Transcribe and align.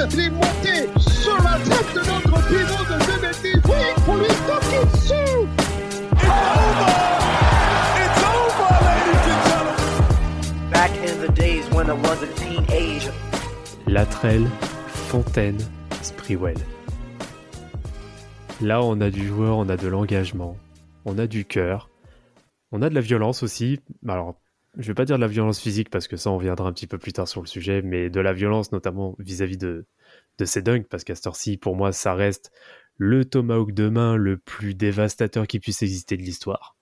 Sur 0.00 1.36
la 1.42 1.58
tête 1.58 1.92
de 1.94 2.00
notre 2.08 2.36
pivot 2.48 2.84
de 2.84 2.96
2 3.04 3.20
mètres 3.20 3.42
10. 3.42 3.52
Oui, 3.68 4.02
pour 4.04 4.16
lui 4.16 4.26
taper 4.46 4.82
dessus. 4.92 5.46
It's 6.12 6.24
over! 6.24 6.88
It's 8.00 8.22
over, 8.24 8.70
ladies 8.86 9.26
and 9.28 9.40
gentlemen! 9.50 10.70
Back 10.70 10.90
in 11.04 11.20
the 11.20 11.32
days 11.34 11.68
when 11.72 11.90
I 11.90 11.92
was 11.92 12.22
a 12.22 12.28
teenager. 12.34 13.12
Latrell, 13.86 14.46
Fontaine, 14.86 15.58
Sprewell. 16.02 16.56
Là, 18.62 18.82
on 18.82 19.00
a 19.02 19.10
du 19.10 19.26
joueur, 19.26 19.58
on 19.58 19.68
a 19.68 19.76
de 19.76 19.88
l'engagement, 19.88 20.56
on 21.04 21.18
a 21.18 21.26
du 21.26 21.44
cœur, 21.44 21.90
on 22.72 22.80
a 22.80 22.88
de 22.88 22.94
la 22.94 23.00
violence 23.02 23.42
aussi. 23.42 23.80
Alors, 24.08 24.36
je 24.78 24.86
vais 24.86 24.94
pas 24.94 25.04
dire 25.04 25.16
de 25.16 25.20
la 25.20 25.26
violence 25.26 25.60
physique 25.60 25.90
parce 25.90 26.08
que 26.08 26.16
ça, 26.16 26.30
on 26.30 26.38
viendra 26.38 26.68
un 26.68 26.72
petit 26.72 26.86
peu 26.86 26.98
plus 26.98 27.12
tard 27.12 27.26
sur 27.28 27.40
le 27.40 27.46
sujet, 27.46 27.82
mais 27.82 28.10
de 28.10 28.20
la 28.20 28.32
violence 28.32 28.72
notamment 28.72 29.16
vis-à-vis 29.18 29.58
de, 29.58 29.86
de 30.38 30.44
ces 30.44 30.62
dunks, 30.62 30.88
parce 30.88 31.04
qu'à 31.04 31.14
cette 31.14 31.26
heure-ci, 31.26 31.56
pour 31.56 31.76
moi, 31.76 31.92
ça 31.92 32.14
reste 32.14 32.52
le 32.96 33.24
tomahawk 33.24 33.72
de 33.72 33.88
main 33.88 34.16
le 34.16 34.36
plus 34.36 34.74
dévastateur 34.74 35.46
qui 35.46 35.58
puisse 35.58 35.82
exister 35.82 36.16
de 36.16 36.22
l'histoire. 36.22 36.76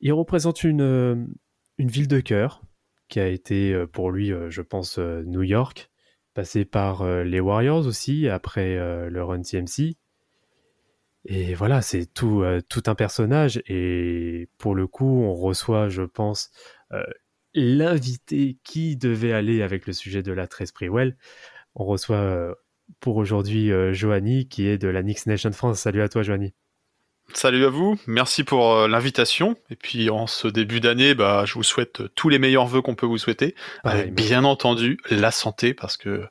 Il 0.00 0.12
représente 0.12 0.64
une, 0.64 0.82
euh, 0.82 1.16
une 1.78 1.88
ville 1.88 2.08
de 2.08 2.20
cœur 2.20 2.62
qui 3.08 3.20
a 3.20 3.28
été 3.28 3.72
euh, 3.72 3.86
pour 3.86 4.10
lui, 4.10 4.32
euh, 4.32 4.50
je 4.50 4.60
pense, 4.60 4.98
New 4.98 5.42
York, 5.42 5.90
passé 6.34 6.64
par 6.64 7.06
les 7.22 7.38
Warriors 7.38 7.86
aussi, 7.86 8.28
après 8.28 8.74
le 9.08 9.22
Run 9.22 9.42
TMC. 9.42 9.96
Et 11.26 11.54
voilà, 11.54 11.80
c'est 11.82 12.06
tout, 12.06 12.42
euh, 12.42 12.60
tout 12.68 12.82
un 12.86 12.94
personnage. 12.94 13.62
Et 13.66 14.48
pour 14.58 14.74
le 14.74 14.86
coup, 14.86 15.22
on 15.22 15.34
reçoit, 15.34 15.88
je 15.88 16.02
pense, 16.02 16.50
euh, 16.92 17.02
l'invité 17.54 18.58
qui 18.64 18.96
devait 18.96 19.32
aller 19.32 19.62
avec 19.62 19.86
le 19.86 19.92
sujet 19.92 20.22
de 20.22 20.32
la 20.32 20.46
13 20.46 20.68
Sprewell. 20.68 21.16
On 21.74 21.84
reçoit 21.84 22.16
euh, 22.16 22.54
pour 23.00 23.16
aujourd'hui 23.16 23.70
Johanny, 23.92 24.48
qui 24.48 24.66
est 24.66 24.78
de 24.78 24.88
la 24.88 25.02
Knicks 25.02 25.26
Nation 25.26 25.52
France. 25.52 25.80
Salut 25.80 26.02
à 26.02 26.08
toi, 26.08 26.22
Johanny. 26.22 26.54
Salut 27.32 27.64
à 27.64 27.68
vous, 27.68 27.98
merci 28.06 28.44
pour 28.44 28.74
euh, 28.74 28.86
l'invitation. 28.86 29.56
Et 29.70 29.76
puis 29.76 30.08
en 30.08 30.26
ce 30.26 30.46
début 30.46 30.78
d'année, 30.80 31.14
bah, 31.14 31.44
je 31.46 31.54
vous 31.54 31.62
souhaite 31.62 32.02
euh, 32.02 32.08
tous 32.14 32.28
les 32.28 32.38
meilleurs 32.38 32.66
vœux 32.66 32.80
qu'on 32.80 32.94
peut 32.94 33.06
vous 33.06 33.18
souhaiter. 33.18 33.54
Pareil, 33.82 34.02
Avec 34.02 34.12
merci. 34.14 34.28
bien 34.28 34.44
entendu 34.44 34.98
la 35.10 35.30
santé, 35.32 35.74
parce 35.74 35.96
que 35.96 36.24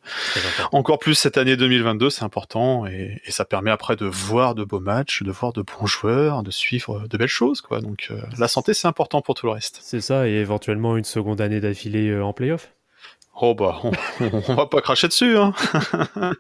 encore 0.72 1.00
plus 1.00 1.16
cette 1.16 1.38
année 1.38 1.58
2022, 1.58 2.10
c'est 2.10 2.24
important 2.24 2.86
et, 2.86 3.22
et 3.26 3.32
ça 3.32 3.44
permet 3.44 3.72
après 3.72 3.96
de 3.96 4.06
voir 4.06 4.56
de 4.56 4.64
beaux 4.64 4.80
matchs, 4.80 5.24
de 5.24 5.32
voir 5.32 5.52
de 5.52 5.62
bons 5.64 5.88
joueurs, 5.88 6.42
de 6.42 6.52
suivre 6.52 7.06
de 7.08 7.18
belles 7.18 7.28
choses, 7.28 7.60
quoi. 7.62 7.82
Donc 7.82 8.08
euh, 8.12 8.22
la 8.38 8.48
santé, 8.48 8.74
c'est 8.74 8.88
important 8.88 9.22
pour 9.22 9.36
tout 9.36 9.46
le 9.48 9.52
reste. 9.52 9.80
C'est 9.82 10.02
ça, 10.02 10.28
et 10.30 10.34
éventuellement 10.34 10.96
une 10.96 11.04
seconde 11.04 11.42
année 11.42 11.60
d'affilée 11.60 12.18
en 12.18 12.32
playoff? 12.34 12.70
Oh 13.36 13.56
bah, 13.56 13.80
on, 13.84 13.92
on 14.48 14.54
va 14.54 14.68
pas 14.68 14.82
cracher 14.82 15.08
dessus, 15.08 15.38
hein. 15.38 15.54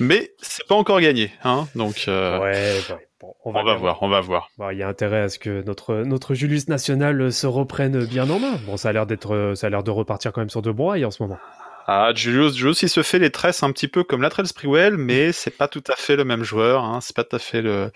Mais 0.00 0.32
c'est 0.42 0.66
pas 0.66 0.74
encore 0.74 1.00
gagné, 1.00 1.30
hein. 1.44 1.68
Donc 1.76 2.04
euh, 2.08 2.40
ouais, 2.40 2.80
bon, 3.20 3.34
on 3.44 3.52
va, 3.52 3.74
voir, 3.76 4.02
on 4.02 4.08
va 4.08 4.20
voir. 4.20 4.48
Il 4.72 4.78
y 4.78 4.82
a 4.82 4.88
intérêt 4.88 5.20
à 5.20 5.28
ce 5.28 5.38
que 5.38 5.62
notre, 5.62 5.94
notre 6.02 6.34
Julius 6.34 6.68
national 6.68 7.32
se 7.32 7.46
reprenne 7.46 8.04
bien 8.04 8.28
en 8.28 8.40
main. 8.40 8.58
Bon, 8.66 8.76
ça 8.76 8.88
a 8.88 8.92
l'air 8.92 9.06
d'être, 9.06 9.52
ça 9.54 9.68
a 9.68 9.70
l'air 9.70 9.84
de 9.84 9.90
repartir 9.92 10.32
quand 10.32 10.40
même 10.40 10.50
sur 10.50 10.62
de 10.62 10.72
bons 10.72 10.88
rails 10.88 11.04
en 11.04 11.10
ce 11.12 11.22
moment. 11.22 11.38
Ah, 11.86 12.12
Julius, 12.14 12.54
Julius, 12.56 12.80
il 12.82 12.88
se 12.88 13.02
fait 13.02 13.18
les 13.18 13.30
tresses 13.30 13.62
un 13.62 13.70
petit 13.70 13.88
peu 13.88 14.04
comme 14.04 14.22
Latrell 14.22 14.46
Sprewell, 14.46 14.96
mais 14.96 15.32
c'est 15.32 15.50
pas 15.50 15.68
tout 15.68 15.84
à 15.88 15.96
fait 15.96 16.16
le 16.16 16.24
même 16.24 16.42
joueur, 16.42 16.82
hein. 16.82 17.00
c'est 17.02 17.14
pas 17.14 17.24
tout 17.24 17.36
à 17.36 17.38
fait 17.38 17.60
le, 17.60 17.90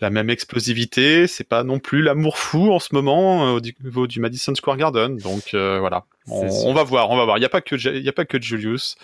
la 0.00 0.10
même 0.10 0.30
explosivité, 0.30 1.26
c'est 1.26 1.48
pas 1.48 1.64
non 1.64 1.80
plus 1.80 2.00
l'amour 2.00 2.38
fou 2.38 2.72
en 2.72 2.78
ce 2.78 2.94
moment 2.94 3.48
euh, 3.48 3.56
au 3.56 3.60
niveau 3.60 4.06
du 4.06 4.20
Madison 4.20 4.54
Square 4.54 4.76
Garden, 4.76 5.16
donc 5.16 5.52
euh, 5.54 5.80
voilà, 5.80 6.04
on, 6.28 6.72
va 6.74 6.84
voir, 6.84 7.10
on 7.10 7.16
va 7.16 7.24
voir. 7.24 7.38
Il 7.38 7.42
y 7.42 7.44
a 7.44 7.48
pas 7.48 7.60
que, 7.60 7.74
il 7.74 8.08
a 8.08 8.12
pas 8.12 8.24
que 8.24 8.40
Julius, 8.40 8.96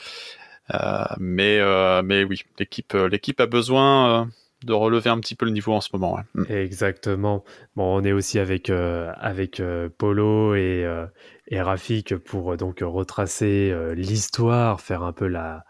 euh, 0.74 1.04
mais 1.18 1.58
euh, 1.58 2.02
mais 2.04 2.22
oui, 2.22 2.42
l'équipe, 2.58 2.94
euh, 2.94 3.08
l'équipe 3.08 3.40
a 3.40 3.46
besoin 3.46 4.22
euh, 4.22 4.24
de 4.64 4.72
relever 4.72 5.10
un 5.10 5.18
petit 5.20 5.34
peu 5.34 5.46
le 5.46 5.52
niveau 5.52 5.72
en 5.72 5.80
ce 5.80 5.88
moment. 5.92 6.18
Mm. 6.34 6.44
Exactement. 6.50 7.44
Bon, 7.76 7.96
on 7.96 8.04
est 8.04 8.12
aussi 8.12 8.38
avec 8.38 8.70
euh, 8.70 9.12
euh, 9.60 9.88
Polo 9.96 10.54
et 10.54 10.84
euh, 10.84 11.06
et 11.48 11.60
Rafik 11.60 12.16
pour 12.16 12.56
donc 12.56 12.78
retracer 12.80 13.74
l'histoire, 13.96 14.80
faire 14.80 15.02
un 15.02 15.12
peu 15.12 15.26
la 15.26 15.64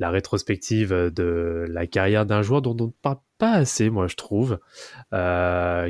rétrospective 0.00 0.90
de 0.90 1.66
la 1.68 1.86
carrière 1.86 2.24
d'un 2.24 2.40
joueur 2.40 2.62
dont 2.62 2.74
on 2.80 2.86
ne 2.86 2.90
parle 3.02 3.18
pas 3.36 3.52
assez, 3.52 3.90
moi 3.90 4.06
je 4.06 4.16
trouve, 4.16 4.58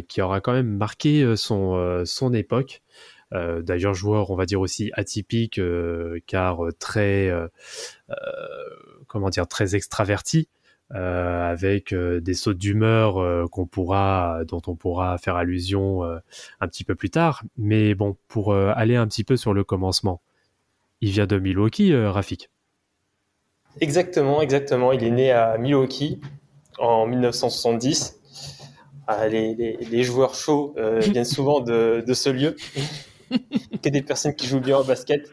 qui 0.09 0.21
aura 0.21 0.41
quand 0.41 0.53
même 0.53 0.77
marqué 0.77 1.37
son 1.37 2.33
époque. 2.35 2.83
D'ailleurs, 3.31 3.95
joueur, 3.95 4.31
on 4.31 4.35
va 4.35 4.47
dire 4.47 4.61
aussi 4.61 4.91
atypique, 4.95 5.61
car 6.27 6.59
très, 6.81 7.33
comment 9.07 9.31
dire, 9.31 9.47
très 9.47 9.77
extraverti, 9.77 10.49
euh, 10.95 11.51
avec 11.51 11.93
euh, 11.93 12.21
des 12.21 12.35
sautes 12.35 12.59
d'humeur 12.59 13.19
euh, 13.19 13.47
qu'on 13.51 13.67
pourra, 13.67 14.41
dont 14.47 14.63
on 14.67 14.77
pourra 14.77 15.19
faire 15.19 15.37
allusion 15.37 16.05
euh, 16.05 16.19
un 16.61 16.69
petit 16.69 16.85
peu 16.85 16.95
plus 16.95 17.11
tard. 17.11 17.43
Mais 17.57 17.95
bon, 17.95 18.17
pour 18.29 18.53
euh, 18.53 18.73
aller 18.77 18.97
un 18.97 19.07
petit 19.09 19.25
peu 19.25 19.37
sur 19.37 19.53
le 19.55 19.65
commencement, 19.65 20.21
il 21.01 21.11
vient 21.11 21.27
de 21.27 21.39
Milwaukee, 21.39 21.93
euh, 21.93 22.11
Rafik. 22.11 22.51
Exactement, 23.81 24.41
exactement. 24.41 24.93
Il 24.93 25.05
est 25.05 25.11
né 25.11 25.33
à 25.33 25.59
Milwaukee 25.59 26.21
en 26.79 27.07
1970. 27.07 28.21
Ah, 29.07 29.29
les, 29.29 29.55
les- 29.55 29.77
les 29.77 30.03
joueurs 30.03 30.35
chauds 30.35 30.75
euh, 30.79 30.99
viennent 31.01 31.25
souvent 31.25 31.61
de, 31.61 32.03
de 32.07 32.15
ce 32.15 32.29
lieu, 32.31 32.57
que 33.83 33.89
des 33.89 34.03
personnes 34.03 34.35
qui 34.35 34.47
jouent 34.47 34.61
bien 34.61 34.79
au 34.79 34.85
basket. 34.85 35.31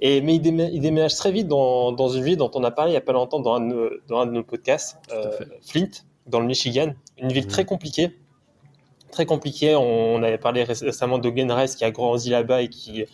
Et, 0.00 0.20
mais 0.20 0.36
il, 0.36 0.40
démé- 0.40 0.70
il 0.72 0.80
déménage 0.80 1.16
très 1.16 1.32
vite 1.32 1.48
dans, 1.48 1.90
dans 1.92 2.08
une 2.08 2.22
ville 2.22 2.36
dont 2.36 2.50
on 2.54 2.62
a 2.62 2.70
parlé 2.70 2.90
il 2.92 2.94
n'y 2.94 2.98
a 2.98 3.00
pas 3.02 3.12
longtemps 3.12 3.40
dans 3.40 3.54
un 3.54 3.60
de 3.60 3.66
nos, 3.66 3.90
dans 4.06 4.20
un 4.20 4.26
de 4.26 4.30
nos 4.32 4.44
podcasts, 4.44 4.96
euh, 5.12 5.36
Flint, 5.62 5.88
dans 6.26 6.38
le 6.40 6.46
Michigan. 6.46 6.94
Une 7.18 7.32
ville 7.32 7.44
Mhm. 7.44 7.50
très 7.50 7.64
compliquée. 7.64 8.16
Très 9.10 9.26
compliquée. 9.26 9.74
On, 9.74 10.14
on 10.16 10.22
avait 10.22 10.38
parlé 10.38 10.62
réc- 10.64 10.84
récemment 10.84 11.18
de 11.18 11.28
Glen 11.30 11.50
Rice 11.50 11.74
qui 11.74 11.84
a 11.84 11.90
grandi 11.90 12.30
là-bas 12.30 12.62
et 12.62 12.68
qui, 12.68 13.04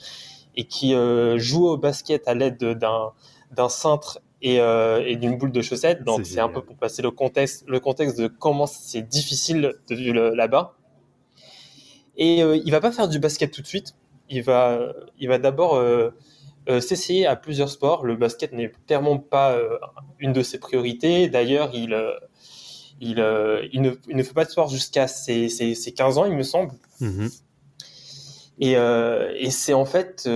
et 0.57 0.65
qui 0.65 0.95
euh, 0.95 1.39
joue 1.39 1.67
au 1.69 1.77
basket 1.79 2.29
à 2.29 2.35
l'aide 2.35 2.59
d'un 2.59 3.69
cintre 3.71 4.21
et, 4.43 4.61
euh, 4.61 5.03
et 5.07 5.17
d'une 5.17 5.39
boule 5.39 5.53
de 5.53 5.63
chaussettes. 5.63 6.05
Donc 6.05 6.27
C'est 6.27 6.41
un 6.41 6.51
peu 6.51 6.61
pour 6.61 6.77
passer 6.77 7.01
le 7.01 7.11
contexte, 7.11 7.65
le 7.67 7.81
contexte 7.81 8.19
de 8.19 8.27
comment 8.27 8.67
c'est 8.67 9.01
difficile 9.03 9.73
de 9.89 9.95
vivre 9.95 10.21
là-bas. 10.35 10.75
Et 12.17 12.43
euh, 12.43 12.61
il 12.63 12.71
va 12.71 12.81
pas 12.81 12.93
faire 12.93 13.09
du 13.09 13.19
basket 13.19 13.51
tout 13.51 13.63
de 13.63 13.67
suite. 13.67 13.95
Il 14.29 14.43
va, 14.43 14.79
il 15.19 15.29
va 15.29 15.39
d'abord 15.39 15.77
euh, 16.69 16.81
s'essayer 16.81 17.27
à 17.27 17.37
plusieurs 17.37 17.69
sports. 17.69 18.05
Le 18.07 18.17
basket 18.17 18.53
n'est 18.53 18.73
clairement 18.87 19.19
pas 19.19 19.53
euh, 19.53 19.79
une 20.19 20.33
de 20.33 20.43
ses 20.43 20.59
priorités. 20.59 21.29
D'ailleurs, 21.29 21.71
il, 21.75 21.93
euh, 21.93 22.13
il, 23.01 23.21
euh, 23.21 23.67
il, 23.73 23.83
ne, 23.83 23.93
il 24.09 24.17
ne 24.17 24.23
fait 24.23 24.33
pas 24.33 24.47
de 24.47 24.51
sport 24.51 24.69
jusqu'à 24.69 25.07
ses, 25.07 25.51
ses, 25.51 25.75
ses 25.75 25.93
15 25.93 26.19
ans, 26.19 26.25
il 26.25 26.33
me 26.33 26.43
semble. 26.43 26.73
Mhm. 27.01 27.29
Et, 28.61 28.75
et 28.75 29.51
c'est 29.51 29.73
en 29.73 29.85
fait 29.85 30.29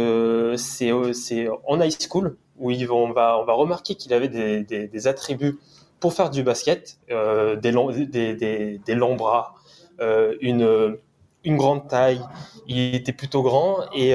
c'est 0.56 0.90
en 0.90 1.80
high 1.80 1.96
school 2.00 2.36
où 2.58 2.72
vont, 2.72 3.04
on 3.04 3.12
va 3.12 3.38
on 3.38 3.44
va 3.44 3.52
remarquer 3.52 3.94
qu'il 3.94 4.12
avait 4.12 4.28
des, 4.28 4.64
des, 4.64 4.88
des 4.88 5.06
attributs 5.06 5.56
pour 6.00 6.12
faire 6.14 6.28
du 6.28 6.42
basket, 6.42 6.98
des, 7.08 7.70
longs, 7.70 7.92
des, 7.92 8.34
des, 8.34 8.94
longs 8.96 9.14
bras, 9.14 9.54
une 10.00 10.98
une 11.44 11.56
grande 11.56 11.86
taille. 11.86 12.20
Il 12.66 12.92
était 12.96 13.12
plutôt 13.12 13.44
grand 13.44 13.84
et 13.94 14.14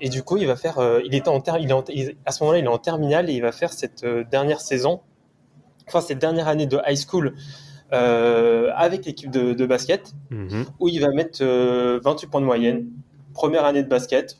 et 0.00 0.08
du 0.08 0.22
coup 0.22 0.36
il 0.36 0.46
va 0.46 0.56
faire 0.56 0.78
euh, 0.78 1.00
il 1.04 1.14
était 1.14 1.28
en 1.28 1.40
ter, 1.40 1.58
il 1.58 1.70
est 1.70 1.72
en- 1.72 1.84
il- 1.88 2.16
à 2.26 2.32
ce 2.32 2.42
moment-là 2.42 2.58
il 2.60 2.64
est 2.64 2.68
en 2.68 2.78
terminale 2.78 3.30
et 3.30 3.34
il 3.34 3.42
va 3.42 3.52
faire 3.52 3.72
cette 3.72 4.04
euh, 4.04 4.24
dernière 4.30 4.60
saison, 4.60 5.00
enfin 5.88 6.00
cette 6.00 6.18
dernière 6.18 6.48
année 6.48 6.66
de 6.66 6.78
high 6.86 6.96
school 6.98 7.34
euh, 7.92 8.70
avec 8.74 9.04
l'équipe 9.06 9.30
de, 9.30 9.52
de 9.52 9.66
basket 9.66 10.12
Mhm. 10.30 10.64
où 10.80 10.88
il 10.88 11.00
va 11.00 11.08
mettre 11.10 11.38
euh, 11.42 12.00
28 12.02 12.26
points 12.28 12.40
de 12.40 12.46
moyenne. 12.46 12.86
Première 13.34 13.64
année 13.64 13.82
de 13.82 13.88
basket, 13.88 14.38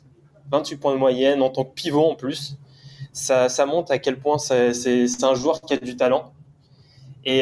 28 0.51 0.77
points 0.77 0.93
de 0.93 0.97
moyenne 0.97 1.41
en 1.41 1.49
tant 1.49 1.63
que 1.63 1.73
pivot 1.73 2.03
en 2.05 2.15
plus. 2.15 2.57
Ça, 3.13 3.47
ça 3.49 3.65
montre 3.65 3.91
à 3.93 3.97
quel 3.97 4.17
point 4.19 4.37
c'est 4.37 5.23
un 5.23 5.35
joueur 5.35 5.61
qui 5.61 5.73
a 5.73 5.77
du 5.77 5.95
talent. 5.95 6.33
Et, 7.23 7.39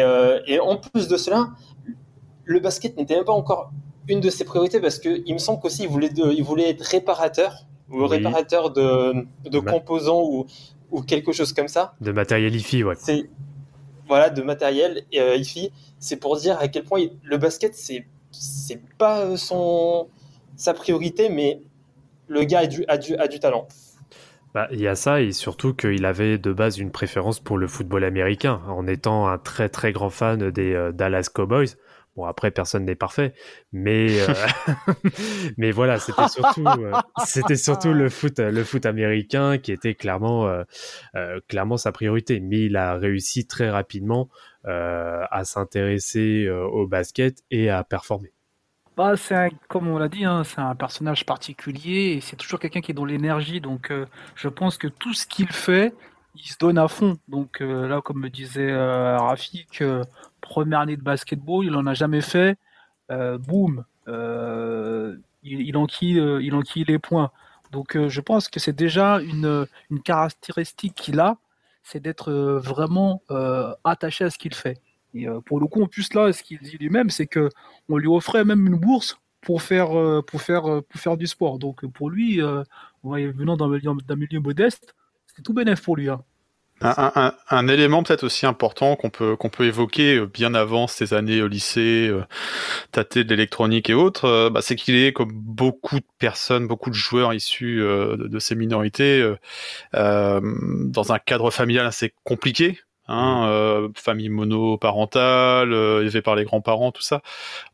et 0.48 0.60
en 0.60 0.77
plus 0.77 1.07
de 1.07 1.18
cela, 1.18 1.50
le 2.45 2.60
basket 2.60 2.95
n'était 2.98 3.15
même 3.15 3.25
pas 3.25 3.33
encore 3.33 3.71
une 4.07 4.19
de 4.19 4.30
ses 4.30 4.44
priorités 4.45 4.80
parce 4.80 5.00
que 5.00 5.24
il 5.25 5.33
me 5.33 5.39
semble 5.39 5.62
qu'aussi 5.62 5.83
il 5.83 5.89
voulait, 5.89 6.10
de- 6.10 6.31
il 6.31 6.44
voulait 6.44 6.69
être 6.69 6.81
réparateur 6.83 7.65
ou 7.93 8.01
Oui. 8.01 8.07
réparateur 8.07 8.71
de, 8.71 9.25
de 9.49 9.59
Ma- 9.59 9.71
composants 9.71 10.23
ou, 10.23 10.45
ou 10.91 11.01
quelque 11.01 11.31
chose 11.31 11.53
comme 11.53 11.67
ça. 11.69 11.93
De 12.01 12.11
matériel 12.11 12.55
IFI, 12.55 12.83
ouais. 12.83 12.95
C'est 12.97 13.29
voilà 14.07 14.29
de 14.29 14.41
matériel 14.41 15.03
euh, 15.15 15.35
IFI. 15.37 15.71
C'est 15.99 16.17
pour 16.17 16.37
dire 16.37 16.57
à 16.59 16.67
quel 16.67 16.83
point 16.83 16.99
il- 16.99 17.13
le 17.23 17.37
basket 17.37 17.73
c'est 17.75 18.05
c'est 18.31 18.81
pas 18.97 19.21
euh, 19.25 19.37
son 19.37 20.07
sa 20.55 20.73
priorité, 20.73 21.29
mais 21.29 21.61
le 22.27 22.43
gars 22.43 22.59
a 22.59 22.67
du, 22.67 22.85
a 22.87 22.97
du, 22.97 23.15
a 23.17 23.27
du 23.27 23.39
talent. 23.39 23.67
Bah, 24.53 24.67
il 24.71 24.79
y 24.79 24.87
a 24.87 24.95
ça 24.95 25.21
et 25.21 25.31
surtout 25.31 25.73
qu'il 25.73 26.05
avait 26.05 26.37
de 26.37 26.53
base 26.53 26.77
une 26.77 26.91
préférence 26.91 27.39
pour 27.39 27.57
le 27.57 27.67
football 27.67 28.03
américain 28.03 28.61
en 28.67 28.85
étant 28.85 29.27
un 29.27 29.39
très 29.39 29.67
très 29.67 29.91
grand 29.91 30.11
fan 30.11 30.51
des 30.51 30.73
euh, 30.73 30.91
Dallas 30.91 31.29
Cowboys. 31.33 31.69
Bon 32.15 32.25
après 32.25 32.51
personne 32.51 32.86
n'est 32.86 32.95
parfait, 32.95 33.33
mais 33.71 34.21
euh, 34.21 34.33
mais 35.57 35.71
voilà 35.71 35.98
c'était 35.98 36.27
surtout 36.27 36.68
euh, 36.68 37.56
surtout 37.56 37.92
le 37.92 38.07
foot 38.10 38.38
le 38.38 38.63
foot 38.63 38.86
américain 38.86 39.57
qui 39.57 39.71
était 39.71 39.95
clairement 39.95 40.48
euh, 40.48 41.39
clairement 41.48 41.77
sa 41.77 41.92
priorité. 41.92 42.39
Mais 42.39 42.65
il 42.65 42.77
a 42.77 42.94
réussi 42.95 43.48
très 43.48 43.69
rapidement 43.69 44.30
à 44.65 45.42
s'intéresser 45.44 46.48
au 46.50 46.88
basket 46.88 47.44
et 47.51 47.69
à 47.69 47.83
performer. 47.83 48.31
Bah, 48.95 49.15
comme 49.68 49.88
on 49.88 49.98
l'a 49.98 50.07
dit, 50.07 50.24
hein, 50.24 50.44
c'est 50.45 50.62
un 50.62 50.75
personnage 50.75 51.25
particulier 51.25 52.13
et 52.15 52.21
c'est 52.21 52.38
toujours 52.38 52.60
quelqu'un 52.60 52.80
qui 52.80 52.92
est 52.92 52.94
dans 52.94 53.04
l'énergie. 53.04 53.60
Donc, 53.60 53.92
je 54.36 54.48
pense 54.48 54.77
que 54.77 54.88
tout 54.88 55.13
ce 55.13 55.27
qu'il 55.27 55.50
fait, 55.50 55.94
il 56.35 56.47
se 56.47 56.57
donne 56.57 56.77
à 56.77 56.88
fond. 56.88 57.18
Donc, 57.27 57.62
euh, 57.62 57.88
là, 57.88 58.01
comme 58.01 58.19
me 58.19 58.30
disait 58.30 58.71
euh, 58.71 59.18
Rafik, 59.18 59.81
euh, 59.81 60.03
première 60.41 60.80
année 60.80 60.97
de 60.97 61.01
basketball, 61.01 61.65
il 61.65 61.75
en 61.75 61.85
a 61.88 61.94
jamais 61.94 62.21
fait. 62.21 62.57
Boum, 63.47 63.85
il, 64.07 65.21
il 65.44 65.77
enquille, 65.77 66.18
il 66.41 66.56
enquille 66.56 66.85
les 66.85 66.97
points. 66.97 67.30
Donc, 67.71 67.95
je 67.95 68.21
pense 68.21 68.47
que 68.47 68.59
c'est 68.59 68.75
déjà 68.75 69.19
une, 69.19 69.68
caractéristique 70.03 70.95
qu'il 70.95 71.19
a, 71.19 71.38
c'est 71.83 72.00
d'être 72.00 72.31
vraiment 72.31 73.21
attaché 73.83 74.24
à 74.24 74.31
ce 74.31 74.39
qu'il 74.39 74.56
fait. 74.56 74.79
Et 75.13 75.27
pour 75.45 75.59
le 75.59 75.68
coup, 75.68 75.83
en 75.83 75.88
plus 75.88 76.12
là, 76.15 76.33
ce 76.33 76.41
qu'il 76.41 76.57
dit 76.59 76.77
lui-même, 76.79 77.12
c'est 77.12 77.27
que 77.27 77.50
on 77.88 77.97
lui 77.97 78.07
offrait 78.07 78.45
même 78.45 78.65
une 78.65 78.79
bourse 78.79 79.19
pour 79.41 79.62
faire 79.62 79.89
pour 80.24 80.41
faire 80.41 80.63
pour 80.63 81.00
faire 81.00 81.18
du 81.18 81.27
sport. 81.27 81.59
Donc 81.59 81.86
pour 81.86 82.09
lui, 82.09 82.39
venant 83.03 83.57
d'un 83.57 84.15
milieu 84.15 84.39
modeste, 84.39 84.95
c'était 85.33 85.44
tout 85.44 85.53
bénef 85.53 85.81
pour 85.81 85.95
lui. 85.95 86.09
hein. 86.09 86.24
Un, 86.81 87.68
élément 87.69 88.03
peut-être 88.03 88.24
aussi 88.24 88.45
important 88.45 88.97
qu'on 88.97 89.09
peut 89.09 89.38
peut 89.38 89.65
évoquer 89.65 90.18
euh, 90.18 90.25
bien 90.27 90.53
avant 90.53 90.88
ces 90.88 91.13
années 91.13 91.41
au 91.41 91.47
lycée, 91.47 92.09
euh, 92.09 92.24
tâter 92.91 93.24
de 93.24 93.30
l'électronique 93.30 93.89
et 93.89 93.94
autres, 93.94 94.25
euh, 94.25 94.50
bah, 94.50 94.62
c'est 94.62 94.75
qu'il 94.75 94.95
est 94.95 95.13
comme 95.13 95.31
beaucoup 95.31 96.00
de 96.00 96.06
personnes, 96.19 96.68
beaucoup 96.68 96.89
de 96.89 96.95
joueurs 96.95 97.33
issus 97.33 97.81
euh, 97.81 98.18
de, 98.18 98.27
de 98.27 98.39
ces 98.39 98.56
minorités 98.56 99.33
dans 99.94 101.13
un 101.13 101.19
cadre 101.19 101.51
familial 101.51 101.86
assez 101.86 102.13
compliqué. 102.24 102.79
Hein, 103.09 103.47
euh, 103.50 103.89
famille 103.95 104.29
monoparentale, 104.29 105.73
euh, 105.73 106.01
élevée 106.01 106.21
par 106.21 106.35
les 106.35 106.45
grands-parents, 106.45 106.91
tout 106.94 107.01
ça. 107.01 107.21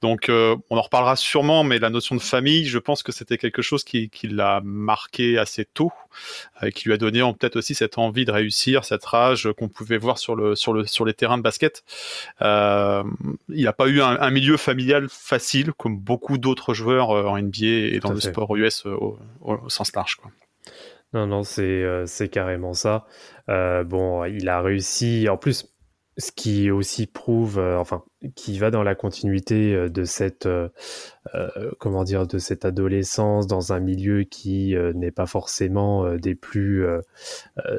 Donc, 0.02 0.28
euh, 0.30 0.56
on 0.72 0.78
en 0.78 0.82
reparlera 0.82 1.16
sûrement, 1.16 1.64
mais 1.64 1.78
la 1.78 1.92
notion 1.92 2.16
de 2.16 2.22
famille, 2.22 2.66
je 2.66 2.80
pense 2.80 3.04
que 3.04 3.12
c'était 3.12 3.38
quelque 3.38 3.62
chose 3.62 3.84
qui, 3.84 4.10
qui 4.10 4.28
l'a 4.28 4.60
marqué 4.64 5.38
assez 5.38 5.66
tôt 5.66 5.92
euh, 6.64 6.72
qui 6.72 6.88
lui 6.88 6.94
a 6.94 6.98
donné 6.98 7.20
peut-être 7.38 7.58
aussi 7.58 7.76
cette 7.76 7.98
envie 8.00 8.26
de 8.26 8.32
réussir, 8.32 8.84
cette 8.86 9.06
rage 9.06 9.50
qu'on 9.58 9.70
pouvait 9.70 10.00
voir 10.00 10.18
sur 10.18 10.36
le 10.36 10.56
sur 10.56 10.74
le 10.74 10.86
sur 10.88 11.06
les 11.06 11.14
terrains 11.14 11.38
de 11.38 11.44
basket. 11.44 11.84
Il 12.42 13.64
n'a 13.64 13.74
pas 13.74 13.88
eu 13.88 14.02
un, 14.02 14.20
un 14.20 14.32
milieu 14.32 14.58
familial 14.58 15.08
facile 15.10 15.74
comme 15.74 15.98
beaucoup 15.98 16.38
d'autres 16.38 16.74
joueurs 16.74 17.10
en 17.10 17.38
NBA 17.38 17.66
et 17.68 18.00
dans 18.00 18.10
le 18.16 18.20
fait. 18.22 18.30
sport 18.32 18.56
US 18.56 18.86
au, 18.86 19.18
au- 19.42 19.54
au 19.66 19.70
sens 19.70 19.94
large. 19.96 20.16
Quoi. 20.16 20.32
Non, 21.14 21.26
non, 21.26 21.44
c'est 21.44 21.64
euh, 21.64 22.06
carrément 22.32 22.74
ça. 22.74 23.06
Euh, 23.50 23.84
bon, 23.84 24.26
il 24.26 24.48
a 24.48 24.62
réussi. 24.62 25.28
En 25.28 25.38
plus, 25.38 25.74
ce 26.18 26.32
qui 26.32 26.70
aussi 26.70 27.08
prouve, 27.08 27.58
euh, 27.58 27.80
enfin, 27.80 28.04
qui 28.36 28.60
va 28.60 28.70
dans 28.70 28.84
la 28.84 28.94
continuité 28.94 29.90
de 29.90 30.04
cette, 30.04 30.48
comment 31.80 32.04
dire, 32.04 32.28
de 32.28 32.38
cette 32.38 32.66
adolescence 32.66 33.48
dans 33.48 33.74
un 33.74 33.80
milieu 33.80 34.24
qui 34.24 34.76
n'est 34.94 35.12
pas 35.12 35.26
forcément 35.26 36.16
des 36.16 36.36
plus 36.36 36.86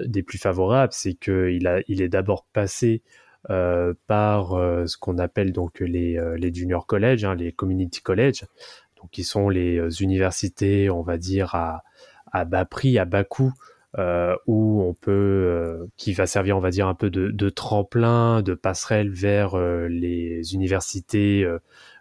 des 0.06 0.22
plus 0.22 0.38
favorables, 0.38 0.94
c'est 0.94 1.14
que 1.14 1.50
il 1.50 1.66
a, 1.66 1.80
il 1.88 2.00
est 2.00 2.08
d'abord 2.08 2.46
passé 2.54 3.02
par 3.46 4.52
ce 4.86 4.96
qu'on 4.96 5.18
appelle 5.18 5.52
donc 5.52 5.80
les 5.80 6.18
junior 6.54 6.86
college, 6.86 7.24
hein, 7.24 7.34
les 7.34 7.52
community 7.52 8.00
college, 8.00 8.46
donc 8.96 9.10
qui 9.10 9.24
sont 9.24 9.50
les 9.50 10.02
universités, 10.02 10.88
on 10.88 11.02
va 11.02 11.18
dire 11.18 11.54
à 11.54 11.82
à 12.32 12.44
bas 12.44 12.64
prix, 12.64 12.98
à 12.98 13.04
bas 13.04 13.24
coût, 13.24 13.52
euh, 13.98 14.36
où 14.46 14.82
on 14.82 14.94
peut, 14.94 15.10
euh, 15.10 15.86
qui 15.96 16.12
va 16.12 16.26
servir, 16.26 16.56
on 16.56 16.60
va 16.60 16.70
dire, 16.70 16.86
un 16.86 16.94
peu 16.94 17.10
de, 17.10 17.48
tremplin, 17.50 18.42
de 18.42 18.54
passerelle 18.54 19.10
vers 19.10 19.54
euh, 19.54 19.88
les 19.88 20.54
universités 20.54 21.44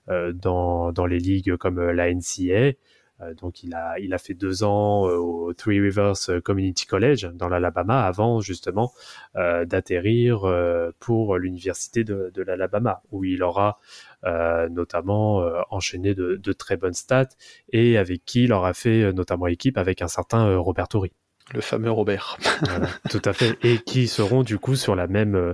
euh, 0.10 0.34
dans, 0.34 0.92
dans 0.92 1.06
les 1.06 1.20
ligues 1.20 1.56
comme 1.58 1.80
la 1.80 2.14
NCA. 2.14 2.74
Euh, 3.21 3.33
donc 3.33 3.63
il 3.63 3.74
a, 3.74 4.00
il 4.00 4.13
a 4.13 4.18
fait 4.18 4.33
deux 4.33 4.63
ans 4.63 5.07
euh, 5.07 5.16
au 5.16 5.54
Three 5.54 5.80
Rivers 5.80 6.42
Community 6.44 6.86
College 6.86 7.30
dans 7.33 7.50
l'Alabama 7.50 8.06
avant 8.06 8.39
justement 8.39 8.94
euh, 9.36 9.66
d'atterrir 9.66 10.45
euh, 10.45 10.92
pour 11.00 11.38
l'université 11.38 12.04
de, 12.04 12.31
de 12.33 12.42
l'Alabama 12.42 13.01
où 13.12 13.24
il 13.24 13.44
aura 13.44 13.77
euh, 14.25 14.69
notamment 14.69 15.42
euh, 15.42 15.62
enchaîné 15.69 16.13
de, 16.13 16.36
de 16.36 16.54
très 16.54 16.77
bonnes 16.77 16.94
stats 16.94 17.30
et 17.71 17.98
avec 17.98 18.25
qui 18.25 18.44
il 18.44 18.54
aura 18.54 18.74
fait 18.74 19.04
euh, 19.04 19.12
notamment 19.12 19.48
équipe 19.48 19.77
avec 19.77 20.01
un 20.01 20.07
certain 20.07 20.48
euh, 20.48 20.60
Robert 20.60 20.88
Torrey. 20.88 21.12
Le 21.54 21.62
fameux 21.62 21.89
Robert. 21.92 22.38
Voilà, 22.62 22.88
tout 23.10 23.22
à 23.25 23.33
fait. 23.33 23.57
Et 23.63 23.80
qui 23.80 24.07
seront 24.07 24.44
du 24.44 24.60
coup 24.60 24.75
sur 24.75 24.95
la 24.95 25.07
même 25.07 25.36
euh, 25.36 25.54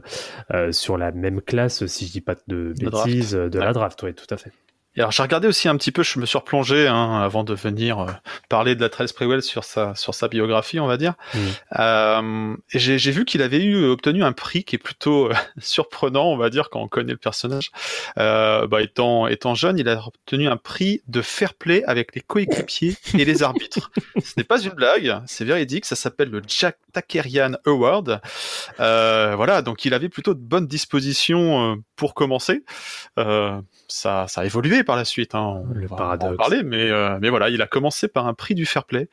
euh, 0.51 0.71
sur 0.71 0.97
la 0.97 1.11
même 1.11 1.41
classe, 1.41 1.85
si 1.85 2.07
je 2.07 2.11
dis 2.11 2.21
pas 2.21 2.35
de 2.47 2.73
bêtises, 2.77 3.35
euh, 3.35 3.49
de 3.49 3.59
la 3.59 3.71
draft. 3.71 4.01
Oui, 4.03 4.13
tout 4.13 4.27
à 4.29 4.37
fait. 4.37 4.51
Et 4.95 5.01
alors 5.01 5.11
j'ai 5.11 5.23
regardé 5.23 5.47
aussi 5.47 5.67
un 5.67 5.75
petit 5.75 5.91
peu, 5.91 6.03
je 6.03 6.19
me 6.19 6.25
suis 6.25 6.37
replongé 6.37 6.87
hein, 6.87 7.21
avant 7.21 7.43
de 7.43 7.53
venir 7.53 7.99
euh, 7.99 8.11
parler 8.49 8.75
de 8.75 8.81
la 8.81 8.89
Trail 8.89 9.07
Sprewell 9.07 9.41
sur 9.41 9.63
sa 9.63 9.93
sur 9.95 10.13
sa 10.13 10.27
biographie, 10.27 10.79
on 10.79 10.87
va 10.87 10.97
dire. 10.97 11.13
Mm. 11.33 11.39
Euh, 11.79 12.55
j'ai 12.69 12.97
j'ai 12.97 13.11
vu 13.11 13.25
qu'il 13.25 13.41
avait 13.41 13.63
eu 13.63 13.85
obtenu 13.85 14.23
un 14.23 14.31
prix 14.31 14.63
qui 14.63 14.75
est 14.75 14.79
plutôt 14.79 15.29
euh, 15.29 15.33
surprenant, 15.59 16.25
on 16.25 16.37
va 16.37 16.49
dire, 16.49 16.69
quand 16.69 16.81
on 16.81 16.87
connaît 16.87 17.13
le 17.13 17.17
personnage. 17.17 17.71
Euh, 18.17 18.67
bah, 18.67 18.81
étant 18.81 19.27
étant 19.27 19.55
jeune, 19.55 19.77
il 19.77 19.89
a 19.89 20.01
obtenu 20.05 20.47
un 20.47 20.57
prix 20.57 21.01
de 21.07 21.21
fair 21.21 21.53
play 21.53 21.83
avec 21.85 22.15
les 22.15 22.21
coéquipiers 22.21 22.95
et 23.17 23.25
les 23.25 23.43
arbitres. 23.43 23.91
Ce 24.23 24.33
n'est 24.37 24.43
pas 24.43 24.61
une 24.61 24.71
blague, 24.71 25.21
c'est 25.27 25.45
véridique. 25.45 25.85
Ça 25.85 25.95
s'appelle 25.95 26.29
le 26.29 26.41
Jack 26.47 26.77
Takerian 26.95 27.57
Award. 27.65 28.21
Euh, 28.79 29.33
voilà, 29.35 29.61
donc 29.61 29.85
il 29.85 29.93
avait 29.93 30.09
plutôt 30.09 30.33
de 30.33 30.39
bonnes 30.39 30.67
dispositions 30.67 31.73
euh, 31.73 31.75
pour 31.95 32.13
commencer. 32.13 32.63
Euh, 33.19 33.61
ça, 33.87 34.25
ça 34.27 34.41
a 34.41 34.45
évolué 34.45 34.83
par 34.85 34.95
la 34.95 35.03
suite. 35.05 35.35
Hein. 35.35 35.63
On 35.69 35.73
Le 35.73 35.87
va 35.87 35.95
paradoxe. 35.97 36.33
en 36.33 36.37
parler, 36.37 36.63
mais, 36.63 36.89
euh, 36.89 37.17
mais 37.21 37.29
voilà, 37.29 37.49
il 37.49 37.61
a 37.61 37.67
commencé 37.67 38.07
par 38.07 38.27
un 38.27 38.33
prix 38.33 38.55
du 38.55 38.65
fair 38.65 38.85
play. 38.85 39.09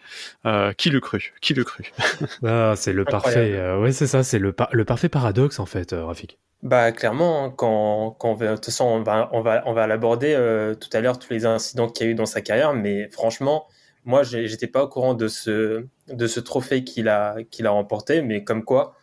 Euh, 0.47 0.73
qui 0.73 0.91
le 0.91 1.01
cru 1.01 1.35
Qui 1.41 1.55
le 1.55 1.65
cru 1.65 1.91
Ah, 2.47 2.75
c'est 2.77 2.93
le 2.93 3.05
parfait. 3.05 3.55
euh, 3.57 3.81
ouais, 3.81 3.93
c'est 3.93 4.07
ça. 4.07 4.23
C'est 4.23 4.39
le, 4.39 4.53
par- 4.53 4.69
le 4.73 4.85
parfait 4.85 5.09
paradoxe 5.09 5.59
en 5.59 5.67
fait, 5.67 5.93
euh, 5.93 6.05
Rafik. 6.05 6.39
Bah 6.63 6.93
clairement, 6.93 7.47
hein, 7.47 7.51
quand, 7.57 8.15
quand 8.21 8.31
on 8.31 8.35
va, 8.35 8.51
de 8.51 8.55
toute 8.55 8.67
façon, 8.67 8.85
on 8.85 9.03
va, 9.03 9.29
on 9.33 9.41
va, 9.41 9.65
on 9.67 9.73
va 9.73 9.89
l'aborder 9.89 10.33
euh, 10.33 10.77
tout 10.77 10.89
à 10.93 11.01
l'heure, 11.01 11.19
tous 11.19 11.33
les 11.33 11.45
incidents 11.45 11.89
qu'il 11.89 12.07
y 12.07 12.09
a 12.09 12.13
eu 12.13 12.15
dans 12.15 12.25
sa 12.27 12.41
carrière, 12.41 12.73
mais 12.73 13.09
franchement, 13.11 13.67
moi, 14.05 14.23
j'étais 14.23 14.69
pas 14.69 14.85
au 14.85 14.89
courant 14.89 15.15
de 15.15 15.27
ce, 15.27 15.87
de 16.09 16.27
ce 16.29 16.39
trophée 16.39 16.85
qu'il 16.85 17.09
a, 17.09 17.37
qu'il 17.51 17.67
a 17.67 17.71
remporté, 17.71 18.23
mais 18.23 18.45
comme 18.45 18.65
quoi, 18.65 18.95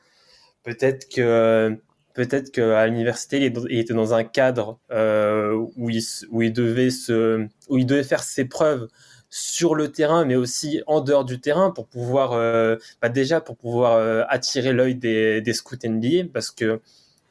peut-être 0.63 1.13
que, 1.13 1.77
peut-être 2.19 2.51
qu'à 2.51 2.85
l'université, 2.85 3.37
il 3.69 3.79
était 3.79 3.93
dans 3.93 4.13
un 4.13 4.25
cadre 4.25 4.77
euh, 4.91 5.53
où, 5.77 5.89
il, 5.89 5.99
s- 5.99 6.25
où, 6.31 6.41
il 6.41 6.51
devait 6.51 6.89
se, 6.89 7.47
où 7.69 7.77
il 7.77 7.85
devait 7.85 8.03
faire 8.03 8.23
ses 8.23 8.43
preuves 8.43 8.89
sur 9.29 9.73
le 9.73 9.89
terrain, 9.89 10.25
mais 10.25 10.35
aussi 10.35 10.81
en 10.85 10.99
dehors 10.99 11.23
du 11.23 11.39
terrain 11.39 11.71
pour 11.71 11.87
pouvoir, 11.87 12.33
euh, 12.33 12.75
bah 13.01 13.07
déjà 13.07 13.39
pour 13.39 13.55
pouvoir 13.55 13.93
euh, 13.93 14.23
attirer 14.27 14.73
l'œil 14.73 14.95
des, 14.95 15.39
des 15.39 15.53
scouts 15.53 15.77
NBA, 15.85 16.25
parce 16.33 16.51
que 16.51 16.81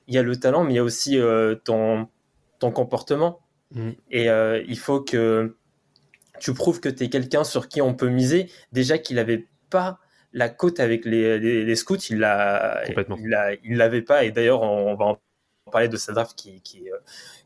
il 0.07 0.15
y 0.15 0.19
a 0.19 0.23
le 0.23 0.37
talent, 0.37 0.65
mais 0.65 0.73
il 0.73 0.77
y 0.77 0.79
a 0.79 0.85
aussi 0.85 1.19
ton, 1.65 2.09
ton 2.61 2.71
comportement. 2.71 3.41
Mm. 3.75 3.91
Et 4.11 4.29
il 4.67 4.79
faut 4.79 5.03
que 5.03 5.55
tu 6.41 6.55
prouves 6.55 6.81
que 6.81 6.89
tu 6.89 7.05
es 7.05 7.09
quelqu'un 7.11 7.45
sur 7.45 7.69
qui 7.69 7.83
on 7.83 7.93
peut 7.93 8.09
miser. 8.09 8.51
Déjà 8.73 8.97
qu'il 8.97 9.17
n'avait 9.17 9.45
pas 9.69 9.99
la 10.33 10.49
cote 10.49 10.81
avec 10.81 11.05
les, 11.05 11.39
les, 11.39 11.65
les 11.65 11.77
scouts, 11.77 11.97
il 12.11 12.19
l'a, 12.19 12.83
il 13.65 13.77
l'avait 13.77 14.03
pas. 14.03 14.25
Et 14.25 14.31
d'ailleurs, 14.31 14.63
on, 14.63 14.93
on 14.93 14.95
va 14.97 15.05
en 15.07 15.19
parler 15.71 15.89
de 15.89 15.97
sa 15.97 16.13
draft 16.13 16.37
qui, 16.39 16.61
qui, 16.63 16.91
euh, 16.91 16.97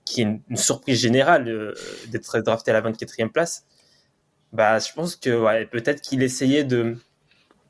qui 0.04 0.20
est 0.22 0.24
une, 0.24 0.40
une 0.50 0.56
surprise 0.56 1.00
générale 1.00 1.48
euh, 1.48 1.74
d'être 2.08 2.40
drafté 2.40 2.70
à 2.70 2.74
la 2.74 2.80
24e 2.80 3.30
place. 3.30 3.66
Bah, 4.52 4.78
je 4.78 4.92
pense 4.94 5.16
que 5.16 5.30
ouais, 5.30 5.66
peut-être 5.66 6.02
qu'il 6.02 6.22
essayait 6.22 6.64
de, 6.64 6.96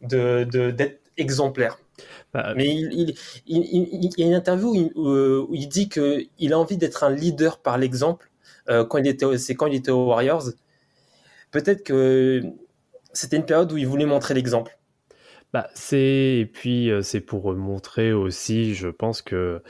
de, 0.03 0.45
de- 0.51 0.71
d'être 0.73 1.01
exemplaire. 1.19 1.79
Bah, 2.35 2.55
Mais 2.57 2.69
il, 2.69 2.93
il, 2.93 3.15
il, 3.47 3.59
il- 3.73 4.11
il 4.17 4.21
y 4.21 4.25
a 4.25 4.27
une 4.29 4.35
interview 4.35 4.71
où 4.71 4.77
il, 4.77 4.93
où- 4.97 5.47
où 5.51 5.55
il 5.55 5.69
dit 5.69 5.89
qu'il 5.91 6.53
a 6.55 6.59
envie 6.59 6.77
d'être 6.79 7.05
un 7.05 7.11
leader 7.15 7.61
par 7.61 7.79
l'exemple. 7.79 8.31
euh, 8.71 8.85
quand 8.85 8.99
il 8.99 9.09
était, 9.09 9.39
c'est 9.39 9.55
quand 9.57 9.67
il 9.69 9.77
était 9.77 9.91
aux 9.93 10.07
Warriors. 10.09 10.45
Peut-être 11.51 11.83
que 11.85 12.43
c'était 13.13 13.37
une 13.37 13.47
période 13.47 13.73
où 13.73 13.77
il 13.77 13.87
voulait 13.87 14.07
montrer 14.07 14.35
l'exemple. 14.35 14.79
Bah, 15.53 15.69
c'est 15.75 16.39
et 16.41 16.47
puis 16.47 16.91
c'est 17.03 17.21
pour 17.21 17.55
montrer 17.55 18.13
aussi, 18.15 18.75
je 18.75 18.89
pense 18.89 19.21
que 19.23 19.63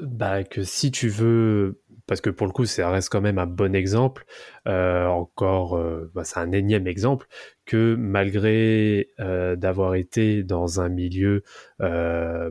bah, 0.00 0.44
que 0.44 0.62
si 0.62 0.90
tu 0.90 1.08
veux, 1.08 1.80
parce 2.06 2.20
que 2.20 2.30
pour 2.30 2.46
le 2.46 2.52
coup, 2.52 2.64
ça 2.64 2.90
reste 2.90 3.10
quand 3.10 3.20
même 3.20 3.38
un 3.38 3.46
bon 3.46 3.74
exemple. 3.74 4.24
encore, 4.66 5.78
bah, 6.14 6.24
c'est 6.24 6.38
un 6.40 6.52
énième 6.52 6.86
exemple 6.86 7.26
que 7.66 7.94
malgré 7.98 9.10
d'avoir 9.18 9.94
été 9.94 10.42
dans 10.42 10.80
un 10.80 10.88
milieu 10.88 11.42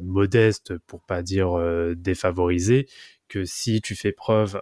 modeste, 0.03 0.77
pour 0.87 1.01
pas 1.01 1.23
dire 1.23 1.57
défavorisé, 1.95 2.87
que 3.29 3.45
si 3.45 3.81
tu 3.81 3.95
fais 3.95 4.11
preuve 4.11 4.61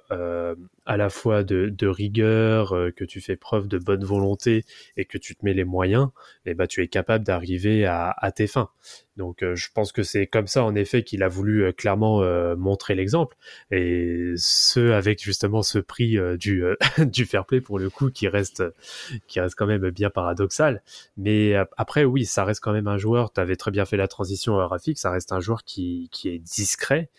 à 0.89 0.98
la 0.98 1.12
fois 1.12 1.43
de, 1.43 1.88
rigueur, 1.88 2.75
euh, 2.75 2.89
que 2.89 3.05
tu 3.05 3.22
fais 3.22 3.36
preuve 3.36 3.67
de 3.67 3.77
bonne 3.77 4.03
volonté 4.03 4.65
et 4.98 5.05
que 5.05 5.19
tu 5.19 5.36
te 5.36 5.46
mets 5.46 5.53
les 5.53 5.63
moyens, 5.63 6.10
eh 6.48 6.55
ben, 6.55 6.65
tu 6.65 6.81
es 6.81 6.88
capable 6.88 7.24
d'arriver 7.24 7.86
à, 7.86 8.10
à 8.17 8.31
tes 8.31 8.48
fins. 8.48 8.72
Donc 9.15 9.43
euh, 9.43 9.53
je 9.53 9.67
pense 9.72 9.91
que 9.91 10.01
c'est 10.01 10.25
comme 10.25 10.48
ça 10.48 10.63
en 10.63 10.74
effet 10.74 11.03
qu'il 11.03 11.22
a 11.24 11.27
voulu 11.27 11.63
euh, 11.63 11.72
clairement 11.74 12.24
montrer 12.55 12.96
l'exemple 12.96 13.36
et 13.69 14.34
ce 14.38 14.91
avec 14.91 15.22
justement 15.22 15.62
ce 15.62 15.77
prix 15.77 16.17
du 16.38 16.63
du 16.98 17.25
fair 17.25 17.46
play 17.46 17.60
pour 17.62 17.77
le 17.77 17.89
coup 17.89 18.10
qui 18.10 18.27
reste 18.27 18.63
qui 19.27 19.39
reste 19.41 19.55
quand 19.55 19.67
même 19.67 19.89
bien 19.91 20.10
paradoxal. 20.10 20.81
Mais 21.17 21.53
après 21.77 22.05
oui, 22.05 22.25
ça 22.25 22.46
reste 22.46 22.62
quand 22.62 22.72
même 22.72 22.88
un 22.88 22.98
joueur. 22.98 23.31
Tu 23.34 23.41
avais 23.41 23.58
très 23.58 23.72
bien 23.72 23.86
fait 23.86 23.98
la 23.98 24.08
transition 24.08 24.60
euh, 24.60 24.65
Rafik, 24.65 24.98
ça 24.98 25.12
reste 25.12 25.34
un 25.34 25.41
joueur 25.41 25.63
qui 25.65 26.10
qui 26.12 26.29
est 26.29 26.39
discret, 26.39 27.10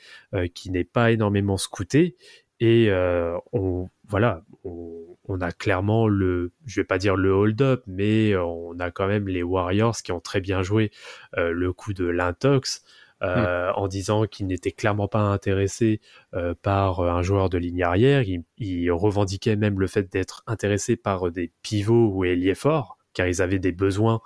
qui 0.55 0.71
n'est 0.71 0.85
pas 0.85 1.13
énormément 1.13 1.59
scouté 1.59 2.17
et 2.61 2.91
euh, 2.91 3.37
on 3.53 3.89
voilà 4.09 4.43
on, 4.65 4.91
on 5.29 5.41
a 5.41 5.51
clairement 5.53 6.07
le 6.09 6.53
je 6.67 6.81
vais 6.81 6.85
pas 6.85 6.99
dire 6.99 7.17
le 7.17 7.33
hold 7.33 7.61
up 7.63 7.83
mais 7.87 8.33
euh, 8.33 8.45
on 8.45 8.79
a 8.79 8.91
quand 8.91 9.07
même 9.07 9.29
les 9.29 9.43
Warriors 9.43 9.97
qui 9.97 10.13
ont 10.13 10.21
très 10.21 10.41
bien 10.41 10.63
joué 10.63 10.91
euh, 11.37 11.53
le 11.53 11.73
coup 11.73 11.93
de 11.95 12.07
l'intox 12.07 12.85
euh, 13.23 13.71
en 13.75 13.87
disant 13.87 14.25
qu'ils 14.25 14.47
n'étaient 14.47 14.73
clairement 14.73 15.07
pas 15.07 15.21
intéressés 15.21 16.01
euh, 16.35 16.55
par 16.63 17.01
un 17.01 17.21
joueur 17.21 17.51
de 17.51 17.59
ligne 17.59 17.83
arrière. 17.83 18.23
Ils, 18.23 18.45
ils 18.57 18.91
revendiquaient 18.91 19.57
même 19.57 19.79
le 19.79 19.87
fait 19.89 20.11
d'être 20.11 20.43
intéressés 20.47 20.97
par 20.97 21.31
des 21.31 21.53
pivots 21.63 22.09
ou 22.15 22.25
ailiers 22.25 22.55
forts 22.55 22.97
car 23.13 23.27
ils 23.27 23.43
avaient 23.43 23.59
des 23.59 23.73
besoins 23.73 24.23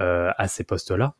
euh, 0.00 0.30
à 0.38 0.48
ces 0.48 0.64
postes 0.64 0.92
là 0.92 1.14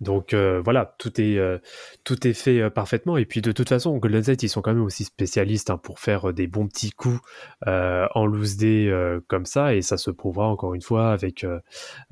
donc 0.00 0.32
euh, 0.32 0.60
voilà, 0.64 0.94
tout 0.98 1.20
est 1.20 1.38
euh, 1.38 1.58
tout 2.04 2.26
est 2.26 2.32
fait 2.32 2.60
euh, 2.60 2.70
parfaitement. 2.70 3.16
Et 3.16 3.24
puis 3.24 3.42
de 3.42 3.50
toute 3.50 3.68
façon, 3.68 3.96
Golden 3.98 4.22
State, 4.22 4.44
ils 4.44 4.48
sont 4.48 4.62
quand 4.62 4.72
même 4.72 4.84
aussi 4.84 5.04
spécialistes 5.04 5.70
hein, 5.70 5.78
pour 5.78 5.98
faire 5.98 6.32
des 6.32 6.46
bons 6.46 6.68
petits 6.68 6.90
coups 6.90 7.20
en 7.66 8.26
loose 8.26 8.56
day 8.56 8.92
comme 9.26 9.46
ça. 9.46 9.74
Et 9.74 9.82
ça 9.82 9.96
se 9.96 10.10
prouvera 10.10 10.46
encore 10.46 10.74
une 10.74 10.82
fois 10.82 11.10
avec 11.10 11.44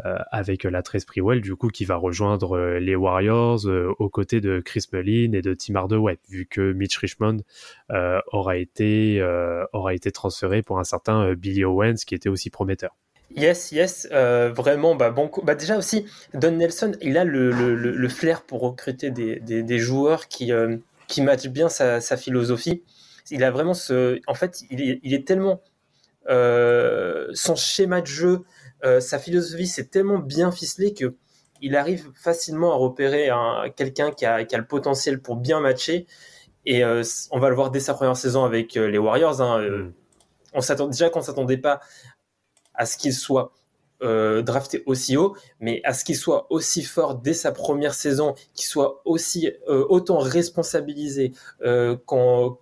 avec 0.04 0.64
la 0.64 0.82
13 0.82 1.02
Sprewell, 1.02 1.40
du 1.40 1.54
coup, 1.56 1.68
qui 1.68 1.84
va 1.84 1.96
rejoindre 1.96 2.58
les 2.78 2.96
Warriors 2.96 3.66
aux 3.66 4.08
côtés 4.08 4.40
de 4.40 4.60
Chris 4.60 4.86
Mullin 4.92 5.32
et 5.32 5.42
de 5.42 5.54
Tim 5.54 5.76
Hardaway, 5.76 6.18
vu 6.28 6.46
que 6.46 6.72
Mitch 6.72 6.96
Richmond 6.98 7.38
aura 8.32 8.56
été 8.56 9.22
aura 9.72 9.94
été 9.94 10.10
transféré 10.10 10.62
pour 10.62 10.78
un 10.78 10.84
certain 10.84 11.34
Billy 11.34 11.64
Owens, 11.64 12.04
qui 12.06 12.14
était 12.14 12.28
aussi 12.28 12.50
prometteur. 12.50 12.96
Yes, 13.36 13.70
yes, 13.72 14.08
euh, 14.12 14.50
vraiment, 14.52 14.94
bah, 14.94 15.10
bon, 15.10 15.28
coup. 15.28 15.42
bah, 15.42 15.54
déjà 15.54 15.76
aussi, 15.76 16.06
Don 16.34 16.52
Nelson, 16.52 16.92
il 17.02 17.18
a 17.18 17.24
le, 17.24 17.50
le, 17.50 17.74
le- 17.74 18.08
flair 18.08 18.42
pour 18.42 18.60
recruter 18.62 19.10
des, 19.10 19.40
des, 19.40 19.62
des 19.62 19.78
joueurs 19.78 20.28
qui, 20.28 20.52
euh, 20.52 20.76
qui 21.06 21.20
matchent 21.22 21.48
bien 21.48 21.68
sa, 21.68 22.00
sa 22.00 22.16
philosophie. 22.16 22.82
Il 23.30 23.44
a 23.44 23.50
vraiment 23.50 23.74
ce, 23.74 24.20
en 24.26 24.34
fait, 24.34 24.62
il 24.70 24.80
est, 24.80 25.00
il 25.02 25.12
est 25.12 25.26
tellement, 25.26 25.60
euh, 26.30 27.28
son 27.34 27.56
schéma 27.56 28.00
de 28.00 28.06
jeu, 28.06 28.40
sa 29.00 29.18
philosophie, 29.18 29.66
c'est 29.66 29.90
tellement 29.90 30.18
bien 30.18 30.52
ficelé 30.52 30.94
que 30.94 31.16
il 31.60 31.74
arrive 31.74 32.12
facilement 32.14 32.72
à 32.72 32.76
repérer 32.76 33.30
un, 33.30 33.64
quelqu'un 33.74 34.12
qui 34.12 34.24
a, 34.26 34.44
qui 34.44 34.54
a 34.54 34.58
le 34.58 34.66
potentiel 34.66 35.20
pour 35.20 35.36
bien 35.36 35.58
matcher. 35.60 36.06
Et 36.66 36.84
on 36.84 37.38
va 37.40 37.48
le 37.48 37.54
voir 37.56 37.70
dès 37.72 37.80
sa 37.80 37.94
première 37.94 38.16
saison 38.16 38.44
avec 38.44 38.74
les 38.74 38.98
Warriors. 38.98 39.40
Hein, 39.40 39.60
Mm. 39.60 39.92
on 40.54 40.60
s'attend 40.60 40.86
déjà 40.86 41.10
qu'on 41.10 41.22
s'attendait 41.22 41.56
pas 41.58 41.80
à 42.76 42.86
ce 42.86 42.96
qu'il 42.96 43.12
soit 43.12 43.52
euh, 44.02 44.42
drafté 44.42 44.82
aussi 44.84 45.16
haut, 45.16 45.34
mais 45.58 45.80
à 45.84 45.94
ce 45.94 46.04
qu'il 46.04 46.16
soit 46.16 46.46
aussi 46.50 46.82
fort 46.82 47.14
dès 47.14 47.32
sa 47.32 47.50
première 47.50 47.94
saison, 47.94 48.34
qu'il 48.52 48.66
soit 48.66 49.00
aussi 49.06 49.50
euh, 49.70 49.86
autant 49.88 50.18
responsabilisé, 50.18 51.32
euh, 51.62 51.96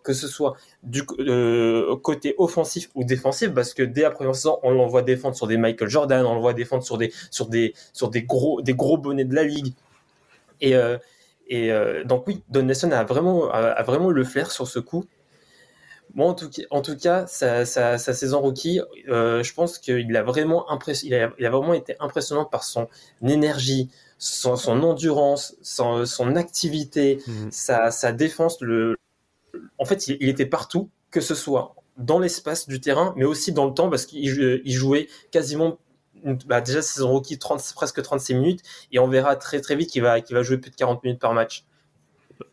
que 0.04 0.12
ce 0.12 0.28
soit 0.28 0.54
du 0.85 1.04
côté 1.04 2.37
offensif 2.38 2.88
ou 2.94 3.02
défensif, 3.02 3.52
parce 3.52 3.75
que 3.75 3.83
dès 3.83 4.02
la 4.02 4.12
première 4.12 4.37
saison, 4.37 4.61
on 4.62 4.71
l'envoie 4.71 5.02
défendre 5.02 5.35
sur 5.35 5.49
des 5.49 5.56
Michael 5.56 5.88
Jordan, 5.88 6.25
on 6.25 6.35
l'envoie 6.35 6.54
défendre 6.54 6.85
sur 6.85 6.99
des 6.99 7.12
sur 7.33 7.49
des 7.49 7.75
sur 7.92 8.11
des 8.11 8.23
gros 8.23 8.62
des 8.62 8.75
gros 8.75 8.97
bonnets 8.97 9.25
de 9.25 9.35
la 9.35 9.42
ligue. 9.42 9.75
Et 10.61 10.76
donc 12.04 12.28
oui, 12.28 12.44
Don 12.49 12.62
Nelson 12.62 12.92
a 12.92 13.02
vraiment 13.02 13.50
a 13.50 13.83
vraiment 13.83 14.11
le 14.11 14.23
flair 14.23 14.52
sur 14.52 14.68
ce 14.68 14.78
coup. 14.78 15.04
Bon, 16.14 16.28
en 16.28 16.34
tout, 16.34 16.49
ca- 16.52 16.66
en 16.70 16.80
tout 16.82 16.96
cas, 16.96 17.26
sa, 17.26 17.64
sa, 17.66 17.99
sa 17.99 18.12
saison 18.14 18.40
rookie, 18.40 18.80
euh, 19.08 19.42
je 19.42 19.52
pense 19.54 19.78
qu'il 19.78 20.16
a 20.16 20.23
vraiment 20.23 20.64
impress- 20.70 21.02
il 21.04 21.14
a, 21.14 21.32
il 21.38 21.46
a 21.46 21.50
vraiment 21.50 21.75
été 21.75 21.96
impressionnant 21.99 22.44
par 22.44 22.62
son 22.62 22.88
énergie, 23.26 23.90
son, 24.18 24.54
son 24.56 24.82
endurance, 24.84 25.56
son, 25.62 26.06
son 26.06 26.37
activité, 26.37 27.18
Mhm. 27.26 27.50
sa, 27.50 27.90
sa 27.90 28.12
défense. 28.12 28.61
Le... 28.61 28.96
En 29.78 29.84
fait, 29.84 30.08
il, 30.08 30.18
il 30.20 30.28
était 30.28 30.46
partout, 30.46 30.90
que 31.11 31.20
ce 31.20 31.34
soit 31.34 31.75
dans 31.96 32.18
l'espace 32.20 32.68
du 32.68 32.80
terrain, 32.80 33.14
mais 33.16 33.25
aussi 33.25 33.52
dans 33.52 33.66
le 33.66 33.75
temps, 33.75 33.90
parce 33.90 34.06
qu'il 34.06 34.28
jou- 34.28 34.61
il 34.64 34.73
jouait 34.73 35.08
quasiment, 35.32 35.78
bah, 36.46 36.61
déjà 36.61 36.82
saison 36.82 37.11
rookie, 37.11 37.38
30, 37.38 37.62
presque 37.75 38.02
36 38.02 38.34
minutes, 38.34 38.62
et 38.92 38.99
on 39.00 39.08
verra 39.08 39.37
très 39.37 39.61
très 39.61 39.76
vite 39.76 39.90
qu'il 39.90 40.02
va, 40.02 40.20
qu'il 40.20 40.37
va 40.37 40.42
jouer 40.42 40.58
plus 40.58 40.70
de 40.70 40.76
40 40.76 41.02
minutes 41.04 41.20
par 41.20 41.34
match. 41.34 41.64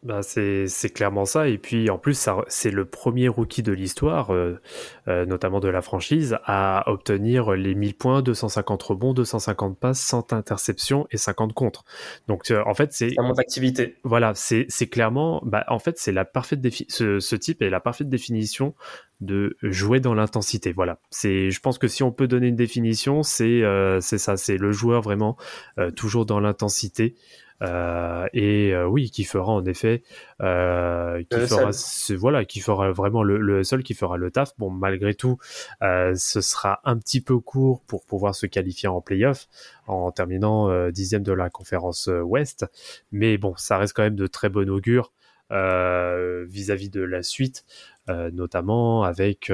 Bah, 0.04 0.22
c'est 0.24 0.94
clairement 0.94 1.26
ça. 1.26 1.48
Et 1.48 1.58
puis 1.58 1.90
en 1.90 1.98
plus, 1.98 2.28
c'est 2.48 2.72
le 2.72 2.86
premier 2.86 3.28
rookie 3.28 3.64
de 3.64 3.72
l'histoire, 3.72 4.34
euh, 4.34 4.60
euh, 5.08 5.26
notamment 5.26 5.60
de 5.60 5.68
la 5.68 5.82
franchise, 5.82 6.38
à 6.46 6.84
obtenir 6.88 7.52
les 7.52 7.76
1000 7.76 7.96
points, 7.96 8.22
250 8.22 8.82
rebonds, 8.82 9.14
250 9.14 9.78
passes, 9.78 10.00
100 10.00 10.34
interceptions 10.34 11.08
et 11.12 11.18
50 11.18 11.54
contre. 11.54 11.84
Donc 12.28 12.50
euh, 12.52 12.64
en 12.66 12.74
fait, 12.74 12.94
c'est 12.94 13.14
l'activité. 13.36 13.98
voilà, 14.04 14.34
c'est 14.36 14.68
clairement, 14.90 15.42
bah, 15.46 15.66
en 15.68 15.80
fait, 15.80 15.98
c'est 15.98 16.12
la 16.12 16.26
parfaite 16.26 16.62
défi 16.62 16.86
ce, 16.90 17.20
ce 17.20 17.36
type 17.36 17.62
est 17.62 17.70
la 17.70 17.80
parfaite 17.80 18.10
définition 18.10 18.74
de 19.22 19.56
jouer 19.62 20.00
dans 20.00 20.16
l'intensité. 20.16 20.74
Voilà, 20.74 21.00
c'est, 21.12 21.52
je 21.52 21.60
pense 21.60 21.78
que 21.78 21.88
si 21.88 22.04
on 22.04 22.12
peut 22.12 22.28
donner 22.28 22.48
une 22.48 22.56
définition, 22.56 23.24
c'est 23.24 23.64
euh, 23.64 24.02
c'est 24.02 24.18
ça, 24.18 24.36
c'est 24.36 24.58
le 24.58 24.72
joueur 24.72 25.02
vraiment 25.02 25.38
euh, 25.78 25.92
toujours 25.92 26.26
dans 26.26 26.40
l'intensité. 26.40 27.16
Euh, 27.62 28.28
et 28.34 28.74
euh, 28.74 28.88
oui, 28.88 29.12
qui 29.12 29.24
fera 29.24 29.52
en 29.54 29.64
effet, 29.66 30.04
euh, 30.42 31.22
qui 31.30 31.38
Le 31.38 31.46
fera, 31.48 31.72
ce- 31.72 32.14
voilà, 32.14 32.44
qui 32.46 32.60
fera 32.60 32.92
vraiment 32.92 33.24
le, 33.24 33.38
le 33.38 33.64
seul 33.64 33.84
qui 33.84 33.94
fera 33.94 34.18
le 34.18 34.32
taf. 34.32 34.54
Bon, 34.58 34.70
malgré 34.70 35.14
tout, 35.14 35.38
ce 35.82 36.42
sera 36.42 36.82
un 36.86 36.98
petit 36.98 37.22
peu 37.22 37.40
court 37.40 37.82
pour 37.88 38.06
pouvoir 38.06 38.36
se 38.36 38.46
qualifier 38.48 38.90
en 38.90 39.02
playoff 39.02 39.48
en 39.88 40.12
terminant 40.12 40.90
dixième 40.90 41.24
de 41.24 41.34
la 41.34 41.50
conférence 41.50 42.10
Ouest. 42.24 42.66
Mais 43.12 43.38
bon, 43.38 43.54
ça 43.58 43.78
reste 43.78 43.94
quand 43.96 44.04
même 44.04 44.16
de 44.16 44.28
très 44.28 44.50
bon 44.50 44.70
augure 44.70 45.12
vis-à-vis 45.50 46.90
de 46.90 47.02
la 47.02 47.24
suite, 47.24 47.66
notamment 48.08 49.04
avec 49.04 49.52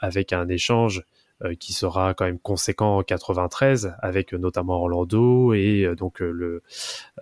avec 0.00 0.32
un 0.32 0.48
échange 0.48 1.04
qui 1.58 1.72
sera 1.72 2.14
quand 2.14 2.24
même 2.24 2.38
conséquent 2.38 2.98
en 2.98 3.02
93, 3.02 3.94
avec 4.00 4.34
euh, 4.34 4.38
notamment 4.38 4.74
Orlando 4.74 5.52
et 5.52 5.84
euh, 5.84 5.94
donc 5.94 6.20
euh, 6.20 6.30
le, 6.30 6.62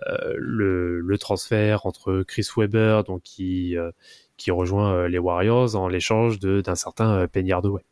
euh, 0.07 0.33
le 0.37 0.99
le 0.99 1.17
transfert 1.17 1.85
entre 1.85 2.23
Chris 2.23 2.47
Webber, 2.55 3.03
donc 3.05 3.21
qui 3.21 3.77
euh, 3.77 3.91
qui 4.37 4.51
rejoint 4.51 4.93
euh, 4.93 5.07
les 5.07 5.19
Warriors 5.19 5.75
en 5.75 5.87
l'échange 5.87 6.39
d'un 6.39 6.75
certain 6.75 7.11
euh, 7.11 7.27
Penny 7.27 7.51
Hardaway. 7.51 7.83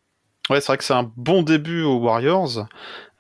Ouais, 0.50 0.62
c'est 0.62 0.67
vrai 0.67 0.77
que 0.77 0.84
c'est 0.84 0.94
un 0.94 1.12
bon 1.15 1.41
début 1.41 1.84
aux 1.84 1.98
Warriors. 1.98 2.67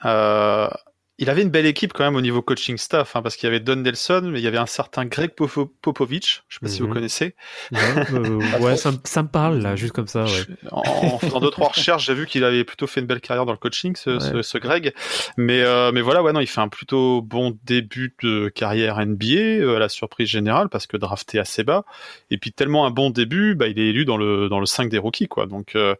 Euh, 0.05 0.69
il 1.17 1.29
avait 1.29 1.43
une 1.43 1.49
belle 1.49 1.65
équipe 1.65 1.93
quand 1.93 2.03
même 2.03 2.15
au 2.17 2.21
niveau 2.21 2.41
coaching 2.41 2.77
staff, 2.77 3.15
hein, 3.15 3.21
parce 3.21 3.37
qu'il 3.37 3.47
y 3.47 3.49
avait 3.49 3.61
Don 3.61 3.77
Nelson, 3.77 4.21
mais 4.31 4.39
il 4.39 4.43
y 4.43 4.47
avait 4.47 4.57
un 4.57 4.65
certain 4.65 5.05
Greg 5.05 5.31
Popo- 5.31 5.71
Popovich, 5.81 6.43
je 6.49 6.55
sais 6.55 6.59
pas 6.61 6.67
si 6.67 6.81
vous 6.81 6.87
Mhm. 6.87 6.93
connaissez. 6.93 7.35
Ouais, 7.71 7.79
euh, 8.13 8.59
ouais, 8.59 8.75
ça, 8.75 8.91
me- 8.91 8.97
ça 9.05 9.23
me 9.23 9.29
parle 9.29 9.59
là, 9.59 9.75
juste 9.77 9.93
comme 9.93 10.07
ça. 10.07 10.25
Ouais. 10.25 10.31
En, 10.71 10.81
en 10.81 11.17
faisant 11.19 11.39
deux 11.39 11.51
trois 11.51 11.69
recherches, 11.69 12.05
j'ai 12.05 12.13
vu 12.13 12.25
qu'il 12.25 12.43
avait 12.43 12.63
plutôt 12.65 12.85
fait 12.85 12.99
une 12.99 13.07
belle 13.07 13.21
carrière 13.21 13.45
dans 13.45 13.53
le 13.53 13.57
coaching, 13.57 13.95
ce, 13.95 14.19
ce, 14.19 14.33
Ouais. 14.35 14.43
ce 14.43 14.57
Greg. 14.57 14.93
Mais 15.37 15.61
euh, 15.61 15.91
mais 15.93 16.01
voilà, 16.01 16.21
ouais, 16.21 16.33
non, 16.33 16.41
il 16.41 16.47
fait 16.47 16.61
un 16.61 16.67
plutôt 16.67 17.21
bon 17.21 17.57
début 17.63 18.13
de 18.21 18.49
carrière 18.49 18.99
NBA 18.99 19.61
euh, 19.61 19.75
à 19.77 19.79
la 19.79 19.87
surprise 19.89 20.27
générale 20.27 20.67
parce 20.69 20.85
que 20.85 20.97
drafté 20.97 21.39
assez 21.39 21.63
bas. 21.63 21.85
Et 22.29 22.37
puis 22.37 22.51
tellement 22.51 22.85
un 22.85 22.91
bon 22.91 23.09
début, 23.09 23.55
bah, 23.55 23.67
il 23.67 23.79
est 23.79 23.87
élu 23.87 24.03
dans 24.03 24.17
le 24.17 24.49
dans 24.49 24.59
le 24.59 24.65
5 24.65 24.89
des 24.89 24.97
rookies 24.97 25.27
quoi. 25.29 25.45
Donc 25.45 25.75
euh, 25.77 25.95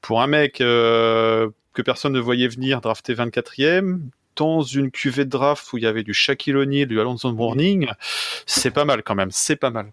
pour 0.00 0.20
un 0.20 0.26
mec 0.26 0.60
euh, 0.60 1.48
que 1.74 1.82
personne 1.82 2.12
ne 2.12 2.18
voyait 2.20 2.48
venir 2.48 2.80
drafté 2.80 3.14
24e, 3.14 4.00
dans 4.38 4.62
une 4.62 4.90
cuvée 4.90 5.24
de 5.24 5.30
draft 5.30 5.72
où 5.72 5.78
il 5.78 5.84
y 5.84 5.86
avait 5.86 6.04
du 6.04 6.14
Shaquille 6.14 6.54
O'Neal, 6.54 6.86
du 6.86 7.00
Alonso 7.00 7.32
Mourning, 7.32 7.88
c'est 8.46 8.70
pas 8.70 8.84
mal 8.84 9.02
quand 9.02 9.14
même, 9.14 9.30
c'est 9.32 9.56
pas 9.56 9.70
mal. 9.70 9.92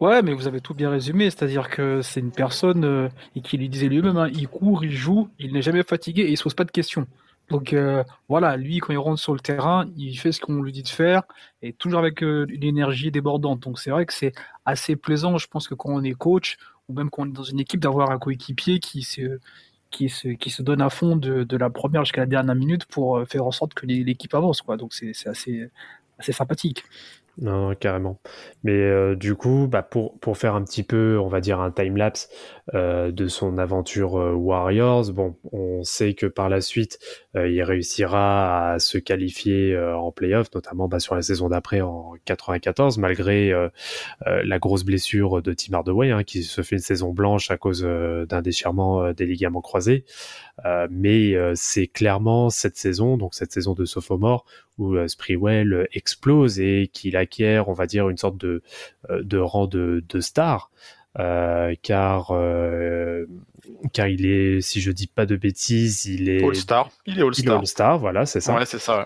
Ouais, 0.00 0.22
mais 0.22 0.32
vous 0.32 0.46
avez 0.46 0.60
tout 0.60 0.74
bien 0.74 0.90
résumé, 0.90 1.30
c'est-à-dire 1.30 1.68
que 1.68 2.00
c'est 2.00 2.20
une 2.20 2.30
personne 2.30 2.84
euh, 2.84 3.08
et 3.36 3.40
qui 3.40 3.58
lui 3.58 3.68
disait 3.68 3.88
lui-même, 3.88 4.16
hein, 4.16 4.28
il 4.32 4.48
court, 4.48 4.84
il 4.84 4.92
joue, 4.92 5.28
il 5.38 5.52
n'est 5.52 5.62
jamais 5.62 5.82
fatigué 5.82 6.22
et 6.22 6.30
il 6.30 6.36
se 6.36 6.44
pose 6.44 6.54
pas 6.54 6.64
de 6.64 6.70
questions. 6.70 7.06
Donc 7.50 7.72
euh, 7.72 8.04
voilà, 8.28 8.56
lui 8.56 8.78
quand 8.78 8.92
il 8.92 8.98
rentre 8.98 9.20
sur 9.20 9.34
le 9.34 9.40
terrain, 9.40 9.86
il 9.96 10.16
fait 10.16 10.32
ce 10.32 10.40
qu'on 10.40 10.62
lui 10.62 10.72
dit 10.72 10.84
de 10.84 10.88
faire 10.88 11.24
et 11.60 11.72
toujours 11.72 11.98
avec 11.98 12.22
euh, 12.22 12.46
une 12.48 12.62
énergie 12.62 13.10
débordante. 13.10 13.60
Donc 13.60 13.80
c'est 13.80 13.90
vrai 13.90 14.06
que 14.06 14.14
c'est 14.14 14.32
assez 14.64 14.94
plaisant, 14.94 15.38
je 15.38 15.48
pense 15.48 15.66
que 15.66 15.74
quand 15.74 15.90
on 15.90 16.04
est 16.04 16.12
coach 16.12 16.56
ou 16.88 16.94
même 16.94 17.10
quand 17.10 17.22
on 17.22 17.26
est 17.26 17.32
dans 17.32 17.42
une 17.42 17.60
équipe 17.60 17.80
d'avoir 17.80 18.10
un 18.10 18.18
coéquipier 18.18 18.78
qui 18.78 19.06
qui 19.92 20.08
se, 20.08 20.28
qui 20.28 20.50
se 20.50 20.62
donne 20.62 20.80
à 20.82 20.90
fond 20.90 21.14
de, 21.14 21.44
de 21.44 21.56
la 21.56 21.70
première 21.70 22.04
jusqu'à 22.04 22.22
la 22.22 22.26
dernière 22.26 22.56
minute 22.56 22.86
pour 22.86 23.18
euh, 23.18 23.24
faire 23.24 23.46
en 23.46 23.52
sorte 23.52 23.74
que 23.74 23.86
l'équipe 23.86 24.34
avance. 24.34 24.62
Quoi. 24.62 24.76
Donc 24.76 24.92
c'est 24.94 25.12
c'est 25.14 25.28
assez, 25.28 25.68
assez 26.18 26.32
sympathique. 26.32 26.82
Non, 27.38 27.74
carrément. 27.74 28.20
Mais 28.62 28.72
euh, 28.72 29.16
du 29.16 29.34
coup, 29.34 29.66
bah, 29.66 29.82
pour, 29.82 30.18
pour 30.20 30.36
faire 30.36 30.54
un 30.54 30.62
petit 30.62 30.82
peu, 30.82 31.18
on 31.18 31.28
va 31.28 31.40
dire, 31.40 31.60
un 31.60 31.70
time-lapse 31.70 32.28
euh, 32.74 33.10
de 33.10 33.26
son 33.26 33.56
aventure 33.56 34.18
euh, 34.18 34.32
Warriors, 34.34 35.10
bon, 35.12 35.36
on 35.50 35.82
sait 35.82 36.12
que 36.12 36.26
par 36.26 36.50
la 36.50 36.60
suite, 36.60 36.98
il 37.34 37.62
réussira 37.62 38.72
à 38.72 38.78
se 38.78 38.98
qualifier 38.98 39.74
en 39.78 40.12
playoff, 40.12 40.48
notamment 40.54 40.86
bah, 40.86 41.00
sur 41.00 41.14
la 41.14 41.22
saison 41.22 41.48
d'après 41.48 41.80
en 41.80 42.12
94, 42.26 42.98
malgré 42.98 43.52
la 44.26 44.58
grosse 44.58 44.84
blessure 44.84 45.40
de 45.40 45.54
Tim 45.54 45.72
Hardaway, 45.72 46.10
hein, 46.10 46.24
qui 46.24 46.42
se 46.42 46.60
fait 46.60 46.76
une 46.76 46.82
saison 46.82 47.12
blanche 47.12 47.50
à 47.50 47.56
cause 47.56 47.82
d'un 47.82 48.42
déchirement 48.42 49.12
des 49.14 49.24
ligaments 49.24 49.62
croisés. 49.62 50.04
Mais 50.90 51.34
c'est 51.54 51.86
clairement 51.86 52.50
cette 52.50 52.76
saison, 52.76 53.16
donc 53.16 53.34
cette 53.34 53.52
saison 53.52 53.72
de 53.72 53.86
sophomore, 53.86 54.44
où 54.76 54.94
Sprewell 55.08 55.88
explose 55.92 56.60
et 56.60 56.90
qu'il 56.92 57.16
acquiert, 57.22 57.68
on 57.68 57.72
va 57.72 57.86
dire, 57.86 58.08
une 58.08 58.18
sorte 58.18 58.36
de, 58.36 58.62
euh, 59.10 59.22
de 59.22 59.38
rang 59.38 59.66
de, 59.66 60.04
de 60.08 60.20
star. 60.20 60.70
Euh, 61.18 61.74
car 61.82 62.30
euh, 62.30 63.26
car 63.92 64.08
il 64.08 64.24
est, 64.24 64.62
si 64.62 64.80
je 64.80 64.90
dis 64.90 65.06
pas 65.06 65.26
de 65.26 65.36
bêtises, 65.36 66.06
il 66.06 66.30
est 66.30 66.42
All-Star, 66.42 66.88
il 67.04 67.20
est 67.20 67.22
il 67.38 67.48
est 67.48 67.50
All-Star. 67.52 67.98
Voilà, 67.98 68.24
c'est 68.24 68.40
ça. 68.40 68.54
Ouais, 68.54 68.64
c'est 68.64 68.78
ça. 68.78 69.00
ouais. 69.00 69.04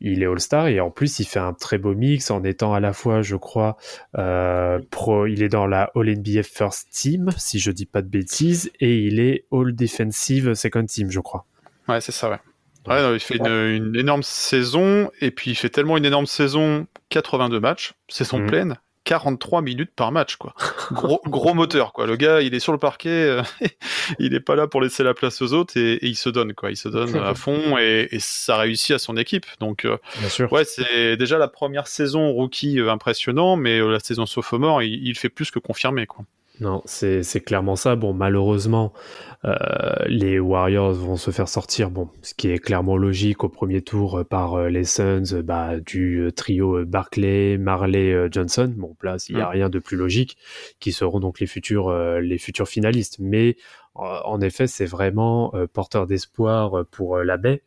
Il 0.00 0.22
est 0.22 0.26
All-Star 0.26 0.68
et 0.68 0.80
en 0.80 0.90
plus 0.90 1.20
il 1.20 1.26
fait 1.26 1.38
un 1.40 1.52
très 1.52 1.76
beau 1.76 1.94
mix 1.94 2.30
en 2.30 2.42
étant 2.42 2.72
à 2.72 2.80
la 2.80 2.94
fois, 2.94 3.20
je 3.20 3.36
crois, 3.36 3.76
euh, 4.16 4.80
pro. 4.90 5.26
Il 5.26 5.42
est 5.42 5.50
dans 5.50 5.66
la 5.66 5.90
All 5.94 6.08
NBA 6.08 6.42
First 6.42 6.88
Team, 6.90 7.30
si 7.36 7.58
je 7.58 7.70
dis 7.70 7.86
pas 7.86 8.00
de 8.00 8.08
bêtises, 8.08 8.70
et 8.80 8.96
il 9.00 9.20
est 9.20 9.44
All 9.52 9.74
Defensive 9.74 10.54
Second 10.54 10.86
Team, 10.86 11.10
je 11.10 11.20
crois. 11.20 11.44
Ouais, 11.86 12.00
c'est 12.00 12.12
ça, 12.12 12.30
ouais. 12.30 12.38
Ouais, 12.86 13.00
non, 13.02 13.14
il 13.14 13.20
fait 13.20 13.36
une, 13.36 13.46
une 13.46 13.96
énorme 13.96 14.22
saison, 14.22 15.10
et 15.20 15.30
puis 15.30 15.50
il 15.52 15.54
fait 15.54 15.68
tellement 15.68 15.96
une 15.96 16.04
énorme 16.04 16.26
saison, 16.26 16.86
82 17.10 17.60
matchs, 17.60 17.92
saison 18.08 18.38
Mhm. 18.38 18.46
pleine, 18.48 18.76
43 19.04 19.62
minutes 19.62 19.90
par 19.94 20.12
match, 20.12 20.36
quoi. 20.36 20.54
Gros, 20.92 21.20
gros 21.26 21.54
moteur, 21.54 21.92
quoi. 21.92 22.06
Le 22.06 22.16
gars, 22.16 22.40
il 22.40 22.54
est 22.54 22.60
sur 22.60 22.72
le 22.72 22.78
parquet, 22.78 23.08
euh, 23.10 23.42
il 24.18 24.34
est 24.34 24.40
pas 24.40 24.54
là 24.56 24.66
pour 24.66 24.80
laisser 24.80 25.02
la 25.04 25.14
place 25.14 25.42
aux 25.42 25.52
autres, 25.52 25.76
et, 25.76 25.94
et 25.94 26.06
il 26.06 26.16
se 26.16 26.28
donne, 26.28 26.54
quoi. 26.54 26.70
Il 26.70 26.76
se 26.76 26.88
donne 26.88 27.14
à 27.16 27.34
fond, 27.34 27.76
et, 27.78 28.08
et 28.10 28.18
ça 28.20 28.56
réussit 28.56 28.92
à 28.96 28.98
son 28.98 29.16
équipe. 29.16 29.46
Donc, 29.60 29.84
euh, 29.84 29.96
Bien 30.18 30.28
sûr. 30.28 30.52
ouais, 30.52 30.64
c'est 30.64 31.16
déjà 31.16 31.38
la 31.38 31.48
première 31.48 31.86
saison 31.86 32.30
rookie 32.32 32.78
euh, 32.80 32.90
impressionnant, 32.90 33.56
mais 33.56 33.80
la 33.80 34.00
saison 34.00 34.26
sophomore, 34.26 34.82
il, 34.82 35.06
il 35.06 35.16
fait 35.16 35.28
plus 35.28 35.50
que 35.50 35.58
confirmer, 35.58 36.06
quoi. 36.06 36.24
Non, 36.62 36.80
c'est 36.84 37.40
clairement 37.44 37.74
ça. 37.74 37.96
Bon, 37.96 38.12
malheureusement, 38.14 38.92
euh, 39.44 39.56
les 40.06 40.38
Warriors 40.38 40.92
vont 40.92 41.16
se 41.16 41.32
faire 41.32 41.48
sortir, 41.48 41.90
bon, 41.90 42.08
ce 42.22 42.34
qui 42.34 42.50
est 42.50 42.58
clairement 42.60 42.96
logique 42.96 43.42
au 43.42 43.48
premier 43.48 43.82
tour 43.82 44.20
euh, 44.20 44.24
par 44.24 44.54
euh, 44.54 44.68
les 44.68 44.84
Suns, 44.84 45.42
bah, 45.42 45.80
du 45.80 46.30
trio 46.36 46.84
Barclay, 46.84 47.58
Marley, 47.58 48.28
Johnson. 48.30 48.72
Bon, 48.76 48.94
là, 49.02 49.16
il 49.28 49.34
n'y 49.34 49.42
a 49.42 49.46
Mm. 49.46 49.50
rien 49.50 49.68
de 49.70 49.80
plus 49.80 49.96
logique, 49.96 50.36
qui 50.78 50.92
seront 50.92 51.18
donc 51.18 51.40
les 51.40 51.48
futurs, 51.48 51.88
euh, 51.88 52.20
les 52.20 52.38
futurs 52.38 52.68
finalistes. 52.68 53.16
Mais 53.18 53.56
en 53.96 54.40
effet, 54.40 54.68
c'est 54.68 54.86
vraiment 54.86 55.52
porteur 55.74 56.06
d'espoir 56.06 56.86
pour 56.90 57.18
la 57.18 57.36
baie 57.36 57.62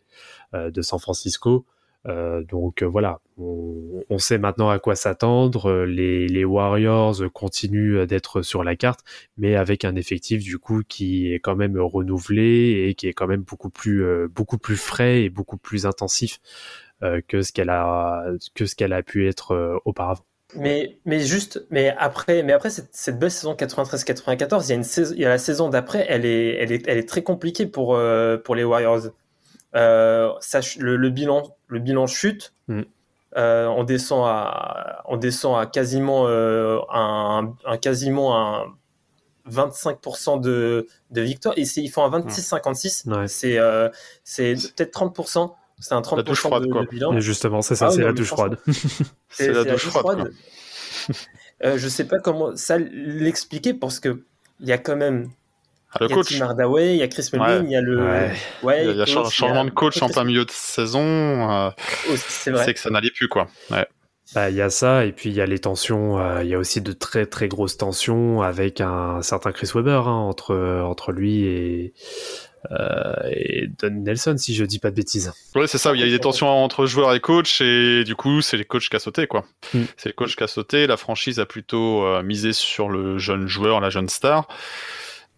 de 0.54 0.82
San 0.82 0.98
Francisco. 0.98 1.68
Euh, 2.08 2.44
donc 2.44 2.84
euh, 2.84 2.86
voilà, 2.86 3.20
on, 3.38 4.18
sait 4.18 4.38
maintenant 4.38 4.70
à 4.70 4.80
quoi 4.80 4.96
s'attendre. 4.96 5.70
Euh, 5.70 5.86
Les, 5.86 6.46
Warriors 6.46 7.16
continuent 7.34 8.06
d'être 8.06 8.42
sur 8.42 8.64
la 8.64 8.76
carte, 8.76 9.02
mais 9.38 9.56
avec 9.56 9.86
un 9.86 9.96
effectif 9.96 10.44
du 10.44 10.60
coup 10.60 10.84
qui 10.88 11.34
est 11.34 11.40
quand 11.40 11.56
même 11.56 11.78
renouvelé 11.80 12.88
et 12.88 12.94
qui 12.94 13.08
est 13.08 13.14
quand 13.14 13.28
même 13.28 13.42
beaucoup 13.42 13.70
plus 13.70 14.06
beaucoup 14.30 14.58
plus 14.58 14.78
frais 14.78 15.24
et 15.24 15.30
beaucoup 15.30 15.58
plus 15.58 15.86
intensif 15.86 16.40
que 17.28 17.42
ce 17.42 17.52
qu'elle 17.52 17.70
a 17.70 18.26
que 18.54 18.66
ce 18.66 18.76
qu'elle 18.76 18.94
a 18.94 19.04
pu 19.04 19.28
être 19.28 19.82
auparavant. 19.86 20.24
Mais, 20.56 21.00
mais 21.06 21.20
juste, 21.20 21.66
mais 21.72 21.94
après, 21.98 22.44
mais 22.44 22.54
après 22.54 22.70
cette, 22.70 23.20
belle 23.20 23.32
saison 23.32 23.56
93-94, 23.56 24.66
il 24.66 24.70
y 24.70 24.74
a 24.74 25.12
il 25.16 25.20
y 25.20 25.26
a 25.26 25.30
la 25.30 25.38
saison 25.38 25.70
d'après, 25.70 26.06
elle 26.08 26.26
est, 26.26 26.56
elle 26.56 26.72
est, 26.72 26.88
elle 26.88 26.98
est 26.98 27.10
très 27.10 27.24
compliquée 27.24 27.66
pour, 27.66 28.00
pour 28.44 28.56
les 28.56 28.64
Warriors. 28.64 29.10
Euh, 29.76 30.32
ça, 30.40 30.60
le, 30.80 30.96
le 30.96 31.10
bilan, 31.10 31.44
le 31.68 31.80
bilan 31.80 32.08
chute. 32.08 32.54
Mm. 32.68 32.82
Euh, 33.38 33.66
on 33.68 33.84
descend 33.84 34.26
à, 34.26 35.02
on 35.06 35.18
descend 35.18 35.60
à 35.60 35.66
quasiment 35.66 36.28
euh, 36.28 36.80
un, 36.90 37.54
un 37.66 37.78
quasiment 37.78 38.38
un 38.38 38.66
25% 39.52 40.40
de, 40.42 40.88
de 41.12 41.22
victoire. 41.22 41.54
Et 41.58 41.64
ils 41.64 41.90
font 41.90 42.04
un 42.06 42.20
26-56. 42.20 43.10
Ouais. 43.10 43.28
C'est, 43.28 43.58
euh, 43.60 43.90
c'est 44.24 44.54
peut-être 44.76 44.98
30%. 44.98 45.54
C'est 45.80 45.94
un 45.94 46.00
30% 46.00 46.16
La 46.16 46.24
douche 46.24 46.40
froide, 46.40 46.64
de, 46.64 46.72
quoi. 46.72 46.82
de 46.84 46.88
bilan. 46.88 47.14
Et 47.14 47.22
justement, 47.22 47.62
c'est 47.62 47.76
ça, 47.76 47.88
Ah 47.88 47.92
c'est 47.92 47.98
oui, 47.98 48.04
la 48.04 48.10
mais 48.12 48.18
douche 48.18 48.28
froide. 48.30 48.58
C'est 49.30 49.52
la 49.52 49.66
douche 49.66 49.88
froide. 49.88 50.32
Euh, 51.64 51.78
je 51.78 51.88
sais 51.88 52.06
pas 52.06 52.20
comment 52.20 52.56
ça 52.56 52.78
l'expliquer 52.78 53.74
parce 53.74 54.00
que 54.00 54.24
il 54.62 54.68
y 54.68 54.72
a 54.72 54.78
quand 54.78 54.96
même 54.96 55.30
Ah, 55.96 56.00
le 56.02 56.08
il 56.08 56.10
y 56.10 56.14
a 56.14 56.16
coach. 56.16 56.38
Tim 56.38 56.46
Hardaway, 56.46 56.94
il 56.96 56.98
y 56.98 57.04
a 57.04 57.08
Chris 57.08 57.30
Mullin, 57.34 57.60
Ouais. 57.60 57.66
il 57.66 57.72
y 57.72 57.76
a 57.76 57.82
le 57.82 58.04
Ouais. 58.04 58.32
ouais, 58.64 58.82
Il 58.84 58.86
y 58.86 58.90
a, 58.90 58.92
il 58.92 58.98
y 58.98 59.02
a 59.02 59.06
coach, 59.06 59.08
cha- 59.08 59.20
il 59.20 59.24
y 59.24 59.28
a- 59.28 59.30
changement 59.30 59.66
de 59.66 59.70
coach 59.72 60.02
en 60.02 60.10
plein 60.10 60.24
milieu 60.26 60.46
de 60.46 60.52
saison. 60.52 61.02
euh, 61.02 61.70
c'est 62.18 62.52
vrai. 62.52 62.66
c'est 62.66 62.74
que 62.74 62.80
ça 62.80 62.90
n'allait 62.90 63.12
plus, 63.12 63.28
quoi. 63.30 63.48
Ouais. 63.72 63.88
Bah, 64.34 64.50
il 64.50 64.56
y 64.56 64.62
a 64.62 64.70
ça, 64.72 65.06
et 65.06 65.12
puis 65.12 65.30
il 65.30 65.36
y 65.36 65.42
a 65.42 65.46
les 65.46 65.60
tensions, 65.60 66.20
euh, 66.20 66.44
il 66.44 66.50
y 66.50 66.56
a 66.56 66.58
aussi 66.58 66.82
de 66.82 66.92
très 66.94 67.26
très 67.28 67.48
grosses 67.48 67.78
tensions 67.78 68.42
avec 68.42 68.82
un 68.82 69.22
certain 69.22 69.52
Chris 69.52 69.70
Webber 69.76 70.02
hein, 70.08 70.12
entre, 70.12 70.56
entre 70.84 71.12
lui 71.12 71.46
et, 71.46 71.94
euh, 72.72 73.14
et 73.32 73.68
Don 73.80 73.92
Nelson, 73.92 74.36
si 74.38 74.56
je 74.56 74.66
dis 74.66 74.80
pas 74.80 74.90
de 74.90 74.96
bêtises. 74.96 75.32
Ouais, 75.54 75.68
c'est 75.68 75.78
ça. 75.78 75.94
Il 75.94 76.00
y 76.00 76.04
a 76.04 76.08
eu 76.08 76.12
des 76.12 76.20
tensions 76.20 76.48
entre 76.48 76.88
joueurs 76.88 77.14
et 77.14 77.20
coach, 77.20 77.62
et 77.62 78.04
du 78.04 78.16
coup, 78.16 78.42
c'est 78.42 78.58
les 78.58 78.66
coachs 78.66 78.90
qui 78.90 78.96
a 78.96 79.00
sauté, 79.00 79.28
quoi. 79.28 79.46
Mm. 79.76 79.84
C'est 79.96 80.10
le 80.10 80.14
coach 80.14 80.36
qui 80.36 80.44
a 80.44 80.48
sauté. 80.48 80.88
La 80.88 80.98
franchise 80.98 81.40
a 81.40 81.46
plutôt 81.46 82.04
euh, 82.04 82.24
misé 82.24 82.52
sur 82.52 82.90
le 82.90 83.20
jeune 83.20 83.48
joueur, 83.48 83.80
la 83.80 83.92
jeune 83.92 84.10
star. 84.10 84.48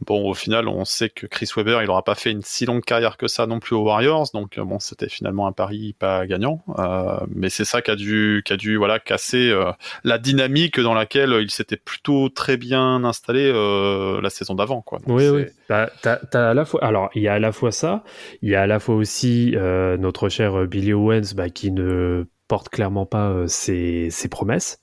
Bon, 0.06 0.30
au 0.30 0.34
final, 0.34 0.68
on 0.68 0.86
sait 0.86 1.10
que 1.10 1.26
Chris 1.26 1.50
Webber, 1.56 1.80
il 1.82 1.90
aura 1.90 2.04
pas 2.04 2.16
fait 2.16 2.32
une 2.32 2.44
si 2.44 2.66
longue 2.66 2.84
carrière 2.84 3.18
que 3.18 3.28
ça 3.28 3.48
non 3.48 3.60
plus 3.60 3.76
aux 3.76 3.84
Warriors, 3.84 4.28
donc 4.34 4.58
euh, 4.58 4.64
bon, 4.64 4.80
c'était 4.80 5.10
finalement 5.10 5.48
un 5.48 5.52
pari 5.52 5.96
pas 5.98 6.28
gagnant. 6.28 6.64
Euh, 6.78 7.20
mais 7.34 7.50
c'est 7.50 7.66
ça 7.66 7.82
qui 7.82 7.92
a 7.92 7.96
dû, 7.96 8.44
qui 8.46 8.54
a 8.54 8.58
dû, 8.58 8.78
voilà, 8.78 9.00
casser 9.00 9.50
euh, 9.50 9.72
la 10.04 10.18
dynamique 10.18 10.80
dans 10.80 10.94
laquelle 10.94 11.38
il 11.42 11.50
s'était 11.50 11.78
plutôt 11.78 12.30
très 12.30 12.58
bien 12.58 13.04
installé 13.04 13.52
euh, 13.54 14.22
la 14.22 14.30
saison 14.30 14.54
d'avant, 14.54 14.82
quoi. 14.82 15.00
Donc, 15.00 15.18
Oui, 15.18 15.30
oui. 15.30 15.46
T'as, 15.68 15.88
t'as 15.98 16.50
à 16.50 16.54
la 16.54 16.64
fois, 16.64 16.84
alors 16.84 17.10
il 17.16 17.24
y 17.24 17.28
a 17.28 17.34
à 17.34 17.40
la 17.40 17.52
fois 17.52 17.72
ça, 17.72 18.04
il 18.42 18.50
y 18.50 18.56
a 18.56 18.62
à 18.62 18.68
la 18.68 18.80
fois 18.80 18.96
aussi 18.96 19.54
euh, 19.56 19.98
notre 19.98 20.30
cher 20.30 20.66
Billy 20.68 20.94
Owens 20.94 21.34
bah, 21.36 21.50
qui 21.50 21.72
ne 21.72 22.26
porte 22.48 22.70
clairement 22.70 23.06
pas 23.06 23.30
euh, 23.30 23.48
ses, 23.48 24.10
ses 24.10 24.30
promesses. 24.30 24.80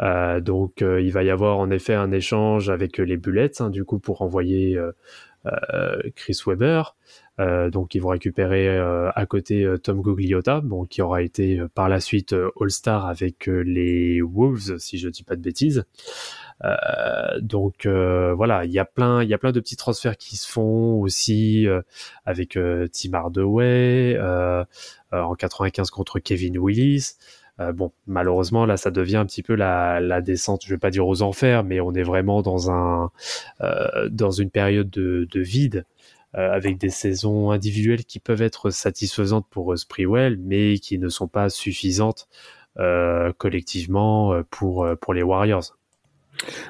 Euh, 0.00 0.40
donc 0.40 0.82
euh, 0.82 1.00
il 1.00 1.12
va 1.12 1.22
y 1.22 1.30
avoir 1.30 1.58
en 1.58 1.70
effet 1.70 1.94
un 1.94 2.12
échange 2.12 2.70
avec 2.70 3.00
euh, 3.00 3.04
les 3.04 3.16
Bullets, 3.16 3.60
hein, 3.60 3.70
du 3.70 3.84
coup 3.84 3.98
pour 3.98 4.22
envoyer 4.22 4.78
Chris 6.14 6.38
Webber. 6.46 6.82
Euh, 7.40 7.70
donc 7.70 7.94
ils 7.94 7.98
vont 7.98 8.10
récupérer 8.10 8.78
à 8.78 9.26
côté 9.26 9.66
Tom 9.82 10.00
Gugliotta, 10.00 10.60
bon, 10.60 10.84
qui 10.84 11.02
aura 11.02 11.22
été 11.22 11.60
par 11.74 11.88
la 11.88 12.00
suite 12.00 12.34
All-Star 12.60 13.06
avec 13.06 13.46
les 13.46 14.20
Wolves, 14.22 14.78
si 14.78 14.98
je 14.98 15.08
dis 15.08 15.24
pas 15.24 15.36
de 15.36 15.40
bêtises. 15.40 15.84
Donc 17.40 17.86
voilà, 17.86 18.64
il 18.64 18.70
y 18.70 18.78
a 18.78 18.84
plein, 18.84 19.22
il 19.22 19.28
y 19.28 19.34
a 19.34 19.38
plein 19.38 19.52
de 19.52 19.60
petits 19.60 19.76
transferts 19.76 20.16
qui 20.16 20.36
se 20.36 20.48
font 20.48 21.00
aussi 21.00 21.66
avec 22.24 22.56
Tim 22.92 23.14
Hardaway 23.14 24.18
en 25.10 25.34
95 25.34 25.90
contre 25.90 26.20
Kevin 26.20 26.58
Willis. 26.58 27.16
Euh, 27.62 27.72
bon, 27.72 27.92
malheureusement 28.06 28.66
là, 28.66 28.76
ça 28.76 28.90
devient 28.90 29.16
un 29.16 29.26
petit 29.26 29.42
peu 29.42 29.54
la, 29.54 30.20
descente. 30.20 30.62
Je 30.64 30.74
vais 30.74 30.78
pas 30.78 30.90
dire 30.90 31.06
aux 31.06 31.22
enfers, 31.22 31.64
mais 31.64 31.80
on 31.80 31.92
est 31.94 32.02
vraiment 32.02 32.42
dans 32.42 32.70
un 32.70 33.10
euh, 33.60 34.08
dans 34.10 34.30
une 34.30 34.50
période 34.50 34.90
de, 34.90 35.26
de 35.30 35.40
vide. 35.40 35.84
euh, 36.34 36.50
avec 36.50 36.78
des 36.78 36.88
saisons 36.88 37.50
individuelles 37.50 38.04
qui 38.06 38.18
peuvent 38.18 38.40
être 38.42 38.70
satisfaisantes 38.70 39.46
pour 39.50 39.76
Sprewell, 39.78 40.38
mais 40.38 40.78
qui 40.78 40.98
ne 40.98 41.08
sont 41.10 41.28
pas 41.28 41.50
suffisantes 41.50 42.28
collectivement 43.36 44.42
pour, 44.48 44.88
pour 44.98 45.12
les 45.12 45.22
Warriors. 45.22 45.76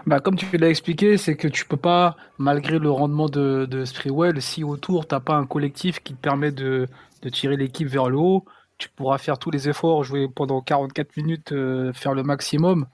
Bah, 0.07 0.19
comme 0.19 0.35
tu 0.35 0.57
l'as 0.57 0.69
expliqué, 0.69 1.17
c'est 1.17 1.37
que 1.37 1.47
tu 1.47 1.65
peux 1.65 1.77
pas, 1.77 2.17
malgré 2.39 2.81
le 2.81 2.91
rendement 2.91 3.29
de, 3.29 3.67
de 3.67 3.85
Sprewell, 3.85 4.43
si 4.43 4.65
autour 4.65 5.07
t'as 5.07 5.21
pas 5.21 5.35
un 5.37 5.47
collectif 5.47 6.01
qui 6.01 6.15
te 6.15 6.21
permet 6.21 6.51
de, 6.51 6.89
de 7.23 7.29
tirer 7.29 7.57
l'équipe 7.57 7.87
vers 7.87 8.11
le 8.11 8.19
haut, 8.19 8.45
tu 8.83 8.89
pourras 8.89 9.19
faire 9.19 9.39
tous 9.39 9.53
les 9.53 9.69
efforts, 9.69 10.03
jouer 10.03 10.27
pendant 10.29 10.61
44 10.61 11.17
minutes, 11.17 11.53
euh, 11.53 11.93
faire 11.93 12.15
le 12.15 12.25
maximum. 12.25 12.87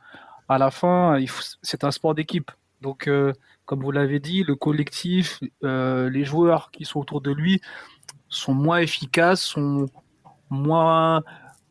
À 0.46 0.58
la 0.58 0.70
fin, 0.70 1.18
c'est 1.62 1.82
un 1.82 1.90
sport 1.90 2.14
d'équipe. 2.14 2.50
Donc, 2.82 3.08
euh, 3.08 3.32
comme 3.64 3.82
vous 3.82 3.90
l'avez 3.90 4.20
dit, 4.20 4.44
le 4.44 4.54
collectif, 4.54 5.40
euh, 5.64 6.10
les 6.10 6.24
joueurs 6.24 6.70
qui 6.70 6.84
sont 6.84 7.00
autour 7.00 7.22
de 7.22 7.30
lui 7.30 7.62
sont 8.28 8.52
moins 8.52 8.78
efficaces, 8.78 9.42
sont 9.42 9.86
moins 10.50 11.22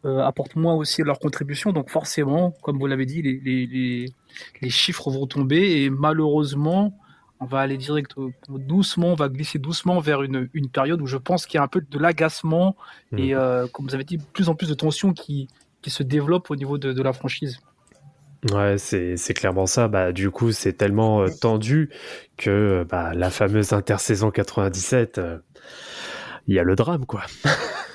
apportent 0.03 0.55
moins 0.55 0.73
aussi 0.73 1.03
leur 1.03 1.19
contribution. 1.19 1.73
Donc 1.73 1.89
forcément, 1.89 2.51
comme 2.61 2.79
vous 2.79 2.87
l'avez 2.87 3.05
dit, 3.05 3.21
les 3.21 4.69
chiffres 4.69 5.11
vont 5.11 5.27
tomber 5.27 5.83
et 5.83 5.89
malheureusement, 5.89 6.97
on 7.39 7.45
va 7.45 7.59
aller 7.59 7.77
direct 7.77 8.15
doucement, 8.49 9.09
on 9.09 9.15
va 9.15 9.29
glisser 9.29 9.59
doucement 9.59 9.99
vers 9.99 10.23
une, 10.23 10.49
une 10.53 10.69
période 10.69 11.01
où 11.01 11.07
je 11.07 11.17
pense 11.17 11.45
qu'il 11.45 11.57
y 11.57 11.61
a 11.61 11.63
un 11.63 11.67
peu 11.67 11.81
de 11.81 11.99
l'agacement 11.99 12.75
et, 13.15 13.35
euh, 13.35 13.67
comme 13.67 13.85
vous 13.85 13.95
avez 13.95 14.03
dit, 14.03 14.17
plus 14.17 14.49
en 14.49 14.55
plus 14.55 14.69
de 14.69 14.73
tensions 14.73 15.13
qui, 15.13 15.47
qui 15.81 15.89
se 15.89 16.03
développent 16.03 16.49
au 16.49 16.55
niveau 16.55 16.77
de, 16.77 16.93
de 16.93 17.01
la 17.03 17.13
franchise. 17.13 17.59
Ouais, 18.51 18.77
c'est 18.77 19.33
clairement 19.33 19.65
ça. 19.65 19.87
Bah, 19.87 20.11
du 20.11 20.29
coup, 20.29 20.51
c'est 20.51 20.73
tellement 20.73 21.21
euh, 21.21 21.27
tendu 21.29 21.89
que 22.37 22.85
bah, 22.89 23.13
la 23.13 23.29
fameuse 23.29 23.73
intersaison 23.73 24.31
97, 24.31 25.17
euh, 25.17 25.39
il 26.47 26.55
y 26.55 26.59
a 26.59 26.63
le 26.63 26.75
drame, 26.75 27.05
quoi. 27.05 27.23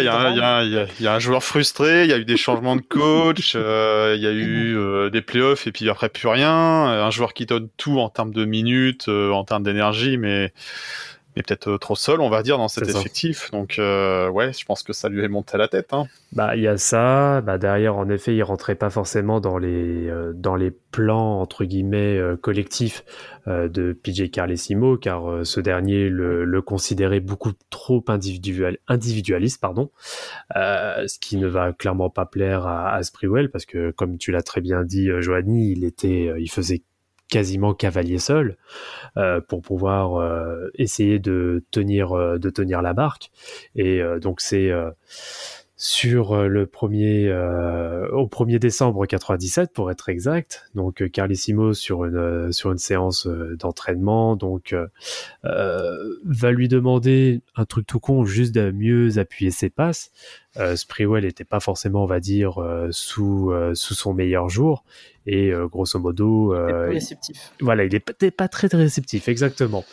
Il 0.00 0.04
y 0.04 1.06
a, 1.06 1.14
un- 1.14 1.18
joueur 1.18 1.42
frustré, 1.44 2.04
il 2.04 2.10
y 2.10 2.12
a 2.12 2.18
eu 2.18 2.24
des 2.24 2.36
changements 2.36 2.76
de 2.76 2.82
coach, 2.82 3.52
euh, 3.54 4.14
il 4.16 4.22
y 4.22 4.26
a 4.26 4.30
eu 4.32 4.76
euh, 4.76 5.10
des 5.10 5.22
playoffs 5.22 5.66
et 5.66 5.72
puis 5.72 5.88
après 5.88 6.08
plus 6.08 6.28
rien. 6.28 6.90
Euh, 6.90 7.04
Un 7.04 7.10
joueur 7.10 7.34
qui 7.34 7.46
donne 7.46 7.68
tout 7.76 7.98
en 7.98 8.08
termes 8.08 8.32
de 8.32 8.44
minutes, 8.44 9.06
euh, 9.08 9.30
en 9.32 9.44
termes 9.44 9.62
d'énergie, 9.62 10.16
mais, 10.16 10.52
mais 11.36 11.42
peut-être 11.42 11.68
euh, 11.68 11.78
trop 11.78 11.96
seul, 11.96 12.20
on 12.20 12.28
va 12.28 12.42
dire, 12.42 12.58
dans 12.58 12.68
cet 12.68 12.88
effectif. 12.88 13.50
Donc 13.52 13.78
euh, 13.78 14.28
ouais, 14.28 14.52
je 14.52 14.64
pense 14.64 14.82
que 14.82 14.92
ça 14.92 15.08
lui 15.08 15.24
est 15.24 15.28
monté 15.28 15.54
à 15.54 15.58
la 15.58 15.68
tête. 15.68 15.92
Hein. 15.92 16.06
Bah, 16.32 16.56
il 16.56 16.62
y 16.62 16.68
a 16.68 16.76
ça. 16.76 17.40
Bah, 17.40 17.58
derrière, 17.58 17.96
en 17.96 18.08
effet, 18.08 18.34
il 18.34 18.42
rentrait 18.42 18.74
pas 18.74 18.90
forcément 18.90 19.40
dans 19.40 19.58
les 19.58 20.08
euh, 20.08 20.32
dans 20.34 20.56
les 20.56 20.70
plans 20.70 21.40
entre 21.40 21.64
guillemets 21.64 22.18
euh, 22.18 22.36
collectifs 22.36 23.04
de 23.48 23.92
PJ 23.92 24.30
Carlesimo, 24.30 24.96
car 24.96 25.44
ce 25.44 25.58
dernier 25.58 26.08
le, 26.08 26.44
le 26.44 26.62
considérait 26.62 27.18
beaucoup 27.18 27.50
trop 27.70 28.04
individual 28.06 28.78
individualiste, 28.86 29.60
pardon, 29.60 29.90
ce 30.54 31.18
qui 31.18 31.36
ne 31.38 31.48
va 31.48 31.72
clairement 31.72 32.08
pas 32.08 32.24
plaire 32.24 32.68
à, 32.68 32.94
à 32.94 33.02
Sprewell, 33.02 33.50
parce 33.50 33.66
que 33.66 33.90
comme 33.90 34.16
tu 34.16 34.30
l'as 34.30 34.42
très 34.42 34.60
bien 34.60 34.84
dit, 34.84 35.10
Johanny, 35.18 35.72
il 35.72 35.82
était, 35.82 36.32
il 36.38 36.48
faisait 36.48 36.82
quasiment 37.32 37.72
cavalier 37.72 38.18
seul 38.18 38.58
euh, 39.16 39.40
pour 39.40 39.62
pouvoir 39.62 40.16
euh, 40.16 40.68
essayer 40.74 41.18
de 41.18 41.64
tenir 41.70 42.12
euh, 42.12 42.38
de 42.38 42.50
tenir 42.50 42.82
la 42.82 42.92
barque. 42.92 43.30
Et 43.74 44.02
donc 44.20 44.42
c'est 44.42 44.70
sur 45.82 46.30
euh, 46.30 46.46
le 46.46 46.66
premier 46.66 47.26
euh, 47.26 48.08
au 48.12 48.28
1er 48.28 48.60
décembre 48.60 49.04
97 49.04 49.72
pour 49.72 49.90
être 49.90 50.10
exact 50.10 50.70
donc 50.76 51.02
euh, 51.02 51.08
Carlissimo 51.08 51.74
sur 51.74 52.04
une 52.04 52.14
euh, 52.14 52.52
sur 52.52 52.70
une 52.70 52.78
séance 52.78 53.26
d'entraînement 53.26 54.36
donc 54.36 54.76
euh, 55.44 56.16
va 56.24 56.52
lui 56.52 56.68
demander 56.68 57.40
un 57.56 57.64
truc 57.64 57.84
tout 57.84 57.98
con 57.98 58.24
juste 58.24 58.54
de 58.54 58.70
mieux 58.70 59.18
appuyer 59.18 59.50
ses 59.50 59.70
passes 59.70 60.12
euh, 60.56 60.76
Sprewell 60.76 61.24
n'était 61.24 61.42
pas 61.42 61.58
forcément 61.58 62.04
on 62.04 62.06
va 62.06 62.20
dire 62.20 62.62
euh, 62.62 62.86
sous 62.92 63.50
euh, 63.50 63.74
sous 63.74 63.94
son 63.94 64.14
meilleur 64.14 64.48
jour 64.48 64.84
et 65.26 65.52
euh, 65.52 65.66
grosso 65.66 65.98
modo 65.98 66.54
euh, 66.54 66.86
plus 66.86 66.94
réceptif. 66.94 67.52
voilà, 67.60 67.84
il 67.84 67.94
est 67.94 68.00
peut-être 68.00 68.36
pas 68.36 68.48
très 68.48 68.66
réceptif, 68.68 69.28
exactement. 69.28 69.84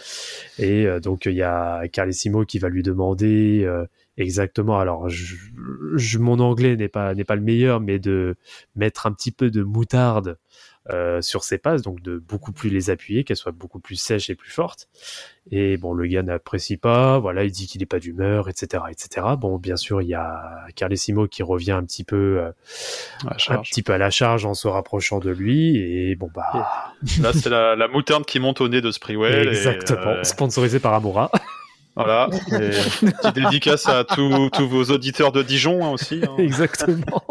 Et 0.57 0.85
euh, 0.85 0.99
donc 0.99 1.25
il 1.25 1.33
y 1.33 1.43
a 1.43 1.87
Carlissimo 1.87 2.45
qui 2.45 2.59
va 2.59 2.69
lui 2.69 2.83
demander 2.83 3.63
euh, 3.63 3.85
exactement. 4.19 4.77
Alors, 4.79 5.09
je, 5.09 5.35
je- 5.95 6.19
mon 6.19 6.39
anglais 6.39 6.75
n'est 6.75 6.87
pas 6.89 7.15
n'est 7.15 7.23
pas 7.23 7.35
le 7.35 7.41
meilleur, 7.41 7.79
mais 7.79 7.97
de 7.97 8.35
mettre 8.75 9.07
un 9.07 9.11
petit 9.11 9.31
peu 9.31 9.49
de 9.49 9.63
moutarde 9.63 10.37
euh, 10.91 11.21
sur 11.21 11.43
ses 11.43 11.57
passes, 11.59 11.81
donc 11.83 12.01
de 12.01 12.17
beaucoup 12.17 12.51
plus 12.51 12.69
les 12.69 12.89
appuyer, 12.89 13.23
qu'elles 13.23 13.37
soient 13.37 13.51
beaucoup 13.51 13.79
plus 13.79 13.95
sèches 13.95 14.29
et 14.31 14.35
plus 14.35 14.49
fortes. 14.49 14.87
Et 15.51 15.77
bon, 15.77 15.93
le 15.93 16.07
gars 16.07 16.23
n'apprécie 16.23 16.77
pas. 16.77 17.19
Voilà, 17.19 17.43
il 17.43 17.51
dit 17.51 17.67
qu'il 17.67 17.81
n'est 17.81 17.85
pas 17.85 17.99
d'humeur, 17.99 18.49
etc., 18.49 18.83
etc. 18.89 19.27
Bon, 19.37 19.57
bien 19.57 19.75
sûr, 19.75 20.01
il 20.01 20.07
y 20.07 20.13
a 20.15 20.65
Carlissimo 20.75 21.27
qui 21.27 21.43
revient 21.43 21.71
un 21.73 21.83
petit 21.83 22.03
peu 22.03 22.39
euh, 22.39 22.51
à 23.25 23.29
la 23.29 23.35
un 23.35 23.37
charge. 23.37 23.69
petit 23.69 23.83
peu 23.83 23.93
à 23.93 23.97
la 23.99 24.09
charge 24.09 24.45
en 24.45 24.53
se 24.55 24.67
rapprochant 24.67 25.19
de 25.19 25.29
lui. 25.29 25.77
Et 25.77 26.15
bon 26.15 26.29
bah. 26.33 26.91
Là, 27.21 27.33
c'est 27.33 27.49
la, 27.49 27.75
la 27.75 27.87
moutarde 27.87 28.25
qui 28.25 28.39
monte 28.39 28.59
au 28.61 28.67
nez 28.67 28.81
de 28.81 28.89
Sprewell. 28.91 29.47
et, 29.47 29.51
Exactement, 29.51 29.99
euh, 30.07 30.23
sponsorisé 30.23 30.79
par 30.79 30.93
Amoura. 30.93 31.29
Voilà. 31.95 32.29
Et 32.53 32.69
petite 33.11 33.35
dédicace 33.35 33.87
à 33.87 34.03
tous 34.05 34.49
tous 34.51 34.67
vos 34.67 34.83
auditeurs 34.85 35.31
de 35.31 35.43
Dijon 35.43 35.83
hein, 35.85 35.89
aussi. 35.89 36.21
hein. 36.23 36.35
Exactement. 36.37 37.21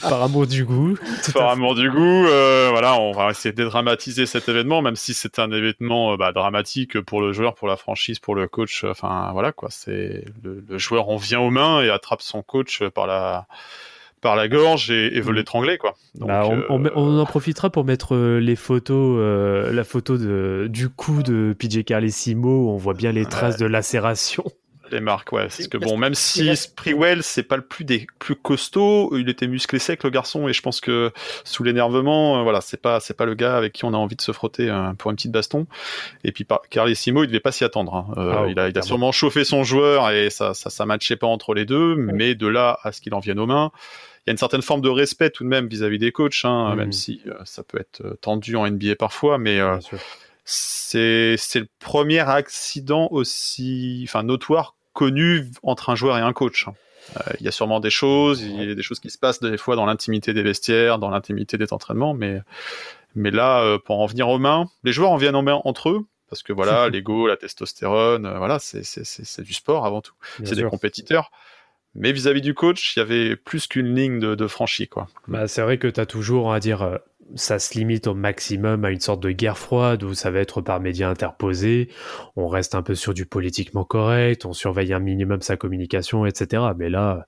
par 0.00 0.22
amour 0.22 0.46
du 0.46 0.64
goût. 0.64 0.96
Par 1.34 1.50
amour 1.50 1.74
du 1.74 1.90
goût, 1.90 2.26
euh, 2.26 2.68
voilà, 2.70 2.98
on 2.98 3.12
va 3.12 3.30
essayer 3.30 3.52
de 3.52 3.56
dédramatiser 3.56 4.26
cet 4.26 4.48
événement, 4.48 4.80
même 4.82 4.96
si 4.96 5.14
c'est 5.14 5.38
un 5.38 5.50
événement 5.52 6.12
euh, 6.12 6.16
bah, 6.16 6.32
dramatique 6.32 7.00
pour 7.00 7.20
le 7.20 7.32
joueur, 7.32 7.54
pour 7.54 7.68
la 7.68 7.76
franchise, 7.76 8.18
pour 8.18 8.34
le 8.34 8.48
coach. 8.48 8.84
Enfin, 8.84 9.30
voilà 9.32 9.52
quoi, 9.52 9.68
c'est 9.70 10.24
le, 10.42 10.64
le 10.66 10.78
joueur 10.78 11.08
en 11.10 11.16
vient 11.16 11.40
aux 11.40 11.50
mains 11.50 11.82
et 11.82 11.90
attrape 11.90 12.22
son 12.22 12.42
coach 12.42 12.82
par 12.94 13.06
la 13.06 13.46
par 14.20 14.36
la 14.36 14.48
gorge 14.48 14.90
et, 14.90 15.16
et 15.16 15.20
veut 15.20 15.32
Mm. 15.32 15.36
l'étrangler 15.36 15.78
quoi. 15.78 15.94
Donc, 16.14 16.28
Bah, 16.28 16.42
on, 16.68 16.84
euh, 16.84 16.90
on 16.94 17.18
en 17.18 17.24
profitera 17.26 17.70
pour 17.70 17.84
mettre 17.84 18.14
euh, 18.14 18.38
les 18.40 18.56
photos, 18.56 19.16
euh, 19.20 19.72
la 19.72 19.84
photo 19.84 20.16
de, 20.18 20.66
du 20.70 20.88
coup 20.88 21.22
de 21.22 21.54
PJ 21.58 21.84
Carlesimo, 21.84 22.66
où 22.66 22.70
on 22.70 22.76
voit 22.76 22.94
bien 22.94 23.12
les 23.12 23.24
traces 23.26 23.56
de 23.56 23.66
lacération. 23.66 24.44
Les 24.90 25.00
marques, 25.00 25.32
ouais. 25.32 25.42
Parce 25.42 25.68
que 25.68 25.76
bon, 25.78 25.96
même 25.96 26.14
si 26.14 26.54
Sprewell, 26.56 27.22
c'est 27.22 27.42
pas 27.42 27.56
le 27.56 27.62
plus 27.62 27.84
des 27.84 28.06
plus 28.18 28.34
costauds, 28.36 29.16
il 29.16 29.28
était 29.28 29.46
musclé 29.46 29.78
sec 29.78 30.04
le 30.04 30.10
garçon, 30.10 30.48
et 30.48 30.52
je 30.52 30.62
pense 30.62 30.80
que 30.80 31.12
sous 31.44 31.64
l'énervement, 31.64 32.38
euh, 32.38 32.42
voilà, 32.42 32.60
c'est 32.60 32.80
pas 32.80 33.00
c'est 33.00 33.16
pas 33.16 33.24
le 33.26 33.34
gars 33.34 33.56
avec 33.56 33.72
qui 33.72 33.84
on 33.84 33.94
a 33.94 33.96
envie 33.96 34.16
de 34.16 34.22
se 34.22 34.32
frotter 34.32 34.68
euh, 34.70 34.92
pour 34.94 35.10
une 35.10 35.16
petite 35.16 35.32
baston. 35.32 35.66
Et 36.24 36.32
puis 36.32 36.44
par 36.44 36.60
Carlissimo, 36.70 37.24
il 37.24 37.28
devait 37.28 37.40
pas 37.40 37.52
s'y 37.52 37.64
attendre. 37.64 37.94
hein. 37.94 38.06
Euh, 38.16 38.32
Ah, 38.36 38.46
il 38.48 38.58
a 38.58 38.68
il 38.68 38.78
a 38.78 38.82
sûrement 38.82 39.12
chauffé 39.12 39.44
son 39.44 39.64
joueur 39.64 40.10
et 40.10 40.30
ça 40.30 40.54
ça 40.54 40.70
ça 40.70 40.86
matchait 40.86 41.16
pas 41.16 41.26
entre 41.26 41.54
les 41.54 41.64
deux, 41.64 41.94
mais 41.96 42.34
de 42.34 42.46
là 42.46 42.78
à 42.82 42.92
ce 42.92 43.00
qu'il 43.00 43.14
en 43.14 43.20
vienne 43.20 43.38
aux 43.38 43.46
mains. 43.46 43.70
Il 44.26 44.28
y 44.28 44.30
a 44.30 44.32
une 44.32 44.38
certaine 44.38 44.60
forme 44.62 44.82
de 44.82 44.90
respect 44.90 45.30
tout 45.30 45.42
de 45.44 45.48
même 45.48 45.68
vis-à-vis 45.68 45.98
des 45.98 46.12
coachs, 46.12 46.44
hein, 46.44 46.70
Mhm. 46.70 46.76
même 46.76 46.92
si 46.92 47.22
euh, 47.26 47.32
ça 47.44 47.62
peut 47.62 47.80
être 47.80 48.18
tendu 48.20 48.56
en 48.56 48.66
NBA 48.70 48.94
parfois, 48.96 49.38
mais 49.38 49.58
euh, 49.58 49.78
c'est 50.44 51.36
le 51.56 51.66
premier 51.78 52.20
accident 52.20 53.08
aussi 53.10 54.02
enfin 54.08 54.22
notoire 54.22 54.74
connu 54.98 55.46
entre 55.62 55.90
un 55.90 55.94
joueur 55.94 56.18
et 56.18 56.20
un 56.20 56.32
coach. 56.32 56.66
Euh, 57.16 57.20
Il 57.38 57.44
y 57.44 57.48
a 57.48 57.52
sûrement 57.52 57.78
des 57.78 57.88
choses, 57.90 58.42
il 58.42 58.64
y 58.64 58.72
a 58.72 58.74
des 58.74 58.82
choses 58.82 58.98
qui 58.98 59.10
se 59.10 59.18
passent 59.18 59.38
des 59.38 59.56
fois 59.56 59.76
dans 59.76 59.86
l'intimité 59.86 60.34
des 60.34 60.42
vestiaires, 60.42 60.98
dans 60.98 61.08
l'intimité 61.08 61.56
des 61.56 61.72
entraînements, 61.72 62.14
mais 62.14 62.40
mais 63.14 63.30
là 63.30 63.62
euh, 63.62 63.78
pour 63.78 64.00
en 64.00 64.06
venir 64.06 64.28
aux 64.28 64.38
mains, 64.40 64.66
les 64.82 64.92
joueurs 64.92 65.12
en 65.12 65.16
viennent 65.16 65.36
en 65.36 65.42
main 65.42 65.60
entre 65.64 65.90
eux 65.90 66.00
parce 66.28 66.42
que 66.42 66.52
voilà 66.52 66.88
l'ego, 66.92 67.28
la 67.28 67.36
testostérone, 67.36 68.26
euh, 68.26 68.38
voilà 68.38 68.58
c'est 68.58 69.40
du 69.42 69.54
sport 69.54 69.86
avant 69.86 70.00
tout, 70.02 70.14
c'est 70.44 70.56
des 70.56 70.64
compétiteurs. 70.64 71.30
Mais 71.94 72.12
vis-à-vis 72.12 72.42
du 72.42 72.54
coach, 72.54 72.94
il 72.94 72.98
y 72.98 73.02
avait 73.02 73.34
plus 73.36 73.66
qu'une 73.66 73.94
ligne 73.94 74.18
de, 74.18 74.34
de 74.34 74.46
franchie 74.46 74.88
quoi. 74.88 75.06
Bah, 75.28 75.46
c'est 75.46 75.62
vrai 75.62 75.78
que 75.78 75.88
tu 75.88 76.00
as 76.00 76.06
toujours, 76.06 76.50
va 76.50 76.60
dire, 76.60 76.98
ça 77.34 77.58
se 77.58 77.78
limite 77.78 78.06
au 78.06 78.14
maximum 78.14 78.84
à 78.84 78.90
une 78.90 79.00
sorte 79.00 79.22
de 79.22 79.30
guerre 79.30 79.58
froide 79.58 80.02
où 80.02 80.14
ça 80.14 80.30
va 80.30 80.40
être 80.40 80.60
par 80.60 80.80
médias 80.80 81.08
interposés. 81.10 81.88
On 82.36 82.48
reste 82.48 82.74
un 82.74 82.82
peu 82.82 82.94
sur 82.94 83.14
du 83.14 83.26
politiquement 83.26 83.84
correct, 83.84 84.46
on 84.46 84.52
surveille 84.52 84.92
un 84.92 84.98
minimum 85.00 85.42
sa 85.42 85.56
communication, 85.56 86.26
etc. 86.26 86.62
Mais 86.76 86.88
là, 86.88 87.26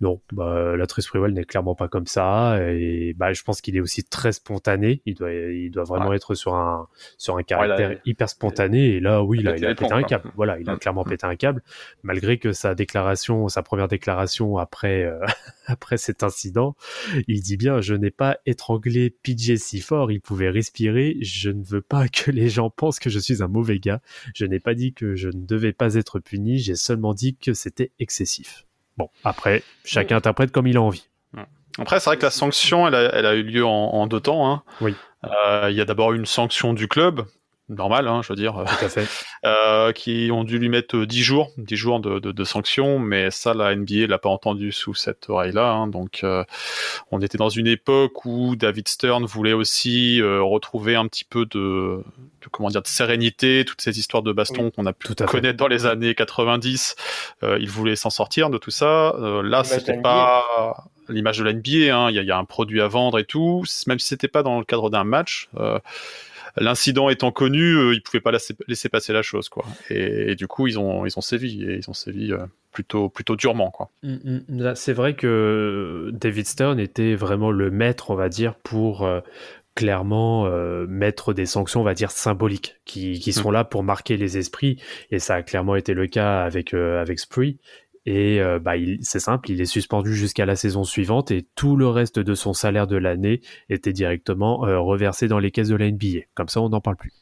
non, 0.00 0.20
bah, 0.32 0.76
la 0.76 0.86
Trice 0.86 1.06
Prewell 1.08 1.32
n'est 1.32 1.44
clairement 1.44 1.74
pas 1.74 1.88
comme 1.88 2.06
ça. 2.06 2.58
Et 2.62 3.14
bah, 3.16 3.32
je 3.32 3.42
pense 3.42 3.60
qu'il 3.60 3.76
est 3.76 3.80
aussi 3.80 4.04
très 4.04 4.32
spontané. 4.32 5.02
Il 5.06 5.14
doit, 5.14 5.32
il 5.32 5.70
doit 5.70 5.84
vraiment 5.84 6.12
être 6.12 6.34
sur 6.34 6.54
un, 6.54 6.88
sur 7.18 7.36
un 7.36 7.42
caractère 7.42 7.98
hyper 8.04 8.28
spontané. 8.28 8.94
Et 8.96 9.00
là, 9.00 9.22
oui, 9.22 9.38
il 9.40 9.48
a 9.48 9.52
là, 9.52 9.56
il 9.58 9.66
a 9.66 9.74
pété 9.74 9.92
un 9.92 10.02
câble. 10.02 10.30
Voilà, 10.36 10.58
il 10.58 10.68
a 10.70 10.74
Mm. 10.74 10.78
clairement 10.78 11.04
Mm. 11.04 11.08
pété 11.08 11.26
un 11.26 11.36
câble, 11.36 11.62
malgré 12.02 12.38
que 12.38 12.52
sa 12.52 12.74
déclaration, 12.74 13.48
sa 13.48 13.62
première 13.62 13.88
déclaration 13.88 14.58
après, 14.58 15.04
euh, 15.04 15.18
après 15.66 15.96
cet 15.96 16.22
incident, 16.22 16.76
il 17.28 17.42
dit 17.42 17.56
bien, 17.56 17.80
je 17.80 17.94
n'ai 17.94 18.10
pas 18.10 18.38
étranglé 18.46 19.10
Si 19.56 19.80
fort, 19.80 20.12
il 20.12 20.20
pouvait 20.20 20.50
respirer, 20.50 21.16
je 21.20 21.50
ne 21.50 21.62
veux 21.64 21.80
pas 21.80 22.08
que 22.08 22.30
les 22.30 22.48
gens 22.48 22.70
pensent 22.70 22.98
que 23.00 23.10
je 23.10 23.18
suis 23.18 23.42
un 23.42 23.48
mauvais 23.48 23.78
gars, 23.78 24.00
je 24.34 24.44
n'ai 24.46 24.60
pas 24.60 24.74
dit 24.74 24.92
que 24.92 25.16
je 25.16 25.28
ne 25.28 25.44
devais 25.46 25.72
pas 25.72 25.94
être 25.94 26.20
puni, 26.20 26.58
j'ai 26.58 26.76
seulement 26.76 27.14
dit 27.14 27.34
que 27.36 27.52
c'était 27.54 27.90
excessif. 27.98 28.64
Bon, 28.96 29.10
après, 29.24 29.62
chacun 29.84 30.16
interprète 30.16 30.52
comme 30.52 30.66
il 30.66 30.76
a 30.76 30.82
envie. 30.82 31.08
Après, 31.78 32.00
c'est 32.00 32.08
vrai 32.08 32.16
que 32.16 32.22
la 32.22 32.30
sanction, 32.30 32.88
elle 32.88 32.94
a, 32.94 33.14
elle 33.14 33.26
a 33.26 33.34
eu 33.34 33.42
lieu 33.42 33.66
en, 33.66 33.70
en 33.70 34.06
deux 34.06 34.20
temps. 34.20 34.50
hein. 34.50 34.62
Oui. 34.80 34.94
Euh, 35.24 35.68
Il 35.70 35.76
y 35.76 35.80
a 35.82 35.84
d'abord 35.84 36.14
une 36.14 36.24
sanction 36.24 36.72
du 36.72 36.88
club 36.88 37.26
normal, 37.68 38.06
hein, 38.08 38.20
je 38.22 38.28
veux 38.32 38.36
dire, 38.36 38.52
Tout 38.54 38.84
à 38.84 38.88
fait. 38.88 39.06
euh, 39.44 39.92
qui 39.92 40.30
ont 40.32 40.44
dû 40.44 40.58
lui 40.58 40.68
mettre 40.68 40.96
euh, 40.96 41.06
10 41.06 41.22
jours, 41.22 41.50
10 41.58 41.76
jours 41.76 42.00
de, 42.00 42.18
de, 42.18 42.32
de 42.32 42.44
sanctions, 42.44 42.98
mais 42.98 43.30
ça, 43.30 43.54
la 43.54 43.74
NBA 43.74 44.06
l'a 44.06 44.18
pas 44.18 44.28
entendu 44.28 44.70
sous 44.72 44.94
cette 44.94 45.28
oreille-là. 45.28 45.72
hein. 45.72 45.86
donc, 45.88 46.20
euh, 46.24 46.44
on 47.10 47.20
était 47.20 47.38
dans 47.38 47.48
une 47.48 47.66
époque 47.66 48.24
où 48.24 48.56
David 48.56 48.88
Stern 48.88 49.24
voulait 49.24 49.52
aussi 49.52 50.20
euh, 50.20 50.42
retrouver 50.42 50.94
un 50.96 51.06
petit 51.08 51.24
peu 51.24 51.44
de, 51.46 52.02
de 52.40 52.48
comment 52.50 52.68
dire 52.68 52.82
de 52.82 52.86
sérénité, 52.88 53.64
toutes 53.66 53.80
ces 53.80 53.98
histoires 53.98 54.22
de 54.22 54.32
baston 54.32 54.70
qu'on 54.70 54.86
a 54.86 54.92
pu 54.92 55.08
Tout 55.08 55.16
à 55.18 55.26
fait. 55.26 55.32
connaître 55.32 55.56
dans 55.56 55.68
les 55.68 55.86
années 55.86 56.14
90. 56.14 56.96
Euh, 57.42 57.58
il 57.60 57.68
voulait 57.68 57.96
s'en 57.96 58.10
sortir 58.10 58.50
de 58.50 58.58
tout 58.58 58.70
ça. 58.70 59.10
Euh, 59.16 59.42
là, 59.42 59.64
c'était 59.64 60.00
pas 60.00 60.44
l'image 61.08 61.38
de 61.38 61.44
la 61.44 61.52
NBA. 61.52 61.96
hein. 61.96 62.10
Il 62.10 62.16
y, 62.16 62.18
a- 62.18 62.22
il 62.22 62.26
y 62.28 62.30
a 62.32 62.38
un 62.38 62.44
produit 62.44 62.80
à 62.80 62.88
vendre 62.88 63.18
et 63.18 63.24
tout. 63.24 63.64
Même 63.86 63.98
si 63.98 64.08
c'était 64.08 64.28
pas 64.28 64.42
dans 64.42 64.58
le 64.58 64.64
cadre 64.64 64.90
d'un 64.90 65.04
match. 65.04 65.48
L'incident 66.58 67.08
étant 67.08 67.32
connu, 67.32 67.76
euh, 67.76 67.94
ils 67.94 68.02
pouvaient 68.02 68.20
pas 68.20 68.32
laisser, 68.32 68.54
laisser 68.66 68.88
passer 68.88 69.12
la 69.12 69.22
chose, 69.22 69.48
quoi. 69.48 69.64
Et, 69.90 70.32
et 70.32 70.34
du 70.34 70.46
coup, 70.46 70.66
ils 70.66 70.78
ont, 70.78 71.04
ils 71.04 71.18
ont 71.18 71.22
sévi, 71.22 71.62
et 71.62 71.76
ils 71.76 71.90
ont 71.90 71.94
sévi 71.94 72.32
euh, 72.32 72.38
plutôt, 72.72 73.08
plutôt 73.08 73.36
durement, 73.36 73.70
quoi. 73.70 73.90
Mm, 74.02 74.38
mm. 74.48 74.74
C'est 74.74 74.92
vrai 74.92 75.14
que 75.14 76.10
David 76.12 76.46
Stern 76.46 76.80
était 76.80 77.14
vraiment 77.14 77.50
le 77.50 77.70
maître, 77.70 78.10
on 78.10 78.14
va 78.14 78.28
dire, 78.28 78.54
pour 78.54 79.04
euh, 79.04 79.20
clairement 79.74 80.46
euh, 80.46 80.86
mettre 80.86 81.34
des 81.34 81.44
sanctions, 81.44 81.82
on 81.82 81.84
va 81.84 81.94
dire, 81.94 82.10
symboliques, 82.10 82.76
qui, 82.86 83.20
qui 83.20 83.32
sont 83.34 83.50
là 83.50 83.64
pour 83.64 83.82
marquer 83.82 84.16
les 84.16 84.38
esprits. 84.38 84.80
Et 85.10 85.18
ça 85.18 85.34
a 85.34 85.42
clairement 85.42 85.76
été 85.76 85.92
le 85.92 86.06
cas 86.06 86.42
avec, 86.42 86.72
avec 86.72 87.18
Spree. 87.18 87.58
Et 88.06 88.40
euh, 88.40 88.60
bah, 88.60 88.74
c'est 89.02 89.18
simple, 89.18 89.50
il 89.50 89.60
est 89.60 89.66
suspendu 89.66 90.14
jusqu'à 90.14 90.46
la 90.46 90.54
saison 90.54 90.84
suivante 90.84 91.32
et 91.32 91.44
tout 91.56 91.76
le 91.76 91.88
reste 91.88 92.20
de 92.20 92.34
son 92.34 92.52
salaire 92.52 92.86
de 92.86 92.96
l'année 92.96 93.40
était 93.68 93.92
directement 93.92 94.64
euh, 94.64 94.78
reversé 94.78 95.26
dans 95.26 95.40
les 95.40 95.50
caisses 95.50 95.68
de 95.68 95.76
la 95.76 95.90
NBA. 95.90 96.20
Comme 96.34 96.48
ça, 96.48 96.60
on 96.60 96.68
n'en 96.68 96.80
parle 96.80 96.96
plus. 96.96 97.12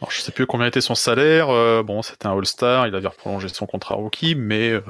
Alors, 0.00 0.10
je 0.10 0.20
sais 0.20 0.30
plus 0.32 0.46
combien 0.46 0.66
était 0.66 0.82
son 0.82 0.94
salaire. 0.94 1.48
euh, 1.48 1.82
bon, 1.82 2.02
c'était 2.02 2.26
un 2.26 2.36
All-Star, 2.36 2.86
il 2.86 2.94
avait 2.94 3.08
prolongé 3.16 3.48
son 3.48 3.64
contrat 3.66 3.94
rookie, 3.94 4.34
mais, 4.34 4.70
euh, 4.70 4.80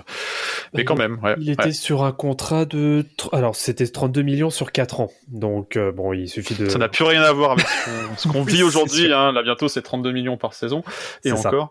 mais 0.75 0.85
quand 0.85 0.97
même, 0.97 1.19
ouais. 1.23 1.35
Il 1.39 1.49
était 1.51 1.67
ouais. 1.67 1.73
sur 1.73 2.03
un 2.03 2.11
contrat 2.11 2.65
de... 2.65 3.05
Alors, 3.33 3.55
c'était 3.55 3.87
32 3.87 4.23
millions 4.23 4.51
sur 4.51 4.73
4 4.73 4.99
ans. 5.01 5.11
Donc, 5.29 5.77
euh, 5.77 5.93
bon, 5.93 6.13
il 6.13 6.29
suffit 6.29 6.55
de... 6.55 6.69
Ça 6.69 6.79
n'a 6.79 6.89
plus 6.89 7.05
rien 7.05 7.23
à 7.23 7.33
voir 7.33 7.53
avec 7.53 7.67
ce 8.17 8.27
qu'on- 8.27 8.43
vit 8.47 8.65
aujourd'hui. 8.65 9.13
Hein. 9.13 9.31
Là, 9.33 9.43
bientôt, 9.45 9.69
c'est 9.69 9.83
32 9.83 10.11
millions 10.11 10.37
par 10.37 10.55
saison, 10.55 10.83
et 11.25 11.31
ça. 11.31 11.49
encore. 11.51 11.71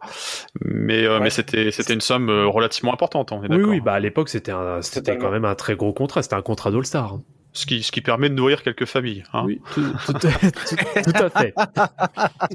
Mais, 0.64 1.04
euh, 1.04 1.16
Ouais. 1.18 1.24
mais 1.24 1.30
c'était, 1.30 1.72
c'était 1.72 1.94
une 1.94 2.02
somme 2.02 2.30
euh, 2.30 2.48
relativement 2.48 2.94
importante, 2.94 3.32
on 3.34 3.44
est 3.44 3.50
Oui, 3.54 3.64
oui, 3.64 3.82
bah 3.82 3.94
à 3.94 4.00
l'époque, 4.00 4.30
c'était 4.30 4.52
un, 4.54 4.82
c'était 4.82 5.18
quand 5.18 5.30
même 5.32 5.46
un 5.46 5.56
très 5.56 5.76
gros 5.76 5.92
contrat. 5.94 6.22
C'était 6.24 6.36
un 6.36 6.42
contrat 6.42 6.72
d'All-Star. 6.72 7.20
Ce 7.58 7.66
qui, 7.66 7.84
ce 7.84 7.92
qui 7.94 8.02
permet 8.02 8.28
de 8.30 8.34
nourrir 8.36 8.62
quelques 8.64 8.84
familles. 8.84 9.24
Hein. 9.32 9.44
Oui, 9.46 9.62
tout, 9.74 9.82
tout- 10.06 10.14
tout- 10.20 11.04
tout 11.04 11.24
à 11.24 11.30
fait. 11.30 11.54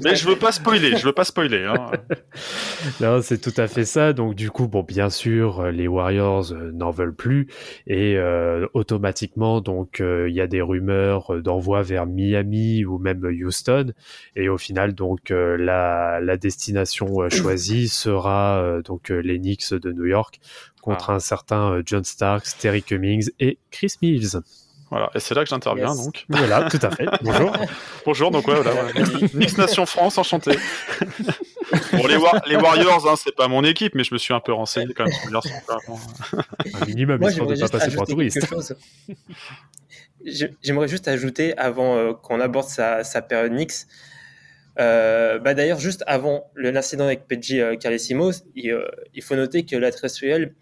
Mais 0.03 0.15
je 0.15 0.27
veux 0.27 0.35
pas 0.35 0.51
spoiler, 0.51 0.95
je 0.95 1.03
veux 1.05 1.11
pas 1.11 1.23
spoiler. 1.23 1.65
Hein. 1.65 1.91
Non, 3.01 3.19
c'est 3.21 3.39
tout 3.39 3.53
à 3.59 3.67
fait 3.67 3.85
ça. 3.85 4.13
Donc, 4.13 4.35
du 4.35 4.49
coup, 4.51 4.67
bon, 4.67 4.83
bien 4.83 5.09
sûr, 5.09 5.59
euh, 5.61 5.71
les 5.71 5.87
Warriors 5.87 6.51
euh, 6.51 6.71
n'en 6.71 6.91
veulent 6.91 7.15
plus. 7.15 7.47
Et 7.87 8.15
euh, 8.17 8.67
automatiquement, 8.73 9.59
donc, 9.61 10.01
euh, 10.01 10.29
il 10.29 10.35
y 10.35 10.41
a 10.41 10.47
des 10.47 10.61
rumeurs 10.61 11.41
d'envoi 11.41 11.81
vers 11.81 12.05
Miami 12.05 12.85
ou 12.85 12.97
même 12.99 13.23
Houston. 13.25 13.93
Et 14.35 14.49
au 14.49 14.57
final, 14.57 14.93
donc, 14.93 15.29
la, 15.31 16.19
la 16.21 16.37
destination 16.37 17.27
choisie 17.29 17.87
sera 17.87 18.61
euh, 18.61 18.81
donc 18.83 19.09
les 19.09 19.39
Knicks 19.39 19.73
de 19.73 19.91
New 19.91 20.05
York 20.05 20.39
contre 20.81 21.09
un 21.11 21.19
certain 21.19 21.81
John 21.85 22.03
Starks, 22.03 22.57
Terry 22.59 22.81
Cummings 22.83 23.29
et 23.39 23.57
Chris 23.71 23.93
Mills. 24.01 24.39
Voilà, 24.91 25.09
et 25.15 25.19
c'est 25.19 25.33
là 25.33 25.43
que 25.43 25.49
j'interviens 25.49 25.87
Yes. 25.95 26.03
donc. 26.05 26.25
Voilà, 26.29 26.69
tout 26.69 26.79
à 26.81 26.91
fait. 26.91 27.05
Bonjour. 27.21 27.55
Bonjour, 28.05 28.29
donc 28.31 28.45
ouais, 28.47 28.55
voilà. 28.61 28.73
Mix 29.33 29.57
Nation 29.57 29.85
France, 29.85 30.17
enchanté. 30.17 30.51
bon, 31.93 32.05
les, 32.07 32.17
Wa- 32.17 32.41
les 32.45 32.57
Warriors, 32.57 33.09
hein, 33.09 33.15
c'est 33.15 33.33
pas 33.35 33.47
mon 33.47 33.63
équipe, 33.63 33.95
mais 33.95 34.03
je 34.03 34.13
me 34.13 34.19
suis 34.19 34.33
un 34.33 34.41
peu 34.41 34.51
renseigné 34.53 34.93
quand 34.93 35.05
même. 35.05 35.13
sur. 35.13 35.51
Un 36.81 36.85
minimum, 36.85 37.19
Moi, 37.21 37.29
histoire 37.31 37.47
de 37.47 37.55
j'aimerais 37.55 37.69
pas 37.71 37.79
juste 37.79 37.89
passer 37.89 37.95
pour 37.95 38.01
un 38.01 38.03
ajouter 38.03 38.13
touriste. 38.13 39.47
J'aimerais 40.61 40.87
juste 40.87 41.07
ajouter, 41.07 41.57
avant 41.57 41.95
euh, 41.97 42.13
qu'on 42.13 42.39
aborde 42.39 42.67
sa, 42.67 43.03
sa 43.03 43.21
période 43.21 43.51
Knicks, 43.53 43.87
euh, 44.79 45.39
bah 45.39 45.53
d'ailleurs, 45.53 45.79
juste 45.79 46.03
avant 46.05 46.51
le- 46.53 46.69
l'incident 46.71 47.05
avec 47.05 47.27
PG 47.27 47.61
euh, 47.61 47.75
Carlesimo, 47.75 48.31
il, 48.55 48.71
euh, 48.71 48.87
il 49.13 49.23
faut 49.23 49.35
noter 49.35 49.65
que 49.65 49.75
la 49.75 49.91
Tresuel, 49.91 50.53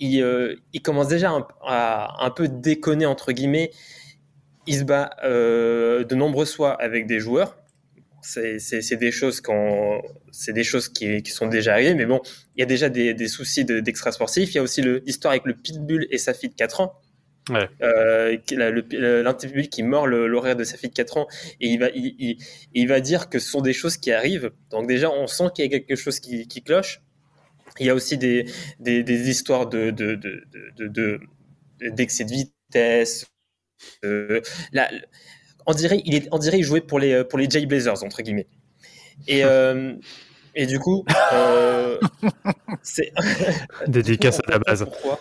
il, 0.00 0.22
euh, 0.22 0.56
il 0.72 0.82
commence 0.82 1.08
déjà 1.08 1.30
un- 1.30 1.46
à 1.66 2.24
un 2.24 2.30
peu 2.30 2.48
déconner, 2.48 3.06
entre 3.06 3.32
guillemets. 3.32 3.70
Il 4.66 4.78
se 4.78 4.84
bat 4.84 5.10
euh, 5.24 6.04
de 6.04 6.14
nombreuses 6.14 6.54
fois 6.54 6.72
avec 6.80 7.06
des 7.06 7.20
joueurs. 7.20 7.56
C'est 8.22 8.96
des 8.96 9.12
choses, 9.12 9.42
qu'on- 9.42 10.00
c'est 10.30 10.54
des 10.54 10.64
choses 10.64 10.88
qui, 10.88 11.22
qui 11.22 11.30
sont 11.30 11.46
déjà 11.46 11.72
arrivées, 11.74 11.94
mais 11.94 12.06
bon, 12.06 12.20
il 12.56 12.60
y 12.60 12.62
a 12.62 12.66
déjà 12.66 12.88
des, 12.88 13.12
des 13.12 13.28
soucis 13.28 13.66
de- 13.66 13.80
d'extra-sportifs. 13.80 14.50
Il 14.52 14.54
y 14.54 14.58
a 14.58 14.62
aussi 14.62 14.80
l'histoire 14.80 15.32
avec 15.32 15.44
le 15.44 15.54
Pitbull 15.54 16.06
et 16.10 16.16
sa 16.16 16.32
fille 16.32 16.48
de 16.48 16.54
4 16.54 16.80
ans. 16.80 16.94
Ouais. 17.50 17.68
Euh, 17.82 18.38
qui- 18.38 18.56
mord 19.82 20.06
l'horaire 20.06 20.56
de 20.56 20.64
sa 20.64 20.78
fille 20.78 20.88
de 20.88 20.94
4 20.94 21.18
ans 21.18 21.26
et 21.60 21.68
il 21.68 21.78
va, 21.78 21.90
il, 21.94 22.14
il- 22.18 22.38
il 22.72 22.88
va 22.88 23.00
dire 23.00 23.28
que 23.28 23.38
ce 23.38 23.50
sont 23.50 23.60
des 23.60 23.74
choses 23.74 23.98
qui 23.98 24.10
arrivent. 24.12 24.50
Donc 24.70 24.86
déjà, 24.88 25.10
on 25.10 25.26
sent 25.26 25.44
qu'il 25.54 25.66
y 25.66 25.68
a 25.68 25.70
quelque 25.70 25.94
chose 25.94 26.20
qui, 26.20 26.48
qui 26.48 26.62
cloche. 26.62 27.02
Il 27.80 27.86
y 27.86 27.90
a 27.90 27.94
aussi 27.94 28.18
des, 28.18 28.46
des, 28.80 29.02
des 29.02 29.28
histoires 29.30 29.66
de, 29.68 29.90
de, 29.90 30.14
de, 30.14 30.44
de, 30.52 30.88
de- 30.88 31.20
de- 31.80 31.88
d'excès 31.90 32.24
de 32.24 32.30
vitesse. 32.30 33.26
Euh, 34.04 34.40
là, 34.72 34.90
on 35.66 35.74
dirait, 35.74 36.02
il 36.06 36.14
est, 36.16 36.28
on 36.32 36.38
dirait, 36.38 36.58
il 36.58 36.64
jouait 36.64 36.80
pour 36.82 36.98
les, 37.00 37.24
pour 37.24 37.38
les 37.38 37.48
Jay 37.50 37.66
Blazers 37.66 38.02
entre 38.04 38.22
guillemets. 38.22 38.48
Et, 39.28 39.44
euh, 39.44 39.94
et 40.54 40.66
du 40.66 40.78
coup, 40.80 41.04
euh, 41.32 41.98
c'est 42.82 43.12
Dédicace 43.88 44.40
à 44.46 44.52
la 44.52 44.58
base. 44.60 44.84
Pourquoi 44.84 45.20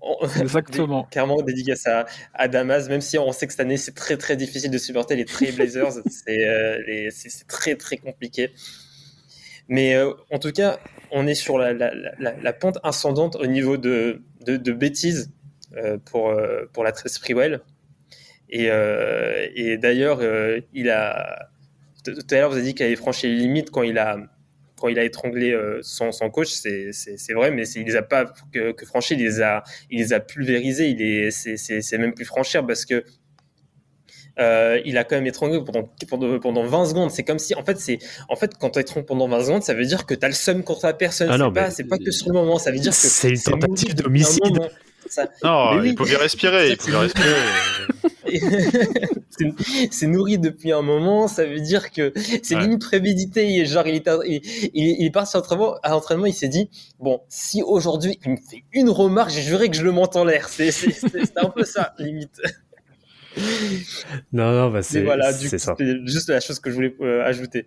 On- 0.00 0.26
Exactement. 0.40 1.04
Clairement, 1.10 1.42
dédicace 1.42 1.86
à, 1.86 2.06
à 2.34 2.48
Damas, 2.48 2.88
même 2.88 3.00
si 3.00 3.18
on 3.18 3.32
sait 3.32 3.46
que 3.46 3.52
cette 3.52 3.60
année 3.60 3.76
c'est 3.76 3.94
très 3.94 4.16
très 4.16 4.36
difficile 4.36 4.70
de 4.70 4.78
supporter 4.78 5.16
les 5.16 5.24
Trail 5.24 5.52
Blazers, 5.52 5.92
c'est 6.08 6.48
euh, 6.48 7.08
très 7.48 7.74
très 7.76 7.96
compliqué. 7.96 8.50
Mais 9.68 9.94
euh, 9.94 10.12
en 10.30 10.38
tout 10.38 10.52
cas, 10.52 10.78
on 11.10 11.26
est 11.26 11.34
sur 11.34 11.58
la, 11.58 12.52
pente 12.52 12.78
ascendante 12.82 13.36
au 13.36 13.46
niveau 13.46 13.76
de, 13.76 14.22
bêtises 14.72 15.32
euh, 15.76 15.98
pour, 16.04 16.30
euh, 16.30 16.64
pour 16.72 16.84
la 16.84 16.92
Tress 16.92 17.14
Sprewell. 17.14 17.60
Et, 18.50 18.68
euh, 18.70 19.76
d'ailleurs, 19.78 20.20
il 20.72 20.90
a. 20.90 21.50
Tout 22.04 22.14
à 22.30 22.34
l'heure, 22.36 22.50
vous 22.50 22.56
avez 22.56 22.64
dit 22.64 22.74
qu'il 22.74 22.86
avait 22.86 22.96
franchi 22.96 23.26
les 23.26 23.34
limites 23.34 23.70
quand 23.70 23.82
il 23.82 23.98
a, 23.98 24.16
quand 24.80 24.88
il 24.88 24.98
a 24.98 25.04
étranglé 25.04 25.54
son, 25.82 26.10
coach. 26.30 26.48
C'est 26.48 27.34
vrai, 27.34 27.50
mais 27.50 27.68
il 27.68 27.84
les 27.84 27.96
a 27.96 28.02
pas 28.02 28.32
que, 28.52 28.74
franchi, 28.86 29.14
il 29.14 29.20
les 29.20 29.42
a, 29.42 29.62
il 29.90 29.98
les 29.98 30.12
a 30.12 30.20
pulvérisés. 30.20 30.88
Il 30.88 31.02
est, 31.02 31.30
c'est- 31.30 31.56
c'est 31.58 31.82
c'est 31.82 31.98
même 31.98 32.14
plus 32.14 32.24
franchir 32.24 32.66
parce 32.66 32.86
que 32.86 33.04
euh, 34.38 34.80
il 34.84 34.96
a 34.98 35.04
quand 35.04 35.16
même 35.16 35.26
étranglé 35.26 35.60
pendant, 35.64 35.88
pendant, 36.08 36.38
pendant 36.38 36.64
20 36.64 36.84
secondes. 36.86 37.10
C'est 37.10 37.24
comme 37.24 37.38
si, 37.38 37.54
en 37.54 37.64
fait, 37.64 37.78
c'est, 37.78 37.98
en 38.28 38.36
fait, 38.36 38.52
quand 38.58 38.70
tu 38.70 38.78
étrangles 38.80 39.06
pendant 39.06 39.28
20 39.28 39.44
secondes, 39.44 39.62
ça 39.62 39.74
veut 39.74 39.84
dire 39.86 40.06
que 40.06 40.14
tu 40.14 40.24
as 40.24 40.28
le 40.28 40.34
seum 40.34 40.62
contre 40.62 40.86
la 40.86 40.92
personne. 40.94 41.28
Ah 41.30 41.36
c'est 41.38 41.52
pas, 41.52 41.70
c'est 41.70 41.84
pas 41.84 41.98
que 41.98 42.10
sur 42.10 42.28
le 42.28 42.34
moment. 42.34 42.58
Ça 42.58 42.70
veut 42.70 42.78
dire 42.78 42.92
que 42.92 42.96
C'est 42.96 43.30
une 43.30 43.40
tentative 43.42 43.94
d'homicide. 43.94 44.70
Ça- 45.08 45.28
Non, 45.42 45.74
Mais 45.74 45.80
oui. 45.80 45.88
il 45.90 45.94
pouvait 45.94 46.16
respirer, 46.16 46.70
il 46.70 46.76
pouvait 46.76 46.96
respirer. 46.98 47.34
c'est 49.90 50.06
nourri 50.06 50.38
depuis 50.38 50.72
un 50.72 50.82
moment, 50.82 51.28
ça 51.28 51.46
veut 51.46 51.60
dire 51.60 51.90
que 51.90 52.12
c'est 52.42 52.54
Ouais. 52.56 52.62
limite 52.62 52.82
prémédité. 52.82 53.46
Il 53.48 53.66
genre, 53.66 53.86
il 53.86 53.94
est, 53.96 54.08
il, 54.26 54.40
il, 54.74 54.96
il 55.00 55.06
est 55.06 55.10
parti 55.10 55.36
à 55.36 55.40
l'entraînement, 55.40 55.74
à 55.82 55.90
l'entraînement, 55.90 56.26
il 56.26 56.34
s'est 56.34 56.48
dit, 56.48 56.68
bon, 56.98 57.20
si 57.28 57.62
aujourd'hui 57.62 58.18
il 58.24 58.32
me 58.32 58.36
fait 58.36 58.64
une 58.72 58.90
remarque, 58.90 59.30
j'ai 59.30 59.42
juré 59.42 59.70
que 59.70 59.76
je 59.76 59.82
le 59.82 59.92
monte 59.92 60.16
en 60.16 60.24
l'air. 60.24 60.48
C'est 60.48 60.68
un 61.36 61.48
peu 61.48 61.64
ça, 61.64 61.94
limite. 61.98 62.40
Non, 64.32 64.52
non, 64.52 64.70
bah 64.70 64.82
c'est 64.82 65.02
voilà, 65.02 65.32
du 65.32 65.44
coup, 65.44 65.48
c'est 65.50 65.58
ça. 65.58 65.74
c'était 65.78 65.98
juste 66.06 66.28
la 66.30 66.40
chose 66.40 66.58
que 66.60 66.70
je 66.70 66.74
voulais 66.74 66.94
euh, 67.00 67.24
ajouter. 67.24 67.66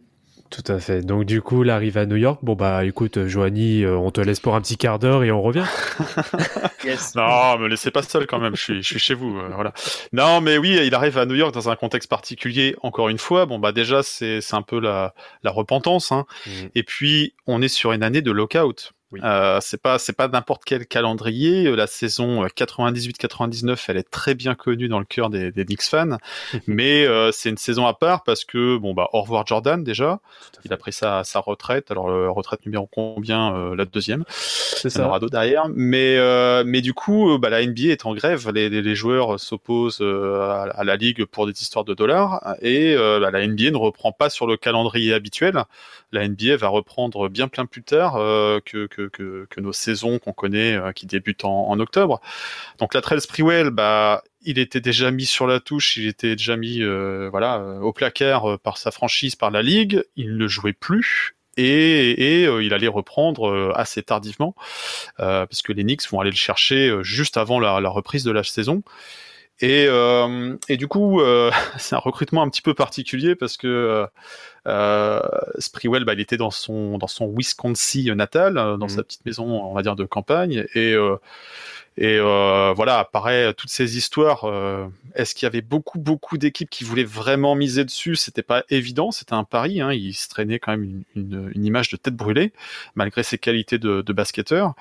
Tout 0.49 0.69
à 0.69 0.79
fait. 0.79 1.01
Donc 1.01 1.23
du 1.23 1.41
coup, 1.41 1.63
là 1.63 1.75
arrive 1.75 1.97
à 1.97 2.05
New 2.05 2.17
York. 2.17 2.39
Bon 2.43 2.55
bah 2.55 2.83
écoute, 2.83 3.25
Joanie, 3.25 3.83
euh, 3.85 3.95
on 3.95 4.11
te 4.11 4.19
laisse 4.19 4.41
pour 4.41 4.53
un 4.53 4.59
petit 4.59 4.75
quart 4.75 4.99
d'heure 4.99 5.23
et 5.23 5.31
on 5.31 5.41
revient. 5.41 5.63
Yes. 6.83 7.13
Non, 7.15 7.59
me 7.59 7.67
laissez 7.67 7.91
pas 7.91 8.01
seul 8.01 8.25
quand 8.25 8.39
même. 8.39 8.55
Je 8.55 8.61
suis, 8.61 8.75
je 8.81 8.87
suis 8.87 8.99
chez 8.99 9.13
vous. 9.13 9.37
euh, 9.37 9.49
voilà. 9.53 9.71
Non, 10.13 10.41
mais 10.41 10.57
oui, 10.57 10.79
il 10.83 10.95
arrive 10.95 11.17
à 11.19 11.25
New 11.27 11.35
York 11.35 11.53
dans 11.53 11.69
un 11.69 11.75
contexte 11.75 12.09
particulier. 12.09 12.75
Encore 12.81 13.07
une 13.09 13.19
fois, 13.19 13.45
bon 13.45 13.59
bah 13.59 13.71
déjà 13.71 14.01
c'est 14.03 14.41
un 14.51 14.63
peu 14.63 14.79
la 14.79 15.13
la 15.43 15.51
repentance. 15.51 16.11
Hein. 16.11 16.25
Mhm. 16.47 16.69
Et 16.75 16.83
puis 16.83 17.35
on 17.47 17.61
est 17.61 17.67
sur 17.67 17.91
une 17.93 18.03
année 18.03 18.21
de 18.21 18.31
lockout. 18.31 18.93
Oui. 19.11 19.19
Euh, 19.23 19.59
c'est 19.61 19.81
pas 19.81 19.99
c'est 19.99 20.13
pas 20.13 20.27
n'importe 20.27 20.63
quel 20.65 20.85
calendrier. 20.85 21.67
Euh, 21.67 21.75
La 21.75 21.87
saison 21.87 22.43
euh, 22.43 22.47
98-99, 22.47 23.85
elle 23.89 23.97
est 23.97 24.09
très 24.09 24.35
bien 24.35 24.55
connue 24.55 24.87
dans 24.87 24.99
le 24.99 25.05
cœur 25.05 25.29
des, 25.29 25.51
des 25.51 25.65
Knicks 25.65 25.83
fans, 25.83 26.17
mais 26.67 27.05
euh, 27.05 27.31
c'est 27.31 27.49
une 27.49 27.57
saison 27.57 27.85
à 27.85 27.93
part 27.93 28.23
parce 28.23 28.45
que 28.45 28.77
bon 28.77 28.93
bah 28.93 29.09
au 29.13 29.21
revoir 29.21 29.45
Jordan 29.45 29.83
déjà. 29.83 30.19
Il 30.63 30.71
a 30.73 30.77
pris 30.77 30.93
sa, 30.93 31.23
sa 31.23 31.39
retraite. 31.39 31.91
Alors 31.91 32.09
euh, 32.09 32.29
retraite 32.29 32.65
numéro 32.65 32.87
combien 32.91 33.53
euh, 33.55 33.75
La 33.75 33.85
deuxième. 33.85 34.23
C'est 34.27 34.99
en 34.99 35.05
aura 35.07 35.19
d'autres 35.19 35.31
derrière. 35.31 35.65
Mais, 35.73 36.17
euh, 36.17 36.63
mais 36.65 36.81
du 36.81 36.93
coup, 36.93 37.31
euh, 37.31 37.37
bah, 37.37 37.49
la 37.49 37.65
NBA 37.65 37.83
est 37.91 38.05
en 38.05 38.13
grève. 38.13 38.49
Les, 38.53 38.69
les, 38.69 38.81
les 38.81 38.95
joueurs 38.95 39.39
s'opposent 39.39 39.99
euh, 40.01 40.41
à, 40.41 40.63
à 40.63 40.83
la 40.83 40.95
ligue 40.95 41.25
pour 41.25 41.45
des 41.47 41.53
histoires 41.61 41.85
de 41.85 41.93
dollars. 41.93 42.55
Et 42.61 42.95
euh, 42.95 43.19
bah, 43.19 43.31
la 43.31 43.45
NBA 43.45 43.71
ne 43.71 43.77
reprend 43.77 44.11
pas 44.11 44.29
sur 44.29 44.47
le 44.47 44.57
calendrier 44.57 45.13
habituel. 45.13 45.63
La 46.11 46.27
NBA 46.27 46.57
va 46.57 46.67
reprendre 46.67 47.29
bien 47.29 47.47
plein 47.47 47.65
plus 47.65 47.83
tard 47.83 48.15
euh, 48.17 48.59
que, 48.63 48.87
que, 49.09 49.47
nos 49.57 49.73
saisons 49.73 50.19
qu'on 50.19 50.33
connaît, 50.33 50.75
euh, 50.75 50.91
qui 50.91 51.05
débutent 51.05 51.45
en, 51.45 51.79
octobre. 51.79 52.21
Donc 52.79 52.93
la 52.93 53.01
Trail 53.01 53.21
Sprewell, 53.21 53.69
bah, 53.69 54.23
il 54.43 54.59
était 54.59 54.81
déjà 54.81 55.11
mis 55.11 55.25
sur 55.25 55.47
la 55.47 55.59
touche, 55.59 55.97
il 55.97 56.07
était 56.07 56.35
déjà 56.35 56.57
mis 56.57 56.81
euh, 56.81 57.29
voilà, 57.29 57.59
euh, 57.59 57.79
au 57.79 57.93
placard 57.93 58.59
par 58.59 58.77
sa 58.77 58.91
franchise, 58.91 59.35
par 59.35 59.51
la 59.51 59.61
ligue. 59.61 60.03
Il 60.15 60.37
ne 60.37 60.47
jouait 60.47 60.73
plus 60.73 61.35
et, 61.57 62.11
et 62.11 62.43
il 62.45 62.73
allait 62.73 62.87
reprendre 62.87 63.73
assez 63.75 64.01
tardivement, 64.01 64.55
euh, 65.19 65.45
parce 65.45 65.61
que 65.61 65.73
les 65.73 65.83
Knicks 65.83 66.09
vont 66.09 66.21
aller 66.21 66.31
le 66.31 66.35
chercher 66.35 66.97
juste 67.01 67.35
avant 67.37 67.59
la, 67.59 67.81
la 67.81 67.89
reprise 67.89 68.23
de 68.23 68.31
la 68.31 68.43
saison. 68.43 68.83
Et, 69.59 69.87
et 70.69 70.77
du 70.77 70.87
coup, 70.87 71.21
c'est 71.77 71.95
un 71.95 71.99
recrutement 71.99 72.41
un 72.41 72.49
petit 72.49 72.61
peu 72.63 72.73
particulier 72.73 73.35
parce 73.35 73.57
que 73.57 74.07
Sprewell, 75.59 76.05
bah, 76.05 76.13
il 76.13 76.19
était 76.19 76.37
dans 76.37 76.51
son 76.51 76.97
dans 76.97 77.07
son 77.07 77.27
Wisconsin 77.27 78.15
natal, 78.15 78.57
euh, 78.57 78.77
dans 78.77 78.85
Mhm. 78.87 78.89
sa 78.89 79.03
petite 79.03 79.25
maison, 79.25 79.45
on 79.45 79.73
va 79.73 79.81
dire 79.81 79.95
de 79.95 80.05
campagne, 80.05 80.65
et 80.75 80.93
euh, 80.93 81.15
et 81.97 82.17
euh, 82.19 82.73
voilà, 82.75 82.99
apparaît 82.99 83.53
toutes 83.53 83.69
ces 83.69 83.97
histoires. 83.97 84.45
euh, 84.45 84.87
Est-ce 85.13 85.35
qu'il 85.35 85.45
y 85.45 85.47
avait 85.47 85.61
beaucoup, 85.61 85.99
beaucoup 85.99 86.37
d'équipes 86.37 86.69
qui 86.69 86.85
voulaient 86.85 87.03
vraiment 87.03 87.53
miser 87.53 87.83
dessus? 87.83 88.15
C'était 88.15 88.43
pas 88.43 88.63
évident, 88.69 89.11
c'était 89.11 89.33
un 89.33 89.43
pari. 89.43 89.81
Hein, 89.81 89.91
il 89.91 90.13
se 90.13 90.29
traînait 90.29 90.57
quand 90.59 90.71
même 90.71 90.83
une, 90.83 91.03
une, 91.15 91.51
une 91.53 91.65
image 91.65 91.89
de 91.89 91.97
tête 91.97 92.15
brûlée, 92.15 92.53
malgré 92.95 93.23
ses 93.23 93.37
qualités 93.37 93.77
de, 93.77 94.01
de 94.01 94.13
basketteur. 94.13 94.73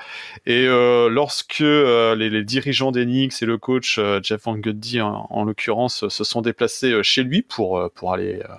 Et 0.46 0.66
euh, 0.68 1.08
lorsque 1.08 1.62
euh, 1.62 2.14
les, 2.14 2.30
les 2.30 2.44
dirigeants 2.44 2.92
des 2.92 3.04
Knicks 3.04 3.42
et 3.42 3.46
le 3.46 3.58
coach 3.58 3.98
euh, 3.98 4.20
Jeff 4.22 4.44
Van 4.44 4.56
Gundy, 4.56 5.00
en, 5.00 5.26
en 5.30 5.44
l'occurrence, 5.44 6.08
se 6.08 6.24
sont 6.24 6.42
déplacés 6.42 6.92
euh, 6.92 7.02
chez 7.02 7.24
lui 7.24 7.42
pour 7.42 7.78
euh, 7.78 7.88
pour 7.92 8.12
aller 8.12 8.40
euh, 8.48 8.54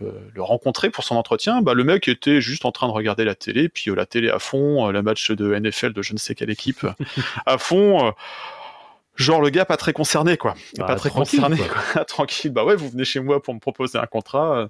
le, 0.00 0.12
le 0.32 0.42
rencontrer 0.42 0.90
pour 0.90 1.04
son 1.04 1.16
entretien, 1.16 1.62
bah, 1.62 1.74
le 1.74 1.84
mec 1.84 2.08
était 2.08 2.40
juste 2.40 2.64
en 2.64 2.72
train 2.72 2.86
de 2.88 2.92
regarder 2.92 3.24
la 3.24 3.34
télé, 3.34 3.68
puis 3.68 3.90
euh, 3.90 3.94
la 3.94 4.06
télé 4.06 4.30
à 4.30 4.38
fond, 4.38 4.88
euh, 4.88 4.92
le 4.92 5.02
match 5.02 5.30
de 5.30 5.54
NFL 5.54 5.92
de 5.92 6.02
je 6.02 6.12
ne 6.12 6.18
sais 6.18 6.34
quelle 6.34 6.50
équipe 6.50 6.86
à 7.46 7.58
fond. 7.58 8.12
Euh, 9.20 9.22
Genre 9.22 9.40
le 9.40 9.50
gars 9.50 9.64
pas 9.64 9.76
très 9.76 9.92
concerné 9.92 10.36
quoi, 10.36 10.54
Bah, 10.76 10.86
pas 10.86 10.94
très 10.96 11.08
tranquille, 11.10 11.40
concerné, 11.40 11.56
quoi. 11.56 11.82
quoi. 11.92 12.04
tranquille. 12.06 12.50
Bah 12.52 12.64
ouais, 12.64 12.74
vous 12.76 12.88
venez 12.88 13.04
chez 13.04 13.20
moi 13.20 13.42
pour 13.42 13.54
me 13.54 13.60
proposer 13.60 13.98
un 13.98 14.06
contrat. 14.06 14.58
euh, 14.58 14.68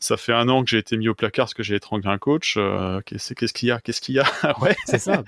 Ça 0.00 0.16
fait 0.16 0.32
un 0.32 0.48
an 0.48 0.64
que 0.64 0.70
j'ai 0.70 0.78
été 0.78 0.96
mis 0.96 1.08
au 1.08 1.14
placard 1.14 1.44
parce 1.44 1.54
que 1.54 1.62
j'ai 1.62 1.74
étranglé 1.76 2.08
un 2.08 2.18
coach. 2.18 2.54
euh, 2.56 3.00
Qu'est-ce 3.04 3.34
qu'il 3.52 3.68
y 3.68 3.70
a? 3.70 3.80
Qu'est-ce 3.80 4.00
qu'il 4.00 4.14
y 4.14 4.18
a? 4.20 4.24
Ouais. 4.60 4.74
C'est 4.86 4.98
ça. 4.98 5.22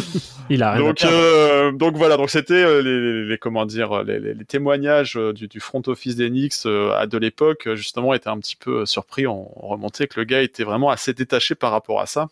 il 0.50 0.62
a 0.62 0.72
rien 0.72 0.82
Donc, 0.82 1.04
euh, 1.04 1.72
donc 1.72 1.96
voilà, 1.96 2.16
donc 2.16 2.30
c'était 2.30 2.54
euh, 2.54 2.80
les, 2.82 3.00
les- 3.00 3.24
les- 3.24 3.38
comment 3.38 3.66
dire 3.66 4.02
les, 4.04 4.18
les- 4.18 4.34
les 4.34 4.44
témoignages 4.44 5.16
euh, 5.16 5.32
du, 5.32 5.48
du 5.48 5.60
front 5.60 5.82
office 5.86 6.16
d'Enix 6.16 6.64
euh, 6.66 6.92
à 6.92 7.06
de 7.06 7.18
l'époque 7.18 7.66
euh, 7.66 7.76
justement 7.76 8.14
étaient 8.14 8.28
un 8.28 8.38
petit 8.38 8.56
peu 8.56 8.80
euh, 8.80 8.86
surpris, 8.86 9.26
on, 9.26 9.50
on 9.62 9.68
remontait 9.68 10.06
que 10.06 10.18
le 10.20 10.24
gars 10.24 10.42
était 10.42 10.64
vraiment 10.64 10.90
assez 10.90 11.12
détaché 11.12 11.54
par 11.54 11.70
rapport 11.72 12.00
à 12.00 12.06
ça. 12.06 12.28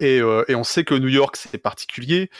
Et, 0.00 0.20
euh, 0.20 0.44
et 0.48 0.54
on 0.54 0.64
sait 0.64 0.84
que 0.84 0.94
New 0.94 1.08
York 1.08 1.36
c'est 1.36 1.58
particulier, 1.58 2.30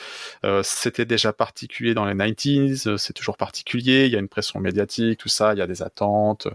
euh, 0.45 0.61
c'était 0.63 1.05
déjà 1.05 1.33
particulier 1.33 1.93
dans 1.93 2.05
les 2.05 2.13
90s, 2.13 2.87
euh, 2.87 2.97
c'est 2.97 3.13
toujours 3.13 3.37
particulier, 3.37 4.05
il 4.05 4.11
y 4.11 4.15
a 4.15 4.19
une 4.19 4.27
pression 4.27 4.59
médiatique, 4.59 5.19
tout 5.19 5.29
ça, 5.29 5.53
il 5.53 5.59
y 5.59 5.61
a 5.61 5.67
des 5.67 5.81
attentes. 5.81 6.47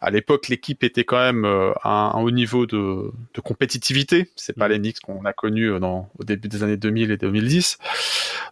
À 0.00 0.10
l'époque, 0.10 0.48
l'équipe 0.48 0.82
était 0.84 1.04
quand 1.04 1.18
même 1.18 1.44
euh, 1.44 1.72
à 1.82 2.16
un 2.16 2.22
haut 2.22 2.30
niveau 2.30 2.66
de, 2.66 3.10
de 3.34 3.40
compétitivité, 3.40 4.30
c'est 4.36 4.56
pas 4.56 4.68
Mm. 4.68 4.72
les 4.72 4.78
Knicks 4.78 5.00
qu'on 5.00 5.24
a 5.24 5.32
connus 5.32 5.72
euh, 5.72 5.80
dans, 5.80 6.10
au 6.18 6.24
début 6.24 6.48
des 6.48 6.62
années 6.62 6.76
2000 6.76 7.10
et 7.10 7.16
2010. 7.16 7.78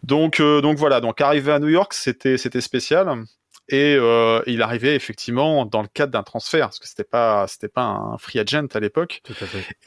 Donc, 0.02 0.40
euh, 0.40 0.60
donc 0.60 0.78
voilà, 0.78 1.00
donc 1.00 1.20
arriver 1.20 1.52
à 1.52 1.58
New 1.58 1.68
York, 1.68 1.92
c'était 1.94 2.36
c'était 2.38 2.60
spécial. 2.60 3.24
Et 3.70 3.96
euh, 3.96 4.42
il 4.46 4.62
arrivait 4.62 4.94
effectivement 4.94 5.66
dans 5.66 5.82
le 5.82 5.88
cadre 5.88 6.12
d'un 6.12 6.22
transfert, 6.22 6.66
parce 6.66 6.78
que 6.78 6.88
c'était 6.88 7.04
pas 7.04 7.46
c'était 7.46 7.68
pas 7.68 7.82
un 7.82 8.16
free 8.16 8.38
agent 8.38 8.66
à 8.72 8.80
l'époque. 8.80 9.22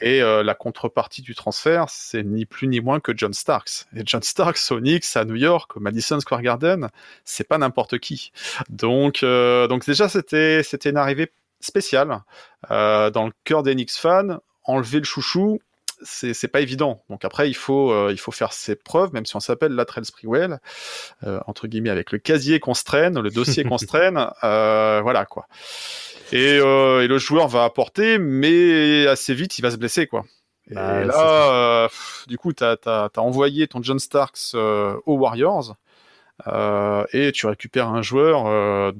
Et 0.00 0.22
euh, 0.22 0.44
la 0.44 0.54
contrepartie 0.54 1.22
du 1.22 1.34
transfert, 1.34 1.86
c'est 1.88 2.22
ni 2.22 2.46
plus 2.46 2.68
ni 2.68 2.80
moins 2.80 3.00
que 3.00 3.12
John 3.16 3.32
Starks. 3.32 3.86
Et 3.96 4.02
John 4.04 4.22
Starks, 4.22 4.70
au 4.70 4.78
Knicks, 4.78 5.16
à 5.16 5.24
New 5.24 5.34
York, 5.34 5.76
au 5.76 5.80
Madison 5.80 6.20
Square 6.20 6.42
Garden, 6.42 6.90
c'est 7.24 7.48
pas 7.48 7.58
n'importe 7.58 7.98
qui. 7.98 8.30
Donc, 8.68 9.24
euh, 9.24 9.66
donc 9.66 9.84
déjà, 9.84 10.08
c'était 10.08 10.62
c'était 10.62 10.90
une 10.90 10.96
arrivée 10.96 11.32
spéciale 11.60 12.20
dans 12.68 13.26
le 13.26 13.32
cœur 13.44 13.62
des 13.62 13.74
Knicks 13.74 13.92
fans. 13.92 14.38
Enlever 14.64 15.00
le 15.00 15.04
chouchou, 15.04 15.60
c'est 16.04 16.48
pas 16.48 16.60
évident. 16.60 17.02
Donc 17.08 17.24
après, 17.24 17.48
il 17.48 17.54
faut 17.54 17.90
euh, 17.90 18.10
il 18.12 18.18
faut 18.18 18.32
faire 18.32 18.52
ses 18.52 18.76
preuves, 18.76 19.12
même 19.12 19.26
si 19.26 19.36
on 19.36 19.40
s'appelle 19.40 19.72
Latrell 19.72 20.04
Sprewell, 20.04 20.58
euh, 21.24 21.40
entre 21.46 21.66
guillemets, 21.66 21.90
avec 21.90 22.12
le 22.12 22.18
casier 22.18 22.60
qu'on 22.60 22.74
se 22.74 22.84
traîne, 22.84 23.18
le 23.20 23.30
dossier 23.30 23.64
qu'on 23.64 23.78
se 23.78 23.86
traîne, 23.86 24.26
euh, 24.44 25.00
voilà 25.02 25.24
quoi. 25.24 25.46
Et, 26.32 26.58
euh, 26.58 27.02
et 27.02 27.08
le 27.08 27.18
joueur 27.18 27.48
va 27.48 27.64
apporter, 27.64 28.18
mais 28.18 29.06
assez 29.06 29.34
vite, 29.34 29.58
il 29.58 29.62
va 29.62 29.70
se 29.70 29.76
blesser 29.76 30.06
quoi. 30.06 30.24
Et 30.70 30.74
Bah, 30.74 31.00
c'est 31.02 31.06
là, 31.06 31.88
du 32.28 32.38
coup, 32.38 32.52
t'as 32.52 32.76
as, 32.84 33.10
envoyé 33.18 33.66
ton 33.66 33.82
John 33.82 33.98
Starks 33.98 34.54
aux 34.54 35.16
Warriors 35.16 35.76
et 37.12 37.32
tu 37.32 37.46
récupères 37.46 37.88
un 37.88 38.02
joueur 38.02 38.92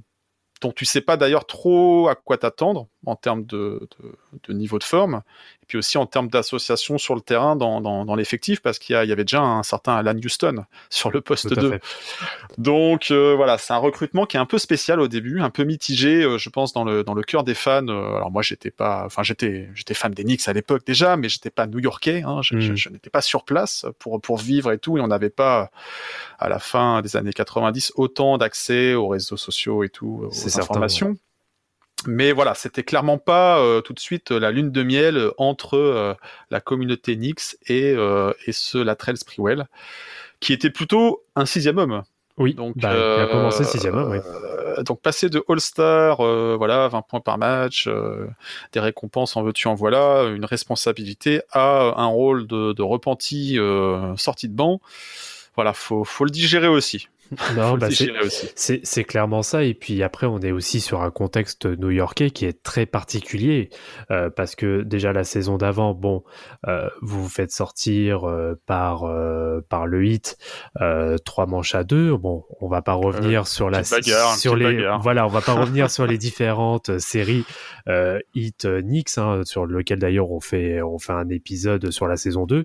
dont 0.60 0.72
tu 0.72 0.84
sais 0.84 1.00
pas 1.00 1.16
d'ailleurs 1.16 1.46
trop 1.46 2.08
à 2.08 2.14
quoi 2.14 2.38
t'attendre 2.38 2.88
en 3.06 3.16
termes 3.16 3.44
de, 3.44 3.88
de, 4.00 4.14
de 4.48 4.52
niveau 4.52 4.78
de 4.78 4.84
forme, 4.84 5.22
et 5.62 5.66
puis 5.66 5.78
aussi 5.78 5.98
en 5.98 6.06
termes 6.06 6.28
d'association 6.28 6.98
sur 6.98 7.14
le 7.14 7.20
terrain 7.20 7.56
dans, 7.56 7.80
dans, 7.80 8.04
dans 8.04 8.14
l'effectif, 8.14 8.60
parce 8.62 8.78
qu'il 8.78 8.94
y, 8.94 9.12
avait 9.12 9.24
déjà 9.24 9.40
un 9.40 9.62
certain 9.62 9.96
Alan 9.96 10.14
Houston 10.16 10.64
sur 10.90 11.10
le 11.10 11.20
poste 11.20 11.48
Tout 11.48 11.58
à 11.58 11.62
2. 11.62 11.70
fait. 11.70 11.82
Donc 12.58 13.10
euh, 13.10 13.34
voilà, 13.36 13.58
c'est 13.58 13.72
un 13.72 13.78
recrutement 13.78 14.26
qui 14.26 14.36
est 14.36 14.40
un 14.40 14.46
peu 14.46 14.58
spécial 14.58 15.00
au 15.00 15.08
début, 15.08 15.40
un 15.40 15.50
peu 15.50 15.64
mitigé, 15.64 16.22
euh, 16.22 16.38
je 16.38 16.48
pense 16.48 16.72
dans 16.72 16.84
le 16.84 17.04
dans 17.04 17.14
le 17.14 17.22
cœur 17.22 17.44
des 17.44 17.54
fans. 17.54 17.86
Euh, 17.88 18.16
alors 18.16 18.30
moi 18.30 18.42
j'étais 18.42 18.70
pas, 18.70 19.02
enfin 19.04 19.22
j'étais 19.22 19.68
j'étais 19.74 19.94
fan 19.94 20.12
des 20.12 20.24
Knicks 20.24 20.46
à 20.48 20.52
l'époque 20.52 20.84
déjà, 20.86 21.16
mais 21.16 21.28
j'étais 21.28 21.50
pas 21.50 21.66
new-yorkais, 21.66 22.22
hein, 22.24 22.40
je, 22.42 22.54
Mm. 22.62 22.76
je 22.76 22.88
n'étais 22.90 23.10
pas 23.10 23.22
sur 23.22 23.44
place 23.44 23.86
pour 23.98 24.20
pour 24.20 24.38
vivre 24.38 24.70
et 24.72 24.78
tout, 24.78 24.98
et 24.98 25.00
on 25.00 25.08
n'avait 25.08 25.30
pas 25.30 25.70
à 26.38 26.48
la 26.48 26.58
fin 26.58 27.02
des 27.02 27.16
années 27.16 27.32
90 27.32 27.92
autant 27.96 28.38
d'accès 28.38 28.94
aux 28.94 29.08
réseaux 29.08 29.36
sociaux 29.36 29.82
et 29.84 29.88
tout, 29.88 30.24
aux 30.26 30.30
certain, 30.32 30.60
informations. 30.60 31.16
Mais 32.06 32.32
voilà, 32.32 32.54
c'était 32.54 32.82
clairement 32.82 33.18
pas 33.18 33.58
euh, 33.60 33.80
tout 33.80 33.92
de 33.92 34.00
suite 34.00 34.32
euh, 34.32 34.40
la 34.40 34.50
lune 34.50 34.70
de 34.72 34.82
miel 34.82 35.16
euh, 35.16 35.30
entre 35.38 35.76
euh, 35.76 36.14
la 36.50 36.60
communauté 36.60 37.16
Knicks 37.16 37.56
et, 37.66 37.92
euh, 37.96 38.32
et 38.46 38.52
ce 38.52 38.78
Latrell 38.78 39.16
Sprewell, 39.16 39.66
qui 40.40 40.52
était 40.52 40.70
plutôt 40.70 41.22
un 41.36 41.46
sixième 41.46 41.78
homme. 41.78 42.02
Oui, 42.38 42.54
Donc, 42.54 42.78
bah, 42.78 42.92
il 42.94 43.22
a 43.22 43.26
commencé 43.26 43.62
sixième 43.62 43.94
homme, 43.94 44.10
oui. 44.10 44.18
euh, 44.24 44.82
donc 44.84 45.02
passer 45.02 45.28
de 45.28 45.44
All-Star, 45.48 46.20
euh, 46.20 46.54
voilà, 46.56 46.88
20 46.88 47.02
points 47.02 47.20
par 47.20 47.36
match, 47.36 47.86
euh, 47.86 48.26
des 48.72 48.80
récompenses 48.80 49.36
en 49.36 49.42
veux-tu 49.42 49.68
en 49.68 49.74
voilà, 49.74 50.24
une 50.34 50.46
responsabilité 50.46 51.42
à 51.52 51.92
un 52.00 52.06
rôle 52.06 52.46
de, 52.46 52.72
de 52.72 52.82
repenti 52.82 53.58
euh, 53.58 54.16
sorti 54.16 54.48
de 54.48 54.54
banc. 54.54 54.80
Voilà, 55.56 55.74
faut, 55.74 56.04
faut 56.04 56.24
le 56.24 56.30
digérer 56.30 56.68
aussi. 56.68 57.08
Non, 57.56 57.76
bah, 57.76 57.88
c'est- 58.54 59.04
clairement 59.04 59.42
ça. 59.42 59.64
Et 59.64 59.74
puis 59.74 60.02
après, 60.02 60.26
on 60.26 60.38
est 60.40 60.52
aussi 60.52 60.80
sur 60.80 61.02
un 61.02 61.10
contexte 61.10 61.66
new-yorkais 61.66 62.30
qui 62.30 62.44
est 62.46 62.62
très 62.62 62.86
particulier. 62.86 63.70
euh, 64.10 64.30
parce 64.30 64.54
que 64.54 64.82
déjà 64.82 65.12
la 65.12 65.24
saison 65.24 65.56
d'avant, 65.58 65.94
bon, 65.94 66.22
euh, 66.68 66.88
vous 67.00 67.22
vous 67.24 67.28
faites 67.28 67.50
sortir 67.50 68.28
euh, 68.28 68.54
par, 68.66 69.04
euh, 69.04 69.60
par 69.68 69.86
le 69.86 70.04
hit 70.06 70.36
euh, 70.80 71.16
trois 71.18 71.46
manches 71.46 71.74
à 71.74 71.84
deux. 71.84 72.16
Bon, 72.16 72.44
on 72.60 72.68
va 72.68 72.82
pas 72.82 72.94
revenir 72.94 73.46
sur 73.46 73.70
la 73.70 73.82
bagarre, 73.82 74.34
sur 74.36 74.56
les 74.56 74.64
bagarre. 74.76 75.00
voilà, 75.00 75.26
on 75.26 75.30
va 75.30 75.40
pas 75.40 75.54
revenir 75.60 75.90
sur 75.90 76.06
les 76.06 76.18
différentes 76.18 76.90
euh, 76.90 76.98
séries 76.98 77.44
euh, 77.88 78.18
hit 78.34 78.66
Knicks, 78.82 79.18
hein, 79.18 79.42
sur 79.44 79.66
lequel 79.66 79.98
d'ailleurs 79.98 80.30
on 80.30 80.40
fait 80.40 80.80
on 80.82 80.98
fait 80.98 81.12
un 81.12 81.28
épisode 81.28 81.90
sur 81.90 82.06
la 82.06 82.16
saison 82.16 82.46
2 82.46 82.64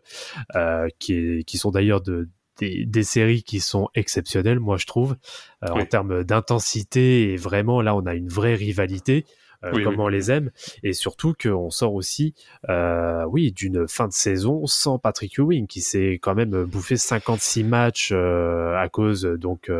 euh, 0.55 0.87
qui 0.99 1.13
est 1.13 1.43
qui 1.43 1.57
sont 1.57 1.71
d'ailleurs 1.71 2.01
de 2.01 2.29
des, 2.59 2.85
des 2.85 3.03
séries 3.03 3.43
qui 3.43 3.59
sont 3.59 3.89
exceptionnelles, 3.95 4.59
moi 4.59 4.77
je 4.77 4.85
trouve, 4.85 5.15
euh, 5.63 5.69
en 5.69 5.85
termes 5.85 6.23
d'intensité 6.23 7.31
et 7.33 7.37
vraiment 7.37 7.81
là 7.81 7.95
on 7.95 8.05
a 8.05 8.13
une 8.15 8.29
vraie 8.29 8.55
rivalité. 8.55 9.25
euh, 9.63 9.71
Oui, 9.73 9.83
comme 9.83 9.95
oui, 9.95 10.01
on 10.01 10.07
les 10.07 10.29
aime. 10.29 10.51
Et 10.83 10.93
surtout 10.93 11.33
qu'on 11.41 11.69
sort 11.71 11.93
aussi 11.95 12.35
euh, 12.69 13.23
oui 13.25 13.51
d'une 13.51 13.87
fin 13.87 14.07
de 14.07 14.13
saison 14.13 14.65
sans 14.67 14.99
Patrick 14.99 15.37
Ewing 15.39 15.65
qui 15.67 15.81
s'est 15.81 16.19
quand 16.21 16.35
même 16.35 16.63
bouffé 16.65 16.95
56 16.97 17.63
matchs 17.63 18.11
à 18.11 18.87
cause 18.91 19.23
donc 19.23 19.71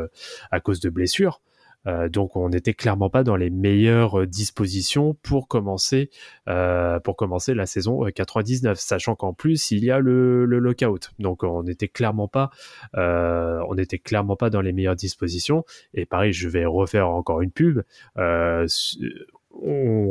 à 0.51 0.59
cause 0.59 0.79
de 0.79 0.89
blessures 0.89 1.41
Euh, 1.87 2.09
donc 2.09 2.35
on 2.35 2.49
n'était 2.49 2.73
clairement 2.73 3.09
pas 3.09 3.23
dans 3.23 3.35
les 3.35 3.49
meilleures 3.49 4.21
euh, 4.21 4.27
dispositions 4.27 5.15
pour 5.23 5.47
commencer 5.47 6.09
euh, 6.47 6.99
pour 6.99 7.15
commencer 7.15 7.53
la 7.53 7.65
saison 7.65 8.03
99, 8.03 8.79
sachant 8.79 9.15
qu'en 9.15 9.33
plus 9.33 9.71
il 9.71 9.83
y 9.83 9.91
a 9.91 9.99
le, 9.99 10.45
lockout. 10.45 11.11
Donc 11.19 11.43
on 11.43 11.63
n'était 11.63 11.87
clairement 11.87 12.27
pas 12.27 12.49
dans 12.93 14.61
les 14.61 14.73
meilleures 14.73 14.95
dispositions. 14.95 15.63
Et 15.93 16.05
pareil, 16.05 16.33
je 16.33 16.49
vais 16.49 16.65
refaire 16.65 17.09
encore 17.09 17.41
une 17.41 17.51
pub. 17.51 17.81
on 18.15 18.65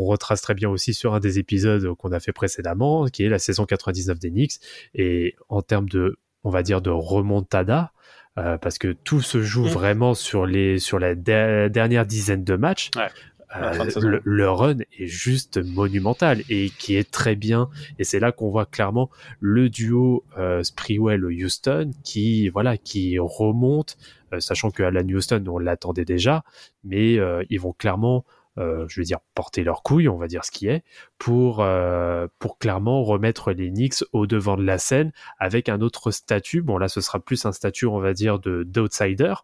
retrace 0.06 0.42
très 0.42 0.54
bien 0.54 0.70
aussi 0.70 0.94
sur 0.94 1.14
un 1.14 1.20
des 1.20 1.38
épisodes 1.38 1.94
qu'on 1.94 2.12
a 2.12 2.20
fait 2.20 2.32
précédemment, 2.32 3.06
qui 3.06 3.24
est 3.24 3.28
la 3.28 3.38
saison 3.38 3.64
99 3.64 4.18
des 4.18 4.30
Knicks. 4.30 4.60
Et 4.94 5.36
en 5.48 5.62
termes 5.62 5.88
de, 5.88 6.18
on 6.44 6.50
va 6.50 6.62
dire, 6.62 6.80
de 6.80 6.90
remontada, 6.90 7.92
euh, 8.38 8.58
parce 8.58 8.78
que 8.78 8.92
tout 8.92 9.20
se 9.20 9.40
joue 9.42 9.64
Mm. 9.66 9.68
vraiment 9.68 10.14
sur 10.14 10.46
les 10.46 10.78
sur 10.78 10.98
la 10.98 11.14
der- 11.14 11.70
dernière 11.70 12.06
dizaine 12.06 12.44
de 12.44 12.56
matchs. 12.56 12.90
Ouais. 12.96 13.08
Euh, 13.54 13.84
de 13.84 14.06
le, 14.06 14.20
le 14.24 14.50
run 14.50 14.78
est 14.98 15.06
juste 15.06 15.58
monumental 15.64 16.42
et 16.50 16.68
qui 16.68 16.96
est 16.96 17.08
très 17.08 17.36
bien 17.36 17.68
et 17.96 18.02
c'est 18.02 18.18
là 18.18 18.32
qu'on 18.32 18.50
voit 18.50 18.66
clairement 18.66 19.08
le 19.40 19.70
duo 19.70 20.24
euh, 20.36 20.64
Sprewell-Houston 21.10 21.90
qui 22.02 22.48
voilà 22.48 22.76
qui 22.76 23.18
remonte 23.20 23.96
euh, 24.32 24.40
sachant 24.40 24.70
que 24.72 24.82
Alan 24.82 25.06
Houston 25.08 25.44
on 25.46 25.58
l'attendait 25.58 26.04
déjà 26.04 26.42
mais 26.84 27.18
euh, 27.18 27.44
ils 27.48 27.60
vont 27.60 27.72
clairement 27.72 28.24
je 28.58 29.00
veux 29.00 29.04
dire 29.04 29.18
porter 29.34 29.64
leur 29.64 29.82
couille 29.82 30.08
on 30.08 30.16
va 30.16 30.26
dire 30.26 30.44
ce 30.44 30.50
qui 30.50 30.66
est 30.68 30.82
pour 31.18 31.60
euh, 31.60 32.26
pour 32.38 32.58
clairement 32.58 33.02
remettre 33.04 33.52
les 33.52 33.70
Knicks 33.70 34.04
au 34.12 34.26
devant 34.26 34.56
de 34.56 34.62
la 34.62 34.78
scène 34.78 35.12
avec 35.38 35.68
un 35.68 35.80
autre 35.80 36.10
statut. 36.10 36.62
Bon 36.62 36.78
là 36.78 36.88
ce 36.88 37.00
sera 37.00 37.20
plus 37.20 37.44
un 37.46 37.52
statut 37.52 37.86
on 37.86 38.00
va 38.00 38.12
dire 38.12 38.38
de 38.38 38.62
d'outsider 38.64 39.34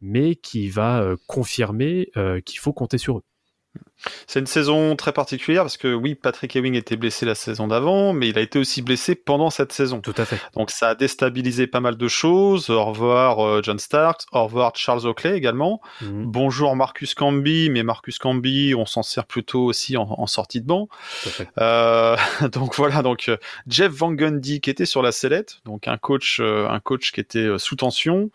mais 0.00 0.34
qui 0.34 0.68
va 0.68 1.02
euh, 1.02 1.16
confirmer 1.26 2.10
euh, 2.16 2.40
qu'il 2.40 2.58
faut 2.58 2.72
compter 2.72 2.98
sur 2.98 3.18
eux 3.18 3.24
C'est 4.26 4.40
une 4.40 4.46
saison 4.46 4.96
très 4.96 5.12
particulière 5.12 5.62
parce 5.62 5.76
que 5.76 5.92
oui, 5.92 6.14
Patrick 6.14 6.56
Ewing 6.56 6.74
était 6.74 6.96
blessé 6.96 7.26
la 7.26 7.34
saison 7.34 7.66
d'avant, 7.68 8.14
mais 8.14 8.30
il 8.30 8.38
a 8.38 8.40
été 8.40 8.58
aussi 8.58 8.80
blessé 8.80 9.14
pendant 9.14 9.50
cette 9.50 9.72
saison. 9.72 10.00
tout 10.00 10.14
à 10.16 10.24
fait 10.24 10.40
Donc 10.54 10.70
ça 10.70 10.88
a 10.90 10.94
déstabilisé 10.94 11.66
pas 11.66 11.80
mal 11.80 11.96
de 11.96 12.08
choses. 12.08 12.70
Au 12.70 12.82
revoir 12.86 13.44
euh, 13.44 13.60
John 13.62 13.78
Starks, 13.78 14.22
au 14.32 14.44
revoir 14.44 14.72
Charles 14.74 15.06
Oakley 15.06 15.36
également. 15.36 15.82
Mhm, 16.00 16.24
Bonjour 16.26 16.74
Marcus 16.76 17.14
Camby, 17.14 17.68
mais 17.68 17.82
Marcus 17.82 18.18
Camby, 18.18 18.74
on 18.74 18.86
s'en 18.86 19.02
sert 19.02 19.26
plutôt 19.26 19.64
aussi 19.64 19.98
en, 19.98 20.04
en 20.08 20.26
sortie 20.26 20.62
de 20.62 20.66
banc. 20.66 20.88
tout 21.22 21.28
à 21.28 21.32
fait. 21.32 21.48
Euh, 21.58 22.16
donc 22.52 22.74
voilà, 22.76 23.02
donc 23.02 23.28
euh, 23.28 23.36
Jeff 23.66 23.92
Van 23.92 24.12
Gundy 24.12 24.62
qui 24.62 24.70
était 24.70 24.86
sur 24.86 25.02
la 25.02 25.12
sellette, 25.12 25.58
donc 25.66 25.88
un 25.88 25.98
coach, 25.98 26.38
euh, 26.40 26.66
un 26.68 26.80
coach 26.80 27.12
qui 27.12 27.20
était 27.20 27.48
sous 27.58 27.76
tension, 27.76 28.30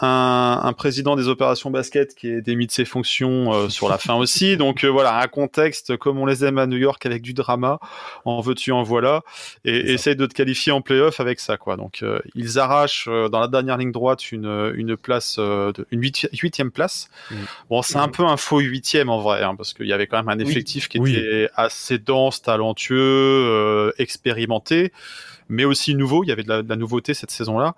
un, 0.00 0.60
un 0.64 0.72
président 0.72 1.14
des 1.14 1.28
opérations 1.28 1.70
basket 1.70 2.14
qui 2.14 2.28
est 2.28 2.40
démis 2.40 2.66
de 2.66 2.72
ses 2.72 2.84
fonctions 2.84 3.52
euh, 3.54 3.68
sur 3.68 3.88
la 3.88 3.96
fin 3.98 4.14
aussi. 4.14 4.56
Donc 4.58 4.82
euh, 4.84 4.88
voilà, 4.88 5.18
un 5.20 5.26
contexte 5.28 5.96
comme 5.96 6.18
on 6.18 6.26
les 6.26 6.44
aime 6.44 6.58
à 6.58 6.66
New 6.66 6.76
York 6.76 7.04
avec 7.06 7.22
du 7.22 7.32
drama, 7.32 7.78
en 8.24 8.40
veux-tu 8.40 8.72
en 8.72 8.82
voilà, 8.82 9.22
et 9.64 9.92
essaye 9.92 10.16
de 10.16 10.26
te 10.26 10.34
qualifier 10.34 10.72
en 10.72 10.80
playoff 10.80 11.20
avec 11.20 11.38
ça 11.38 11.56
quoi. 11.56 11.76
Donc 11.76 12.02
euh, 12.02 12.18
ils 12.34 12.58
arrachent 12.58 13.06
euh, 13.08 13.28
dans 13.28 13.38
la 13.40 13.46
dernière 13.48 13.76
ligne 13.76 13.92
droite 13.92 14.32
une 14.32 14.72
une 14.74 14.96
place, 14.96 15.36
euh, 15.38 15.72
de, 15.72 15.86
une 15.92 16.00
huiti- 16.00 16.28
huitième 16.42 16.70
place. 16.72 17.08
Mhm. 17.30 17.38
Bon, 17.70 17.82
c'est 17.82 17.98
un 17.98 18.08
peu 18.08 18.24
un 18.24 18.36
faux 18.36 18.58
huitième 18.58 19.08
en 19.10 19.20
vrai, 19.20 19.42
hein, 19.42 19.54
parce 19.54 19.74
qu'il 19.74 19.86
y 19.86 19.92
avait 19.92 20.06
quand 20.08 20.16
même 20.16 20.28
un 20.28 20.42
Oui. 20.42 20.50
effectif 20.50 20.88
qui 20.88 20.98
Oui. 20.98 21.14
était 21.14 21.48
assez 21.54 21.98
dense, 21.98 22.42
talentueux, 22.42 22.96
euh, 22.98 23.92
expérimenté, 23.98 24.92
mais 25.48 25.64
aussi 25.64 25.94
nouveau. 25.94 26.24
Il 26.24 26.28
y 26.28 26.32
avait 26.32 26.42
de 26.42 26.48
la, 26.48 26.62
de 26.62 26.68
la 26.68 26.76
nouveauté 26.76 27.14
cette 27.14 27.30
saison-là. 27.30 27.74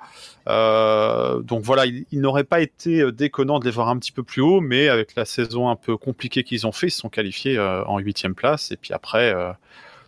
Euh, 0.48 1.40
donc 1.40 1.62
voilà, 1.62 1.86
il, 1.86 2.06
il 2.12 2.20
n'aurait 2.20 2.44
pas 2.44 2.60
été 2.60 3.00
euh, 3.00 3.12
déconnant 3.12 3.58
de 3.58 3.64
les 3.64 3.70
voir 3.70 3.88
un 3.88 3.98
petit 3.98 4.12
peu 4.12 4.22
plus 4.22 4.42
haut, 4.42 4.60
mais 4.60 4.88
avec 4.88 5.14
la 5.16 5.24
saison 5.24 5.68
un 5.68 5.76
peu 5.76 5.96
compliquée 5.96 6.44
qu'ils 6.44 6.66
ont 6.66 6.72
fait, 6.72 6.88
ils 6.88 6.92
se 6.92 7.00
sont 7.00 7.08
qualifiés 7.08 7.58
euh, 7.58 7.84
en 7.84 7.98
huitième 7.98 8.34
place. 8.34 8.70
Et 8.72 8.76
puis 8.76 8.92
après, 8.92 9.34
euh, 9.34 9.52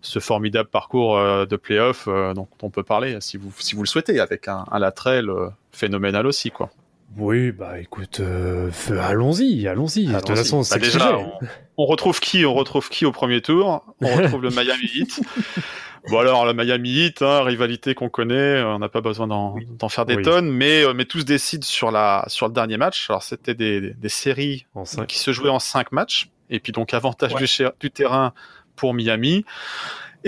ce 0.00 0.18
formidable 0.20 0.68
parcours 0.68 1.18
de 1.18 1.56
playoff 1.56 2.06
dont 2.06 2.46
on 2.62 2.70
peut 2.70 2.84
parler, 2.84 3.16
si 3.20 3.36
vous, 3.36 3.52
si 3.58 3.74
vous 3.74 3.82
le 3.82 3.88
souhaitez, 3.88 4.20
avec 4.20 4.46
un, 4.46 4.64
un 4.70 4.78
latrell 4.78 5.28
phénoménal 5.72 6.24
aussi, 6.24 6.52
quoi. 6.52 6.70
Oui, 7.16 7.52
bah 7.52 7.80
écoute, 7.80 8.20
euh, 8.20 8.70
allons-y, 9.00 9.66
allons-y. 9.66 10.06
De 10.06 10.20
toute 10.20 10.36
façon, 10.36 10.62
Bah, 10.70 10.78
déjà, 10.78 11.18
on, 11.18 11.32
on 11.78 11.86
retrouve 11.86 12.20
qui 12.20 12.44
On 12.44 12.54
retrouve 12.54 12.88
qui 12.90 13.06
au 13.06 13.12
premier 13.12 13.40
tour 13.40 13.82
On 14.02 14.14
retrouve 14.14 14.42
le 14.42 14.50
Miami 14.50 14.88
Heat. 14.94 15.20
Bon 16.08 16.18
alors, 16.18 16.46
le 16.46 16.54
Miami 16.54 16.90
Heat, 16.90 17.22
hein, 17.22 17.42
rivalité 17.42 17.94
qu'on 17.94 18.08
connaît, 18.08 18.34
euh, 18.34 18.66
on 18.74 18.78
n'a 18.78 18.88
pas 18.88 19.00
besoin 19.00 19.26
d'en 19.26 19.88
faire 19.88 20.06
des 20.06 20.16
Oui. 20.16 20.22
tonnes, 20.22 20.50
mais, 20.50 20.84
euh, 20.84 20.94
mais 20.94 21.04
tout 21.04 21.20
se 21.20 21.24
décide 21.24 21.64
sur, 21.64 21.90
la, 21.90 22.24
sur 22.28 22.46
le 22.46 22.52
dernier 22.52 22.76
match. 22.76 23.10
Alors, 23.10 23.22
c'était 23.22 23.54
des, 23.54 23.80
des, 23.80 23.94
des 23.94 24.08
séries 24.08 24.66
En 24.74 24.84
qui 24.84 25.18
se 25.18 25.32
jouaient 25.32 25.50
en 25.50 25.58
cinq 25.58 25.92
matchs, 25.92 26.30
et 26.50 26.60
puis 26.60 26.72
donc 26.72 26.94
avantage 26.94 27.32
Ouais. 27.34 27.40
du, 27.40 27.46
cher- 27.46 27.72
du 27.80 27.90
terrain 27.90 28.32
pour 28.76 28.94
Miami. 28.94 29.44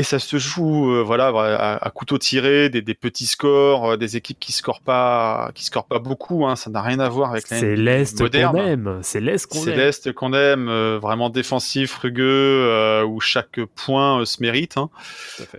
Et 0.00 0.02
ça 0.02 0.18
se 0.18 0.38
joue, 0.38 0.94
euh, 0.94 1.02
voilà, 1.02 1.26
à, 1.26 1.86
à 1.86 1.90
couteau 1.90 2.16
tiré, 2.16 2.70
des, 2.70 2.80
des 2.80 2.94
petits 2.94 3.26
scores, 3.26 3.84
euh, 3.90 3.96
des 3.98 4.16
équipes 4.16 4.38
qui 4.40 4.50
scorent 4.50 4.80
pas, 4.80 5.50
qui 5.54 5.62
scorent 5.62 5.84
pas 5.84 5.98
beaucoup. 5.98 6.46
Hein, 6.46 6.56
ça 6.56 6.70
n'a 6.70 6.80
rien 6.80 7.00
à 7.00 7.08
voir 7.10 7.32
avec 7.32 7.50
la 7.50 7.58
C'est 7.58 7.76
l'Est 7.76 8.18
qu'on 8.18 8.54
aime. 8.56 9.00
C'est 9.02 9.20
l'Est 9.20 9.46
qu'on 9.46 9.58
C'est 9.60 9.72
aime. 9.72 9.76
l'Est 9.76 10.12
qu'on 10.14 10.32
aime, 10.32 10.70
euh, 10.70 10.98
vraiment 10.98 11.28
défensif, 11.28 11.96
rugueux, 11.96 12.24
euh, 12.24 13.04
où 13.04 13.20
chaque 13.20 13.60
point 13.76 14.22
euh, 14.22 14.24
se 14.24 14.40
mérite, 14.40 14.78
hein, 14.78 14.88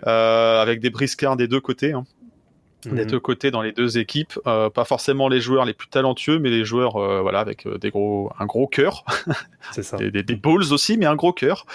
euh, 0.07 0.59
avec 0.59 0.79
des 0.79 0.89
briscards 0.89 1.37
des 1.37 1.47
deux 1.47 1.61
côtés, 1.61 1.93
hein, 1.93 2.05
des 2.85 3.03
Mhm. 3.03 3.05
deux 3.11 3.19
côtés 3.19 3.51
dans 3.51 3.61
les 3.61 3.71
deux 3.71 3.97
équipes. 3.97 4.33
Euh, 4.47 4.69
pas 4.69 4.85
forcément 4.85 5.27
les 5.29 5.39
joueurs 5.41 5.65
les 5.65 5.73
plus 5.73 5.87
talentueux, 5.87 6.39
mais 6.39 6.49
les 6.49 6.65
joueurs, 6.65 6.95
euh, 6.97 7.21
voilà, 7.21 7.39
avec 7.39 7.65
euh, 7.67 7.77
des 7.77 7.89
gros, 7.89 8.31
un 8.39 8.45
gros 8.45 8.67
cœur, 8.67 9.03
C'est 9.71 9.83
ça. 9.83 9.97
des, 9.97 10.11
des, 10.11 10.23
des 10.23 10.35
balls 10.35 10.71
aussi, 10.73 10.97
mais 10.97 11.05
un 11.05 11.15
gros 11.15 11.33
cœur. 11.33 11.65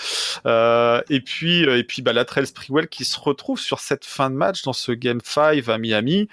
Euh, 0.46 1.00
et 1.10 1.20
puis, 1.20 1.64
euh, 1.66 1.78
et 1.78 1.84
puis, 1.84 2.02
bah, 2.02 2.12
Latrell 2.12 2.46
Sprewell 2.46 2.88
qui 2.88 3.04
se 3.04 3.18
retrouve 3.20 3.58
sur 3.60 3.78
cette 3.80 4.04
fin 4.04 4.30
de 4.30 4.34
match 4.36 4.62
dans 4.62 4.72
ce 4.72 4.92
Game 4.92 5.20
5 5.22 5.68
à 5.68 5.78
Miami, 5.78 6.28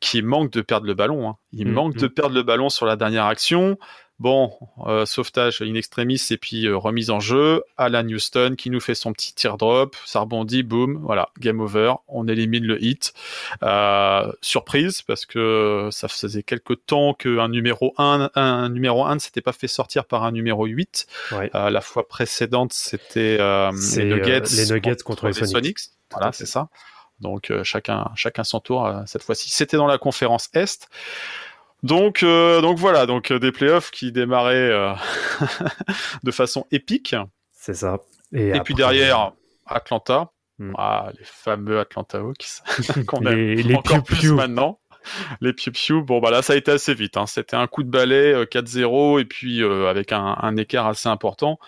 qui 0.00 0.22
manque 0.22 0.52
de 0.52 0.60
perdre 0.60 0.86
le 0.86 0.94
ballon. 0.94 1.28
hein. 1.28 1.36
Il 1.52 1.66
Mhm. 1.66 1.72
manque 1.72 1.96
de 1.96 2.06
perdre 2.06 2.34
le 2.34 2.42
ballon 2.42 2.68
sur 2.68 2.86
la 2.86 2.96
dernière 2.96 3.24
action. 3.26 3.78
Bon, 4.20 4.52
euh, 4.84 5.06
sauvetage 5.06 5.62
in 5.62 5.74
extremis 5.74 6.20
et 6.30 6.36
puis 6.38 6.66
euh, 6.66 6.76
remise 6.76 7.10
en 7.10 7.20
jeu. 7.20 7.62
Alan 7.76 8.04
Houston 8.04 8.56
qui 8.58 8.68
nous 8.68 8.80
fait 8.80 8.96
son 8.96 9.12
petit 9.12 9.32
teardrop, 9.32 9.94
ça 10.04 10.20
rebondit, 10.20 10.64
boum, 10.64 10.98
voilà, 11.04 11.28
game 11.38 11.60
over. 11.60 11.94
On 12.08 12.26
élimine 12.26 12.64
le 12.64 12.82
hit. 12.82 13.14
Euh, 13.62 14.32
surprise 14.42 15.02
parce 15.02 15.24
que 15.24 15.88
ça 15.92 16.08
faisait 16.08 16.42
quelques 16.42 16.84
temps 16.86 17.14
qu'un 17.14 17.48
numéro 17.48 17.94
1, 17.96 18.30
un 18.34 18.68
numéro 18.70 19.04
1 19.04 19.14
ne 19.14 19.20
s'était 19.20 19.40
pas 19.40 19.52
fait 19.52 19.68
sortir 19.68 20.04
par 20.04 20.24
un 20.24 20.32
numéro 20.32 20.66
8. 20.66 21.06
Ouais. 21.30 21.50
Euh, 21.54 21.70
la 21.70 21.80
fois 21.80 22.08
précédente, 22.08 22.72
c'était 22.72 23.36
les 23.38 24.04
Nuggets, 24.04 24.42
les 24.56 24.66
Nuggets 24.72 25.02
contre 25.04 25.28
les 25.28 25.32
Sonics. 25.32 25.78
Voilà, 26.10 26.32
c'est 26.32 26.46
ça. 26.46 26.68
Donc 27.20 27.52
chacun, 27.62 28.10
chacun 28.16 28.42
son 28.42 28.58
tour 28.58 28.92
cette 29.06 29.22
fois-ci. 29.22 29.50
C'était 29.50 29.76
dans 29.76 29.86
la 29.86 29.98
conférence 29.98 30.50
Est. 30.54 30.88
Donc, 31.82 32.22
euh, 32.22 32.60
donc 32.60 32.78
voilà, 32.78 33.06
donc 33.06 33.30
euh, 33.30 33.38
des 33.38 33.52
playoffs 33.52 33.90
qui 33.90 34.10
démarraient 34.12 34.70
euh, 34.70 34.92
de 36.24 36.30
façon 36.30 36.66
épique. 36.70 37.14
C'est 37.52 37.74
ça. 37.74 37.98
Et, 38.32 38.48
Et, 38.48 38.50
après, 38.50 38.64
puis 38.64 38.74
derrière, 38.74 39.32
Atlanta. 39.66 40.30
Hmm. 40.58 40.72
Ah, 40.76 41.10
les 41.16 41.24
fameux 41.24 41.78
Atlanta 41.78 42.18
Hawks 42.18 42.62
qu'on 43.06 43.24
aime 43.26 43.36
les, 43.36 43.74
encore 43.76 44.02
plus 44.02 44.32
maintenant. 44.32 44.80
Les 45.40 45.52
piou 45.52 45.70
piou 45.70 46.02
bon 46.02 46.20
bah 46.20 46.30
là 46.30 46.42
ça 46.42 46.54
a 46.54 46.56
été 46.56 46.72
assez 46.72 46.94
vite. 46.94 47.16
Hein. 47.16 47.26
C'était 47.26 47.56
un 47.56 47.68
coup 47.68 47.84
de 47.84 47.90
balai 47.90 48.32
euh, 48.32 48.44
4-0 48.44 49.20
et 49.20 49.24
puis 49.24 49.62
euh, 49.62 49.88
avec 49.88 50.12
un, 50.12 50.36
un 50.40 50.56
écart 50.56 50.88
assez 50.88 51.08
important. 51.08 51.58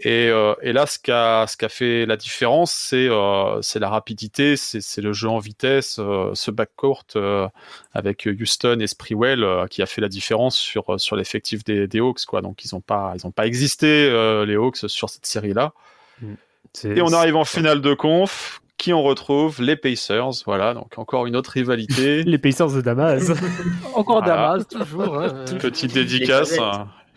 Et, 0.00 0.28
euh, 0.30 0.54
et 0.62 0.72
là 0.72 0.86
ce 0.86 0.98
qui 0.98 1.10
a 1.12 1.46
fait 1.68 2.06
la 2.06 2.16
différence 2.16 2.72
c'est 2.72 3.08
euh, 3.08 3.60
c'est 3.62 3.78
la 3.78 3.88
rapidité, 3.88 4.56
c'est 4.56 4.80
c'est 4.80 5.00
le 5.00 5.12
jeu 5.12 5.28
en 5.28 5.38
vitesse, 5.38 5.98
euh, 6.00 6.30
ce 6.34 6.50
backcourt 6.50 7.04
euh, 7.14 7.46
avec 7.92 8.26
Houston 8.26 8.78
et 8.80 8.86
Sprewell 8.88 9.44
euh, 9.44 9.66
qui 9.68 9.80
a 9.82 9.86
fait 9.86 10.00
la 10.00 10.08
différence 10.08 10.56
sur 10.56 10.98
sur 11.00 11.14
l'effectif 11.14 11.62
des, 11.62 11.86
des 11.86 12.00
Hawks 12.00 12.24
quoi. 12.26 12.40
Donc 12.42 12.64
ils 12.64 12.74
ont 12.74 12.80
pas 12.80 13.12
ils 13.16 13.26
ont 13.26 13.30
pas 13.30 13.46
existé 13.46 13.86
euh, 14.10 14.44
les 14.44 14.56
Hawks 14.56 14.88
sur 14.88 15.08
cette 15.08 15.26
série 15.26 15.52
là. 15.52 15.72
C'est- 16.72 16.96
Et 16.96 17.02
on 17.02 17.12
arrive 17.12 17.36
en 17.36 17.44
finale 17.44 17.80
de 17.80 17.94
conf. 17.94 18.58
Qui 18.78 18.92
on 18.92 19.02
retrouve? 19.04 19.62
Les 19.62 19.76
Pacers. 19.76 20.42
Voilà, 20.44 20.74
donc 20.74 20.98
encore 20.98 21.26
une 21.26 21.36
autre 21.36 21.50
rivalité. 21.50 22.22
Les 22.24 22.38
Pacers 22.38 22.72
de 22.72 22.80
Damas. 22.80 23.30
Encore 23.94 24.24
Voilà. 24.24 24.56
Damas, 24.58 24.66
toujours. 24.66 25.20
hein. 25.20 25.44
Petite 25.60 25.92
dédicace. 25.92 26.58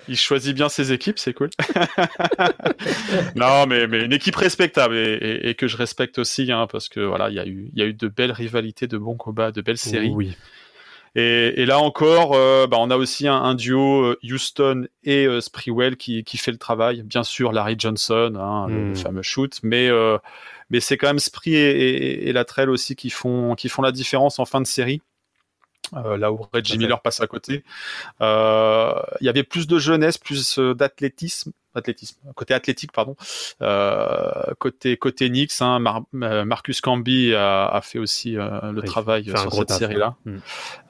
Il 0.07 0.17
choisit 0.17 0.53
bien 0.55 0.69
ses 0.69 0.91
équipes, 0.91 1.17
c'est 1.19 1.33
cool. 1.33 1.49
non, 3.35 3.65
mais, 3.67 3.87
mais 3.87 4.03
une 4.05 4.13
équipe 4.13 4.35
respectable 4.35 4.95
et, 4.95 5.13
et- 5.13 5.49
et 5.49 5.55
que 5.55 5.67
je 5.67 5.77
respecte 5.77 6.19
aussi, 6.19 6.51
hein, 6.51 6.67
parce 6.71 6.89
que 6.89 6.99
voilà, 6.99 7.29
il 7.29 7.35
y 7.35 7.39
a 7.39 7.45
eu, 7.45 7.69
il 7.73 7.79
y 7.79 7.83
a 7.83 7.85
eu 7.85 7.93
de 7.93 8.07
belles 8.07 8.31
rivalités, 8.31 8.87
de 8.87 8.97
bons 8.97 9.15
combats, 9.15 9.51
de 9.51 9.61
belles 9.61 9.77
séries. 9.77 10.11
Oui. 10.13 10.35
Et, 11.17 11.61
et 11.61 11.65
là 11.65 11.79
encore, 11.79 12.33
euh, 12.35 12.67
bah, 12.67 12.77
on 12.79 12.89
a 12.91 12.97
aussi 12.97 13.27
un, 13.27 13.35
un 13.35 13.55
duo 13.55 14.03
euh, 14.03 14.19
Houston 14.23 14.87
et 15.05 15.25
euh, 15.25 15.39
Sprewell 15.39 15.95
qui, 15.95 16.25
qui 16.25 16.37
fait 16.37 16.51
le 16.51 16.57
travail. 16.57 17.03
Bien 17.03 17.23
sûr, 17.23 17.53
Larry 17.53 17.75
Johnson, 17.79 18.33
hein, 18.37 18.67
le, 18.67 18.75
Mm. 18.75 18.89
le 18.89 18.95
fameux 18.95 19.21
shoot, 19.21 19.53
mais 19.63 19.87
euh, 19.89 20.17
mais 20.69 20.81
c'est 20.81 20.97
quand 20.97 21.07
même 21.07 21.19
Spree 21.19 21.53
et, 21.55 21.69
et, 21.69 22.27
et 22.29 22.33
Latrell 22.33 22.69
aussi 22.69 22.95
qui 22.97 23.09
font 23.09 23.55
qui 23.55 23.69
font 23.69 23.81
la 23.81 23.93
différence 23.93 24.39
en 24.39 24.45
fin 24.45 24.59
de 24.59 24.67
série. 24.67 25.01
Euh, 25.93 26.17
là 26.17 26.31
où 26.31 26.39
Reggie. 26.53 26.77
Miller 26.77 27.01
passe 27.01 27.21
à 27.21 27.27
côté. 27.27 27.63
Euh, 28.21 28.93
Il 29.21 29.25
y 29.25 29.29
avait 29.29 29.43
plus 29.43 29.67
de 29.67 29.77
jeunesse, 29.79 30.17
plus 30.17 30.57
euh, 30.59 30.73
d'athlétisme, 30.73 31.51
athlétisme, 31.75 32.17
côté 32.35 32.53
athlétique, 32.53 32.91
pardon. 32.91 33.15
Euh, 33.61 34.31
côté 34.59 34.97
côté 34.97 35.29
Knicks, 35.29 35.51
hein, 35.61 35.79
Mar- 35.79 36.03
Marcus 36.13 36.81
Camby 36.81 37.33
a, 37.33 37.67
a 37.67 37.81
fait 37.81 37.99
aussi 37.99 38.37
euh, 38.37 38.71
le 38.71 38.81
Oui, 38.81 38.87
travail 38.87 39.25
sur 39.25 39.53
cette 39.53 39.67
taf, 39.67 39.77
série-là. 39.79 40.15
Mm. 40.25 40.37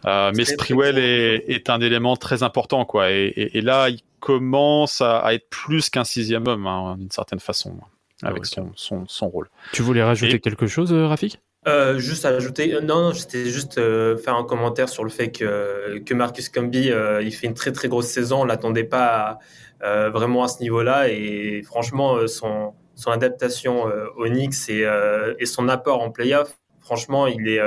Euh, 0.05 0.31
mais 0.35 0.45
Sprewell 0.45 0.97
est, 0.97 1.45
est 1.47 1.69
un 1.69 1.81
élément 1.81 2.15
très 2.17 2.43
important, 2.43 2.85
quoi. 2.85 3.11
Et, 3.11 3.25
et- 3.35 3.57
et 3.57 3.61
là, 3.61 3.89
il 3.89 4.01
commence 4.19 5.01
à, 5.01 5.19
à 5.19 5.33
être 5.33 5.49
plus 5.49 5.89
qu'un 5.89 6.03
sixième 6.03 6.47
homme, 6.47 6.67
hein, 6.67 6.95
d'une 6.97 7.11
certaine 7.11 7.39
façon, 7.39 7.77
avec 8.23 8.39
Ouais. 8.43 8.45
son, 8.45 8.71
son, 8.75 9.05
son 9.07 9.27
rôle. 9.29 9.49
Tu 9.73 9.81
voulais 9.81 10.03
rajouter 10.03 10.35
Et- 10.35 10.39
quelque 10.39 10.67
chose, 10.67 10.91
euh, 10.93 11.07
Rafik? 11.07 11.39
Euh, 11.67 11.97
juste 11.97 12.25
ajouter, 12.25 12.75
euh, 12.75 12.81
non, 12.81 13.11
c'était 13.13 13.45
juste 13.45 13.79
euh, 13.79 14.17
faire 14.17 14.35
un 14.35 14.43
commentaire 14.43 14.87
sur 14.87 15.03
le 15.03 15.09
fait 15.09 15.31
que, 15.31 15.97
que 15.99 16.13
Marcus 16.13 16.49
Camby, 16.49 16.91
euh, 16.91 17.23
il 17.23 17.31
fait 17.33 17.47
une 17.47 17.55
très 17.55 17.71
très 17.71 17.87
grosse 17.87 18.05
saison. 18.07 18.41
On 18.41 18.45
l'attendait 18.45 18.83
pas 18.83 19.39
vraiment 19.81 20.43
à 20.43 20.47
ce 20.47 20.61
niveau-là 20.61 21.09
et 21.09 21.61
franchement, 21.63 22.25
son, 22.27 22.73
son 22.95 23.11
adaptation 23.11 23.83
au 24.17 24.25
Knicks 24.25 24.67
et, 24.69 24.83
et 25.37 25.45
son 25.45 25.69
apport 25.69 26.01
en 26.01 26.09
playoff, 26.09 26.57
franchement, 26.79 27.27
il 27.27 27.47
est, 27.47 27.59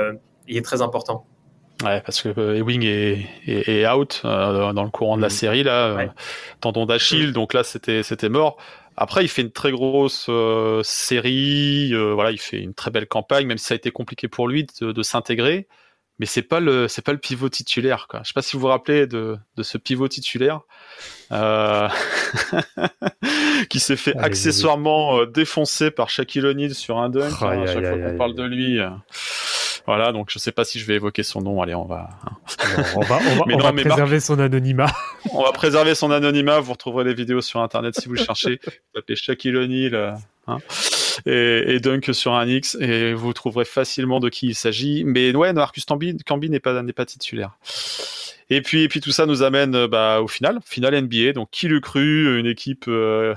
il 0.45 0.57
est 0.57 0.61
très 0.65 0.81
important. 0.81 1.25
Ouais, 1.81 2.01
parce 2.01 2.21
que 2.21 2.57
Ewing 2.57 2.83
est, 2.83 3.25
est, 3.47 3.69
est 3.69 3.87
out 3.87 4.19
dans 4.23 4.83
le 4.83 4.89
courant 4.89 5.15
de 5.15 5.21
la 5.21 5.27
Mm. 5.27 5.29
série 5.29 5.63
là, 5.63 5.93
Ouais. 5.95 6.09
tendon 6.59 6.85
d'Achille, 6.85 7.31
donc 7.31 7.53
là 7.53 7.63
c'était 7.63 8.03
c'était 8.03 8.27
mort. 8.27 8.57
Après, 9.01 9.23
il 9.23 9.29
fait 9.29 9.41
une 9.43 9.51
très 9.51 9.71
grosse 9.71 10.25
euh, 10.27 10.83
série, 10.83 11.91
euh, 11.93 12.13
voilà, 12.13 12.31
il 12.31 12.37
fait 12.37 12.59
une 12.59 12.73
très 12.73 12.91
belle 12.91 13.07
campagne, 13.07 13.47
même 13.47 13.57
si 13.57 13.63
ça 13.65 13.73
a 13.73 13.77
été 13.77 13.91
compliqué 13.91 14.27
pour 14.27 14.49
lui 14.49 14.67
de, 14.81 14.91
de 14.91 15.03
s'intégrer. 15.03 15.67
Mais 16.19 16.25
c'est 16.25 16.41
pas 16.41 16.59
le 16.59 16.89
c'est 16.89 17.01
pas 17.01 17.13
le 17.13 17.17
pivot 17.17 17.47
titulaire 17.47 18.07
quoi. 18.09 18.19
Je 18.23 18.27
sais 18.27 18.33
pas 18.33 18.41
si 18.41 18.57
vous 18.57 18.59
vous 18.59 18.67
rappelez 18.67 19.07
de, 19.07 19.37
de 19.55 19.63
ce 19.63 19.77
pivot 19.77 20.09
titulaire 20.09 20.59
euh, 21.31 21.87
qui 23.69 23.79
s'est 23.79 23.95
fait 23.95 24.11
Allez, 24.17 24.25
accessoirement 24.25 25.19
euh, 25.21 25.25
défoncer 25.27 25.91
par 25.91 26.09
Shaquille 26.09 26.45
O'Neal 26.45 26.75
sur 26.75 26.97
un 26.97 27.07
dunk. 27.09 27.31
hein, 27.41 27.47
Aïe, 27.51 27.61
à 27.61 27.67
chaque 27.67 27.85
fois 27.85 27.97
qu'on 27.97 28.17
parle 28.17 28.35
de 28.35 28.43
lui. 28.43 28.79
Voilà, 29.85 30.11
donc 30.11 30.29
je 30.31 30.39
sais 30.39 30.51
pas 30.51 30.65
si 30.65 30.79
je 30.79 30.85
vais 30.85 30.95
évoquer 30.95 31.23
son 31.23 31.41
nom. 31.41 31.61
Allez, 31.61 31.75
on 31.75 31.85
va 31.85 32.09
On 32.95 33.01
va, 33.01 33.19
on 33.27 33.35
va, 33.35 33.45
Mais 33.47 33.55
on 33.55 33.57
non, 33.57 33.63
va 33.63 33.71
mais 33.71 33.83
préserver 33.83 34.19
son 34.19 34.39
anonymat. 34.39 34.91
on 35.33 35.43
va 35.43 35.51
préserver 35.51 35.95
son 35.95 36.11
anonymat. 36.11 36.59
Vous 36.59 36.73
retrouverez 36.73 37.03
les 37.03 37.13
vidéos 37.13 37.41
sur 37.41 37.61
internet 37.61 37.95
si 37.99 38.07
vous 38.07 38.15
le 38.15 38.23
cherchez. 38.23 38.59
Vous 38.65 39.01
tapez 39.01 39.15
Shaquille 39.15 39.55
O'Neal 39.55 39.95
euh, 39.95 40.11
hein, 40.47 40.57
et, 41.25 41.75
et 41.75 41.79
Dunk 41.79 42.13
sur 42.13 42.33
un 42.33 42.47
X 42.47 42.77
et 42.79 43.13
vous 43.13 43.33
trouverez 43.33 43.65
facilement 43.65 44.19
de 44.19 44.29
qui 44.29 44.47
il 44.47 44.55
s'agit. 44.55 45.03
Mais 45.03 45.33
ouais, 45.35 45.53
Marcus 45.53 45.85
Camby, 45.85 46.49
n'est 46.49 46.59
pas 46.59 46.81
pas 46.83 47.05
titulaire. 47.05 47.57
Et 48.51 48.61
puis 48.61 48.81
et 48.81 48.87
puis 48.87 48.99
tout 48.99 49.11
ça 49.11 49.25
nous 49.25 49.43
amène 49.43 49.75
euh, 49.75 49.87
bah, 49.87 50.21
au 50.21 50.27
final, 50.27 50.59
finale 50.65 50.99
NBA. 51.01 51.33
Donc 51.33 51.49
qui 51.51 51.67
l'eût 51.67 51.81
cru, 51.81 52.39
une 52.39 52.47
équipe 52.47 52.85
euh, 52.87 53.35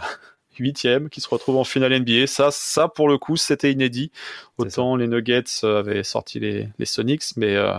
huitième 0.58 1.08
qui 1.08 1.20
se 1.20 1.28
retrouve 1.28 1.56
en 1.56 1.64
finale 1.64 1.98
NBA. 2.00 2.26
Ça 2.26 2.48
ça 2.50 2.88
pour 2.88 3.08
le 3.08 3.18
coup 3.18 3.36
c'était 3.36 3.72
inédit. 3.72 4.10
Autant 4.58 4.96
les 4.96 5.08
Nuggets 5.08 5.44
euh, 5.64 5.80
avaient 5.80 6.02
sorti 6.02 6.38
les, 6.40 6.68
les 6.78 6.86
Sonics, 6.86 7.24
mais 7.36 7.56
euh, 7.56 7.72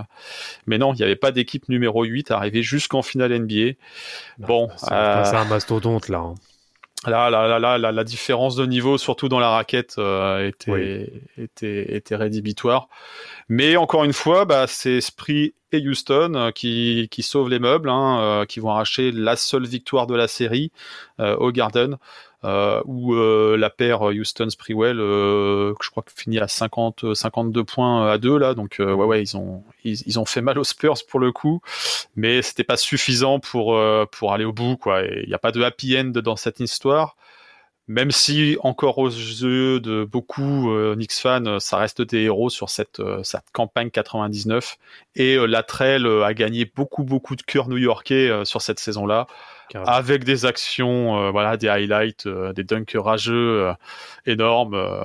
mais 0.67 0.77
non, 0.77 0.93
il 0.93 0.97
n'y 0.97 1.03
avait 1.03 1.15
pas 1.15 1.31
d'équipe 1.31 1.69
numéro 1.69 2.03
8 2.03 2.31
arrivée 2.31 2.63
jusqu'en 2.63 3.01
finale 3.01 3.37
NBA. 3.39 3.73
Bon, 4.39 4.69
c'est 4.77 4.91
euh, 4.91 5.23
un 5.23 5.45
mastodonte 5.45 6.09
là. 6.09 6.19
hein. 6.19 6.35
Là, 7.05 7.29
là, 7.29 7.59
là, 7.59 7.77
là, 7.77 7.91
la, 7.91 8.03
différence 8.05 8.55
de 8.55 8.65
niveau, 8.65 8.97
surtout 8.97 9.27
dans 9.27 9.39
la 9.41 9.49
raquette, 9.49 9.95
euh, 9.97 10.47
était, 10.47 10.71
Oui. 10.71 11.05
était, 11.37 11.97
était 11.97 12.15
rédhibitoire. 12.15 12.87
Mais 13.49 13.75
encore 13.75 14.05
une 14.05 14.13
fois, 14.13 14.45
bah, 14.45 14.67
c'est 14.67 15.01
Spree 15.01 15.53
et 15.73 15.85
Houston 15.85 16.51
qui, 16.55 17.09
qui 17.11 17.21
sauvent 17.21 17.49
les 17.49 17.59
meubles, 17.59 17.89
hein, 17.89 18.45
qui 18.47 18.61
vont 18.61 18.69
arracher 18.69 19.11
la 19.11 19.35
seule 19.35 19.65
victoire 19.65 20.07
de 20.07 20.15
la 20.15 20.29
série 20.29 20.71
au 21.19 21.51
Garden, 21.51 21.97
où 22.43 23.15
euh, 23.15 23.55
la 23.57 23.69
paire 23.69 24.01
Houston-Sprewell, 24.01 24.99
euh, 24.99 25.73
je 25.81 25.89
crois 25.89 26.03
que 26.03 26.11
finit 26.15 26.39
à 26.39 26.47
50, 26.47 27.13
52 27.13 27.63
points 27.63 28.09
à 28.11 28.17
deux 28.17 28.37
là. 28.37 28.53
Donc 28.53 28.79
euh, 28.79 28.93
ouais, 28.93 29.05
ouais, 29.05 29.21
ils 29.21 29.37
ont, 29.37 29.63
ils, 29.83 30.19
ont 30.19 30.25
fait 30.25 30.41
mal 30.41 30.59
aux 30.59 30.63
Spurs 30.63 30.97
pour 31.07 31.19
le 31.19 31.31
coup 31.31 31.61
mais 32.15 32.41
c'était 32.41 32.63
pas 32.63 32.77
suffisant 32.77 33.39
pour 33.39 33.75
euh, 33.75 34.05
pour 34.11 34.33
aller 34.33 34.45
au 34.45 34.53
bout 34.53 34.77
quoi. 34.77 35.03
Il 35.03 35.27
n'y 35.27 35.33
a 35.33 35.39
pas 35.39 35.51
de 35.51 35.61
happy 35.61 35.97
end 35.97 36.11
dans 36.23 36.35
cette 36.35 36.59
histoire. 36.59 37.15
Même 37.89 38.11
si 38.11 38.57
encore 38.61 38.97
aux 38.97 39.09
yeux 39.09 39.81
de 39.81 40.05
beaucoup 40.05 40.71
euh, 40.71 40.95
Knicks 40.95 41.11
fans, 41.13 41.45
euh, 41.45 41.59
ça 41.59 41.77
reste 41.77 42.01
des 42.01 42.21
héros 42.21 42.49
sur 42.49 42.69
cette 42.69 43.01
euh, 43.01 43.21
cette 43.23 43.43
campagne 43.51 43.89
99 43.89 44.77
et 45.15 45.35
euh, 45.35 45.47
euh, 45.81 46.23
a 46.23 46.33
gagné 46.33 46.65
beaucoup 46.65 47.03
beaucoup 47.03 47.35
de 47.35 47.41
cœurs 47.41 47.67
new-yorkais 47.67 48.29
euh, 48.29 48.45
sur 48.45 48.61
cette 48.61 48.79
saison-là 48.79 49.27
Carrément. 49.69 49.91
avec 49.91 50.23
des 50.23 50.45
actions, 50.45 51.17
euh, 51.17 51.31
voilà, 51.31 51.57
des 51.57 51.67
highlights, 51.67 52.27
euh, 52.27 52.53
des 52.53 52.63
dunks 52.63 52.95
rageux 52.95 53.67
euh, 53.67 53.73
énormes, 54.25 55.03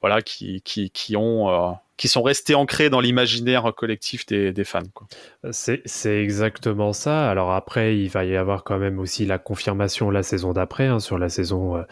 voilà, 0.00 0.22
qui 0.22 0.62
qui 0.62 0.90
qui 0.90 1.16
ont 1.16 1.76
qui 2.02 2.08
sont 2.08 2.22
restés 2.22 2.56
ancrés 2.56 2.90
dans 2.90 2.98
l'imaginaire 2.98 3.72
collectif 3.76 4.26
des, 4.26 4.52
des 4.52 4.64
fans. 4.64 4.80
Quoi. 4.92 5.06
C'est 5.52 5.82
c'est 5.84 6.20
exactement 6.20 6.92
ça. 6.92 7.30
Alors 7.30 7.52
après, 7.52 7.96
il 7.96 8.08
va 8.08 8.24
y 8.24 8.34
avoir 8.34 8.64
quand 8.64 8.78
même 8.78 8.98
aussi 8.98 9.24
la 9.24 9.38
confirmation 9.38 10.10
la 10.10 10.24
saison 10.24 10.52
d'après, 10.52 10.86
hein, 10.86 10.98
sur 10.98 11.16
la 11.16 11.28
saison 11.28 11.76
euh, 11.76 11.82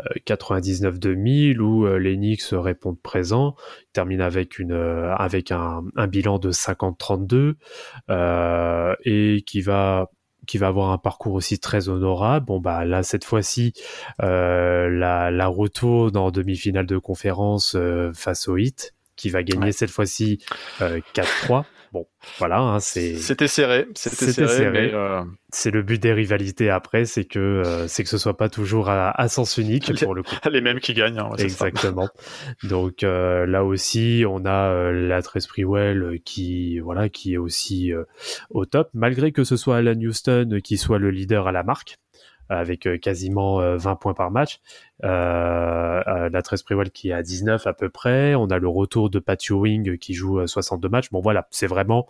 euh, 0.00 0.20
99-2000, 0.26 1.58
où 1.60 1.86
euh, 1.86 1.98
les 1.98 2.16
Knicks 2.16 2.42
répondent 2.52 3.00
présent, 3.00 3.54
terminent 3.94 4.24
avec 4.24 4.58
une 4.58 4.72
euh, 4.72 5.14
avec 5.14 5.50
un, 5.50 5.82
un 5.96 6.06
bilan 6.08 6.38
de 6.38 6.52
50-32 6.52 7.54
euh, 8.10 8.94
et 9.04 9.44
qui 9.46 9.62
va 9.62 10.10
qui 10.46 10.58
va 10.58 10.68
avoir 10.68 10.90
un 10.90 10.98
parcours 10.98 11.34
aussi 11.34 11.58
très 11.58 11.88
honorable. 11.88 12.46
Bon 12.46 12.60
bah 12.60 12.84
là 12.84 13.02
cette 13.02 13.24
fois-ci, 13.24 13.72
euh, 14.22 14.88
la, 14.88 15.30
la 15.30 15.46
retourne 15.46 16.16
en 16.16 16.30
demi-finale 16.30 16.86
de 16.86 16.98
conférence 16.98 17.74
euh, 17.76 18.12
face 18.14 18.48
au 18.48 18.56
Heat, 18.56 18.94
qui 19.16 19.30
va 19.30 19.42
gagner 19.42 19.66
Ouais. 19.66 19.72
cette 19.72 19.90
fois-ci 19.90 20.38
euh, 20.80 21.00
4-3. 21.14 21.64
Bon, 21.94 22.08
voilà, 22.38 22.58
hein, 22.58 22.80
c'est 22.80 23.14
C'était 23.14 23.46
serré, 23.46 23.86
c'était 23.94 24.32
serré, 24.32 24.90
euh, 24.92 25.22
c'est 25.50 25.70
le 25.70 25.82
but 25.84 26.02
des 26.02 26.12
rivalités 26.12 26.68
après, 26.68 27.04
c'est 27.04 27.24
que 27.24 27.38
euh, 27.38 27.86
c'est 27.86 28.02
que 28.02 28.08
ce 28.08 28.18
soit 28.18 28.36
pas 28.36 28.48
toujours 28.48 28.88
à, 28.88 29.10
à 29.10 29.28
sens 29.28 29.58
unique 29.58 29.86
Les- 29.86 30.04
pour 30.04 30.12
le 30.16 30.24
coup. 30.24 30.34
les 30.50 30.60
mêmes 30.60 30.80
qui 30.80 30.92
gagnent. 30.92 31.20
hein. 31.20 31.30
Exactement. 31.38 32.08
Donc 32.64 33.04
euh, 33.04 33.46
là 33.46 33.64
aussi, 33.64 34.24
on 34.28 34.44
a 34.44 34.70
euh, 34.70 35.06
la 35.08 35.22
Sprewell 35.22 36.02
euh, 36.02 36.18
qui 36.24 36.80
voilà 36.80 37.08
qui 37.08 37.34
est 37.34 37.38
aussi 37.38 37.92
euh, 37.92 38.02
au 38.50 38.66
top, 38.66 38.88
malgré 38.92 39.30
que 39.30 39.44
ce 39.44 39.56
soit 39.56 39.76
Alan 39.76 39.94
Houston 39.94 40.58
qui 40.64 40.76
soit 40.78 40.98
le 40.98 41.10
leader 41.12 41.46
à 41.46 41.52
la 41.52 41.62
marque 41.62 41.98
avec 42.48 42.86
euh, 42.86 42.98
quasiment 42.98 43.60
euh, 43.60 43.76
20 43.76 43.96
points 43.96 44.14
par 44.14 44.30
match. 44.30 44.60
Euh, 45.02 46.02
euh, 46.06 46.28
la 46.30 46.42
Sprewell 46.42 46.90
qui 46.90 47.10
est 47.10 47.12
à 47.12 47.22
19 47.22 47.66
à 47.66 47.72
peu 47.72 47.88
près. 47.88 48.34
On 48.34 48.46
a 48.46 48.58
le 48.58 48.68
retour 48.68 49.10
de 49.10 49.18
Pat 49.18 49.42
Ewing 49.42 49.98
qui 49.98 50.14
joue 50.14 50.40
euh, 50.40 50.46
62 50.46 50.88
matchs. 50.88 51.10
Bon 51.10 51.20
voilà, 51.20 51.48
c'est 51.50 51.66
vraiment 51.66 52.06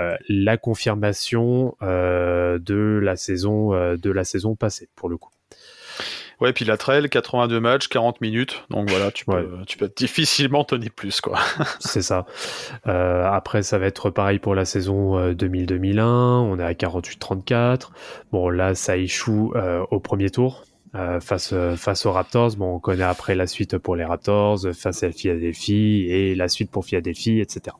euh, 0.00 0.16
la 0.28 0.56
confirmation 0.56 1.76
euh, 1.82 2.58
de 2.58 3.00
la 3.02 3.16
saison 3.16 3.74
euh, 3.74 3.96
de 3.96 4.10
la 4.10 4.24
saison 4.24 4.54
passée 4.54 4.88
pour 4.96 5.08
le 5.08 5.16
coup. 5.16 5.30
Ouais, 6.40 6.52
puis 6.52 6.64
la 6.66 6.76
trail, 6.76 7.08
82 7.08 7.60
matchs, 7.60 7.88
40 7.88 8.20
minutes. 8.20 8.64
Donc 8.70 8.90
voilà, 8.90 9.10
tu 9.10 9.24
peux, 9.24 9.32
Ouais. 9.32 9.46
tu 9.66 9.78
peux 9.78 9.90
difficilement 9.96 10.64
tenir 10.64 10.90
plus, 10.94 11.20
quoi. 11.22 11.38
C'est 11.80 12.02
ça. 12.02 12.26
Euh, 12.86 13.24
après, 13.24 13.62
ça 13.62 13.78
va 13.78 13.86
être 13.86 14.10
pareil 14.10 14.38
pour 14.38 14.54
la 14.54 14.64
saison 14.66 15.18
euh, 15.18 15.32
2000-2001. 15.32 16.02
On 16.04 16.58
est 16.58 16.62
à 16.62 16.72
48-34. 16.72 17.90
Bon, 18.32 18.50
là, 18.50 18.74
ça 18.74 18.96
échoue 18.96 19.52
euh, 19.56 19.82
au 19.90 19.98
premier 20.00 20.30
tour. 20.30 20.64
euh, 20.94 21.20
face 21.20 21.50
euh, 21.52 21.76
face 21.76 22.06
aux 22.06 22.12
Raptors, 22.12 22.56
bon, 22.56 22.76
on 22.76 22.78
connaît 22.78 23.04
après 23.04 23.34
la 23.34 23.46
suite 23.46 23.76
pour 23.76 23.96
les 23.96 24.04
Raptors, 24.04 24.60
face 24.74 25.02
à 25.02 25.12
Philadelphie 25.12 26.06
et 26.08 26.34
la 26.34 26.48
suite 26.48 26.70
pour 26.70 26.84
Philadelphie, 26.86 27.40
etc. 27.40 27.76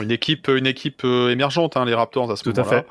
Une 0.00 0.10
équipe, 0.10 0.48
une 0.48 0.66
équipe 0.66 1.02
euh, 1.04 1.30
émergente, 1.30 1.76
hein, 1.76 1.84
les 1.84 1.94
Raptors 1.94 2.30
à 2.30 2.36
ce 2.36 2.42
Tout 2.44 2.52
à 2.56 2.60
moment-là. 2.62 2.80
fait. 2.82 2.86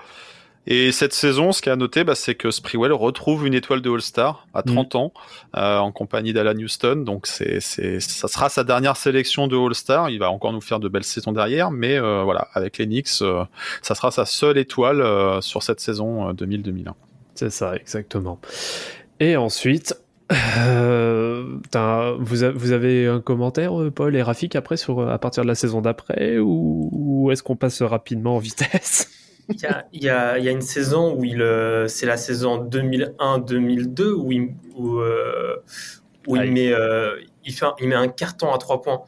Et 0.69 0.91
cette 0.91 1.13
saison, 1.13 1.53
ce 1.53 1.61
qu'il 1.61 1.69
y 1.69 1.71
a 1.71 1.73
à 1.73 1.77
noter, 1.77 2.03
bah, 2.03 2.13
c'est 2.13 2.35
que 2.35 2.51
Sprewell 2.51 2.91
retrouve 2.91 3.47
une 3.47 3.53
étoile 3.53 3.81
de 3.81 3.89
All-Star 3.89 4.45
à 4.53 4.63
30 4.63 4.95
ans, 4.95 5.13
euh, 5.55 5.77
en 5.77 5.93
compagnie 5.93 6.33
d'Alan 6.33 6.57
Houston. 6.59 6.97
Donc 7.05 7.25
c'est, 7.25 7.61
c'est, 7.61 8.01
ça 8.01 8.27
sera 8.27 8.49
sa 8.49 8.65
dernière 8.65 8.97
sélection 8.97 9.47
de 9.47 9.55
All-Star. 9.55 10.09
Il 10.09 10.19
va 10.19 10.29
encore 10.29 10.51
nous 10.51 10.59
faire 10.61 10.81
de 10.81 10.89
belles 10.89 11.05
saisons 11.05 11.31
derrière, 11.31 11.71
mais 11.71 11.97
euh, 11.97 12.23
voilà, 12.23 12.47
avec 12.53 12.77
les 12.79 12.85
Knicks, 12.85 13.07
euh, 13.21 13.45
ça 13.81 13.95
sera 13.95 14.11
sa 14.11 14.25
seule 14.25 14.57
étoile 14.57 14.99
euh, 15.01 15.39
sur 15.39 15.63
cette 15.63 15.79
saison 15.79 16.29
euh, 16.29 16.33
2000-2001. 16.33 16.91
C'est 17.35 17.49
ça, 17.49 17.75
exactement. 17.75 18.39
Et 19.21 19.37
ensuite, 19.37 19.95
euh, 20.57 21.45
vous, 22.19 22.43
a- 22.43 22.51
vous 22.51 22.71
avez 22.71 23.07
un 23.07 23.21
commentaire, 23.21 23.79
euh, 23.81 23.89
Paul 23.91 24.15
et 24.15 24.21
Rafik, 24.21 24.55
après, 24.55 24.75
sur, 24.75 24.99
euh, 24.99 25.07
à 25.13 25.17
partir 25.17 25.43
de 25.43 25.47
la 25.47 25.55
saison 25.55 25.81
d'après, 25.81 26.37
ou, 26.39 26.89
ou 26.91 27.31
est-ce 27.31 27.41
qu'on 27.43 27.55
passe 27.55 27.81
rapidement 27.81 28.35
en 28.35 28.39
vitesse? 28.39 29.09
Il 29.49 29.59
y 29.61 29.65
a, 29.65 29.85
il 29.93 30.03
y 30.03 30.09
a- 30.09 30.37
il 30.37 30.43
y 30.45 30.49
a 30.49 30.51
une 30.51 30.61
saison 30.61 31.15
où 31.15 31.23
il, 31.23 31.41
euh, 31.41 31.87
c'est 31.87 32.05
la 32.05 32.17
saison 32.17 32.57
2001-2002 32.57 34.11
où 34.13 34.31
il, 34.31 34.49
où, 34.75 34.99
euh, 34.99 35.55
où 36.27 36.35
il 36.35 36.41
Aïe. 36.41 36.51
met, 36.51 36.71
euh, 36.73 37.15
il 37.45 37.53
fait, 37.53 37.65
un- 37.65 37.75
il 37.79 37.87
met 37.87 37.95
un 37.95 38.07
carton 38.09 38.53
à 38.53 38.57
trois 38.57 38.81
points. 38.81 39.03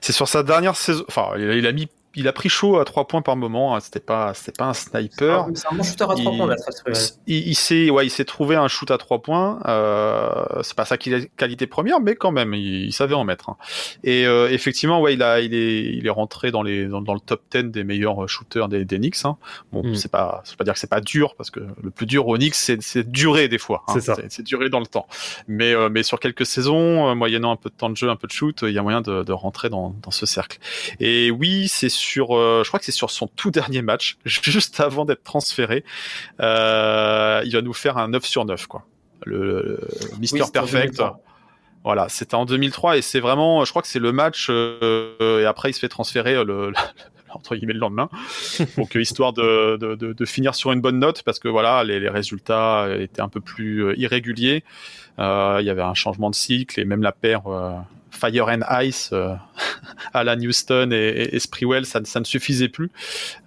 C'est 0.00 0.12
sur 0.12 0.28
sa 0.28 0.42
dernière 0.42 0.76
saison, 0.76 1.04
enfin, 1.08 1.30
il 1.38 1.66
a 1.66 1.72
mis 1.72 1.88
il 2.16 2.26
a 2.28 2.32
pris 2.32 2.48
chaud 2.48 2.78
à 2.78 2.84
trois 2.84 3.06
points 3.06 3.22
par 3.22 3.36
moment. 3.36 3.74
hein. 3.76 3.80
C'était 3.80 4.00
pas, 4.00 4.34
c'était 4.34 4.52
pas 4.52 4.66
un 4.66 4.74
sniper. 4.74 5.46
C'est 5.54 5.68
un 5.72 5.76
bon 5.76 5.82
shooter 5.82 6.04
à 6.04 6.06
3 6.08 6.18
Il- 6.18 6.36
points. 6.38 6.56
Il, 7.26 7.48
il 7.48 7.54
s'est, 7.54 7.90
ouais, 7.90 8.06
il 8.06 8.10
s'est 8.10 8.24
trouvé 8.24 8.56
un 8.56 8.68
shoot 8.68 8.90
à 8.90 8.98
trois 8.98 9.22
points. 9.22 9.60
Euh, 9.66 10.62
c'est 10.62 10.74
pas 10.76 10.84
sa 10.84 10.96
quali- 10.96 11.28
qualité 11.36 11.66
première, 11.66 12.00
mais 12.00 12.14
quand 12.16 12.32
même, 12.32 12.54
il, 12.54 12.86
il 12.86 12.92
savait 12.92 13.14
en 13.14 13.24
mettre. 13.24 13.50
hein. 13.50 13.56
Et 14.04 14.26
euh, 14.26 14.48
effectivement, 14.50 15.00
ouais, 15.00 15.14
il 15.14 15.22
a, 15.22 15.40
il 15.40 15.54
est, 15.54 15.84
il 15.84 16.06
est 16.06 16.10
rentré 16.10 16.50
dans 16.50 16.62
les, 16.62 16.86
dans, 16.86 17.00
dans 17.00 17.14
le 17.14 17.20
top 17.20 17.42
10 17.52 17.64
des 17.70 17.84
meilleurs 17.84 18.28
shooters 18.28 18.68
des, 18.68 18.84
des 18.84 18.98
Knicks. 18.98 19.24
hein. 19.24 19.36
Bon, 19.72 19.82
Mm. 19.84 19.94
c'est 19.94 20.10
pas, 20.10 20.42
c'est 20.44 20.56
pas 20.56 20.64
dire 20.64 20.74
que 20.74 20.80
c'est 20.80 20.90
pas 20.90 21.00
dur, 21.00 21.34
parce 21.36 21.50
que 21.50 21.60
le 21.82 21.90
plus 21.90 22.06
dur 22.06 22.26
aux 22.28 22.36
Knicks, 22.36 22.54
c'est, 22.54 22.82
c'est 22.82 23.08
durer 23.10 23.48
des 23.48 23.58
fois. 23.58 23.82
hein. 23.88 23.92
C'est 23.94 24.00
ça. 24.00 24.16
C'est, 24.28 24.42
durer 24.42 24.68
dans 24.68 24.80
le 24.80 24.86
temps. 24.86 25.06
Mais, 25.48 25.72
euh, 25.74 25.88
mais 25.90 26.02
sur 26.02 26.18
quelques 26.20 26.46
saisons, 26.46 27.08
euh, 27.08 27.14
moyennant 27.14 27.52
un 27.52 27.56
peu 27.56 27.70
de 27.70 27.74
temps 27.74 27.88
de 27.90 27.96
jeu, 27.96 28.08
un 28.10 28.16
peu 28.16 28.26
de 28.26 28.32
shoot, 28.32 28.60
il 28.62 28.72
y 28.72 28.78
a 28.78 28.82
moyen 28.82 29.00
de, 29.00 29.22
de 29.22 29.32
rentrer 29.32 29.68
dans, 29.68 29.94
dans 30.02 30.10
ce 30.10 30.26
cercle. 30.26 30.58
Et 30.98 31.30
oui, 31.30 31.68
c'est 31.68 31.88
sur, 32.00 32.36
euh, 32.36 32.62
je 32.64 32.68
crois 32.68 32.80
que 32.80 32.84
c'est 32.86 32.92
sur 32.92 33.10
son 33.10 33.28
tout 33.28 33.50
dernier 33.50 33.82
match, 33.82 34.16
juste 34.24 34.80
avant 34.80 35.04
d'être 35.04 35.22
transféré. 35.22 35.84
Euh, 36.40 37.42
il 37.44 37.52
va 37.52 37.62
nous 37.62 37.72
faire 37.74 37.98
un 37.98 38.08
9 38.08 38.24
sur 38.24 38.44
9, 38.44 38.66
quoi. 38.66 38.84
Le, 39.24 39.78
le 40.12 40.18
Mister 40.18 40.42
Oui, 40.42 40.50
Perfect. 40.52 40.94
2003. 40.96 41.20
Voilà, 41.84 42.08
c'était 42.10 42.34
en 42.34 42.44
2003 42.44 42.98
et 42.98 43.02
c'est 43.02 43.20
vraiment, 43.20 43.64
je 43.64 43.70
crois 43.70 43.80
que 43.82 43.88
c'est 43.88 43.98
le 44.00 44.12
match 44.12 44.48
euh, 44.50 45.40
et 45.40 45.46
après 45.46 45.70
il 45.70 45.72
se 45.72 45.80
fait 45.80 45.88
transférer 45.88 46.34
le, 46.44 46.68
le- 46.68 46.72
entre 47.30 47.54
guillemets 47.56 47.72
le 47.72 47.78
lendemain, 47.78 48.10
donc 48.76 48.94
histoire 48.96 49.32
de, 49.32 49.78
de, 49.78 49.94
de, 49.94 50.12
de 50.12 50.24
finir 50.26 50.54
sur 50.54 50.72
une 50.72 50.82
bonne 50.82 50.98
note 50.98 51.22
parce 51.22 51.38
que 51.38 51.48
voilà 51.48 51.82
les, 51.84 51.98
les 51.98 52.10
résultats 52.10 52.86
étaient 52.98 53.22
un 53.22 53.28
peu 53.30 53.40
plus 53.40 53.94
irréguliers. 53.96 54.62
Euh, 55.18 55.58
il 55.60 55.66
y 55.66 55.70
avait 55.70 55.80
un 55.80 55.94
changement 55.94 56.28
de 56.28 56.34
cycle 56.34 56.78
et 56.80 56.84
même 56.84 57.02
la 57.02 57.12
paire 57.12 57.46
euh, 57.46 57.72
Fire 58.10 58.48
and 58.48 58.60
Ice 58.82 59.10
euh, 59.12 59.34
à 60.14 60.24
la 60.24 60.34
Houston 60.36 60.90
et, 60.92 60.96
et, 60.96 61.36
et 61.36 61.38
Sprewell, 61.38 61.86
ça, 61.86 62.00
ne- 62.00 62.04
ça 62.04 62.20
ne 62.20 62.24
suffisait 62.24 62.68
plus. 62.68 62.90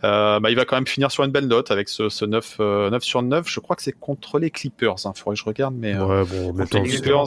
Euh, 0.03 0.39
bah, 0.39 0.49
il 0.49 0.55
va 0.55 0.66
quand 0.66 0.76
même 0.76 0.88
finir 0.88 1.11
sur 1.11 1.24
une 1.24 1.32
belle 1.32 1.47
note 1.47 1.72
avec 1.72 1.89
ce, 1.89 2.09
ce 2.09 2.26
9, 2.26 2.57
euh, 2.59 2.89
9 2.89 3.03
sur 3.03 3.22
9. 3.22 3.47
Je 3.49 3.59
crois 3.59 3.76
que 3.76 3.82
c'est 3.84 3.91
contre 3.97 4.39
les 4.39 4.49
Clippers. 4.51 4.95
Il 5.05 5.11
faudrait 5.20 5.36
que 5.36 5.39
je 5.41 5.45
regarde, 5.45 5.76
mais 5.78 5.93
euh, 5.95 6.24
Ouais, 6.24 6.24
bon, 6.26 6.53
les 6.57 6.66
c'est- 6.66 6.82
Clippers, 6.82 7.26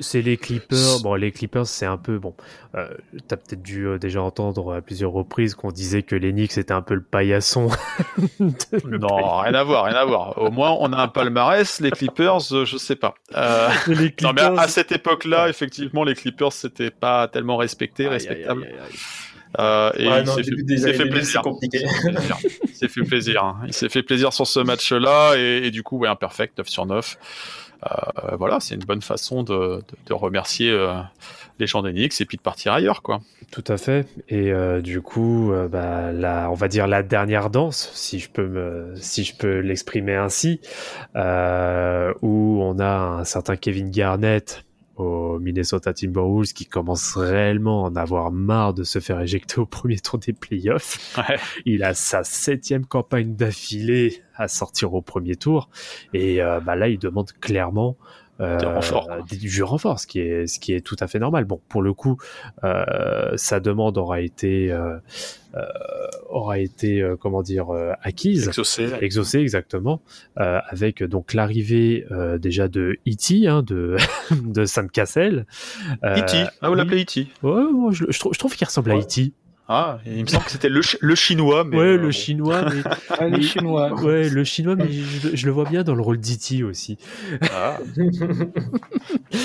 C'est, 0.00 0.22
les 0.22 0.36
Clippers. 0.36 1.00
Bon, 1.02 1.14
les 1.14 1.32
Clippers, 1.32 1.66
c'est 1.66 1.86
un 1.86 1.96
peu 1.98 2.18
bon. 2.18 2.34
Euh, 2.74 2.88
T'as 3.28 3.36
peut-être 3.36 3.62
dû 3.62 3.86
euh, 3.86 3.98
déjà 3.98 4.20
entendre 4.22 4.74
à 4.74 4.80
plusieurs 4.80 5.12
reprises 5.12 5.54
qu'on 5.54 5.70
disait 5.70 6.02
que 6.02 6.16
les 6.16 6.32
Knicks 6.32 6.52
c'était 6.52 6.72
un 6.74 6.82
peu 6.82 6.94
le 6.94 7.02
paillasson. 7.02 7.68
Non, 8.84 9.38
rien 9.40 9.54
à 9.54 9.62
voir, 9.64 9.84
rien 9.84 9.94
à 9.94 10.04
voir. 10.04 10.38
Au 10.38 10.50
moins, 10.50 10.76
on 10.80 10.92
a 10.92 10.96
un 10.98 11.08
palmarès. 11.08 11.80
Les 11.80 11.90
Clippers, 11.90 12.52
euh, 12.52 12.64
je 12.64 12.76
sais 12.76 12.96
pas. 12.96 13.14
Euh, 13.36 13.68
Les 13.88 13.94
non, 14.22 14.32
mais 14.34 14.40
à, 14.42 14.48
Clippers- 14.50 14.58
à 14.58 14.68
cette 14.68 14.92
époque-là, 14.92 15.48
effectivement, 15.48 16.03
les 16.04 16.14
Clippers, 16.14 16.52
c'était 16.52 16.90
pas 16.90 17.28
tellement 17.28 17.56
respecté, 17.56 18.08
respectable. 18.08 18.66
Euh, 19.60 19.92
et 19.96 20.08
Ouais, 20.08 20.20
il 20.20 20.24
non, 20.24 20.34
s'est 20.34 20.42
début 20.42 20.56
fait, 20.58 20.62
des 20.64 20.74
il 20.74 20.78
s'est 20.80 20.84
années 20.88 20.94
fait 20.94 21.04
2000, 21.04 21.12
plaisir. 21.12 21.42
Il 21.62 21.68
s'est 21.70 21.78
fait 21.78 22.10
plaisir. 22.10 22.38
Il 22.64 22.74
s'est 22.74 22.88
fait 22.88 23.02
plaisir. 23.04 23.44
hein. 23.44 23.56
Il 23.66 23.72
s'est 23.72 23.88
fait 23.88 24.02
plaisir 24.02 24.32
sur 24.32 24.46
ce 24.46 24.60
match-là 24.60 25.34
et, 25.36 25.66
et 25.66 25.70
du 25.70 25.82
coup, 25.82 25.98
ouais, 25.98 26.08
un 26.08 26.16
perfect 26.16 26.58
9 26.58 26.68
sur 26.68 26.86
9. 26.86 27.16
Euh, 27.84 28.36
voilà, 28.36 28.60
c'est 28.60 28.74
une 28.74 28.84
bonne 28.84 29.02
façon 29.02 29.42
de, 29.42 29.52
de, 29.54 29.82
de 30.06 30.12
remercier 30.14 30.70
euh, 30.70 30.94
les 31.58 31.66
gens 31.66 31.82
des 31.82 31.92
Knicks 31.92 32.18
et 32.20 32.24
puis 32.24 32.36
de 32.38 32.42
partir 32.42 32.72
ailleurs, 32.72 33.02
quoi. 33.02 33.20
Tout 33.52 33.64
à 33.68 33.76
fait. 33.76 34.06
Et 34.28 34.50
euh, 34.52 34.80
du 34.80 35.02
coup, 35.02 35.52
euh, 35.52 35.68
bah, 35.68 36.10
la, 36.10 36.50
on 36.50 36.54
va 36.54 36.66
dire 36.68 36.86
la 36.88 37.02
dernière 37.02 37.50
danse, 37.50 37.90
si 37.94 38.18
je 38.20 38.30
peux 38.30 38.46
me, 38.48 38.94
si 38.96 39.22
je 39.22 39.36
peux 39.36 39.58
l'exprimer 39.60 40.14
ainsi, 40.14 40.60
euh, 41.14 42.12
où 42.22 42.58
on 42.62 42.78
a 42.80 42.96
un 43.20 43.24
certain 43.24 43.56
Kevin 43.56 43.90
Garnett 43.90 44.64
au 44.96 45.38
Minnesota 45.38 45.92
Timberwolves 45.92 46.52
qui 46.52 46.66
commence 46.66 47.16
réellement 47.16 47.84
à 47.84 47.90
en 47.90 47.96
avoir 47.96 48.30
marre 48.30 48.74
de 48.74 48.84
se 48.84 48.98
faire 48.98 49.20
éjecter 49.20 49.60
au 49.60 49.66
premier 49.66 49.98
tour 49.98 50.18
des 50.18 50.32
playoffs. 50.32 51.16
Ouais. 51.18 51.38
Il 51.64 51.82
a 51.82 51.94
sa 51.94 52.24
septième 52.24 52.86
campagne 52.86 53.34
d'affilée 53.34 54.22
à 54.34 54.48
sortir 54.48 54.94
au 54.94 55.02
premier 55.02 55.36
tour 55.36 55.68
et 56.12 56.42
euh, 56.42 56.60
bah 56.60 56.76
là 56.76 56.88
il 56.88 56.98
demande 56.98 57.30
clairement 57.40 57.96
euh, 58.40 58.56
Du 58.58 58.66
renfort, 58.66 59.08
du 59.30 59.62
renfort, 59.62 60.00
ce 60.00 60.06
qui 60.06 60.18
est 60.20 60.46
ce 60.46 60.58
qui 60.58 60.72
est 60.72 60.80
tout 60.80 60.96
à 61.00 61.06
fait 61.06 61.18
normal. 61.18 61.44
Bon, 61.44 61.60
pour 61.68 61.82
le 61.82 61.92
coup, 61.94 62.16
euh, 62.64 63.32
sa 63.36 63.60
demande 63.60 63.96
aura 63.98 64.20
été 64.20 64.72
euh, 64.72 64.96
euh, 65.54 65.60
aura 66.28 66.58
été 66.58 67.00
euh, 67.00 67.16
comment 67.16 67.42
dire 67.42 67.70
euh, 67.70 67.92
acquise 68.02 68.48
Exaucé. 68.48 68.88
exaucé 69.00 69.38
exactement 69.38 70.02
euh, 70.40 70.58
avec 70.68 71.02
donc 71.04 71.32
l'arrivée 71.32 72.06
euh, 72.10 72.38
déjà 72.38 72.66
de 72.66 72.96
E.T. 73.06 73.46
hein, 73.46 73.62
de 73.62 73.96
de 74.32 74.64
Sam 74.64 74.90
Cassell 74.90 75.46
Euh, 76.02 76.16
E.T. 76.16 76.44
Ah, 76.60 76.68
vous 76.68 76.74
l'appelez 76.74 77.02
E.T. 77.02 77.28
ouais, 77.44 77.72
moi, 77.72 77.92
je, 77.92 78.04
je 78.08 78.18
trouve, 78.18 78.32
je 78.34 78.38
trouve 78.38 78.56
qu'il 78.56 78.66
ressemble 78.66 78.90
à 78.90 78.94
Ouais. 78.96 79.02
E.T. 79.02 79.32
Ah, 79.66 79.98
il 80.04 80.20
me 80.22 80.26
semble 80.26 80.44
que 80.44 80.50
c'était 80.50 80.68
le, 80.68 80.82
le 81.00 81.14
chinois, 81.14 81.64
mais. 81.64 81.76
ouais 81.78 81.84
euh, 81.84 81.96
le 81.96 82.02
bon. 82.06 82.10
chinois 82.10 82.66
mais 82.70 82.82
Ah, 83.18 83.28
les 83.28 83.40
Chinois. 83.42 83.94
ouais 84.02 84.28
le 84.28 84.44
chinois 84.44 84.76
mais 84.76 84.90
je, 84.92 85.34
je 85.34 85.46
le 85.46 85.52
vois 85.52 85.64
bien 85.64 85.82
dans 85.82 85.94
le 85.94 86.02
rôle 86.02 86.18
d'E.T. 86.20 86.62
aussi 86.64 86.98
Ah. 87.50 87.78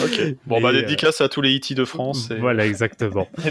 ok. 0.04 0.36
Bon, 0.46 0.62
bah, 0.62 0.72
Mais, 0.72 0.80
euh, 0.80 0.82
dédicace 0.82 1.22
à 1.22 1.30
tous 1.30 1.42
les 1.42 1.56
E.T. 1.56 1.74
de 1.74 1.86
France. 1.86 2.32
Et... 2.32 2.36
voilà 2.36 2.66
exactement 2.66 3.28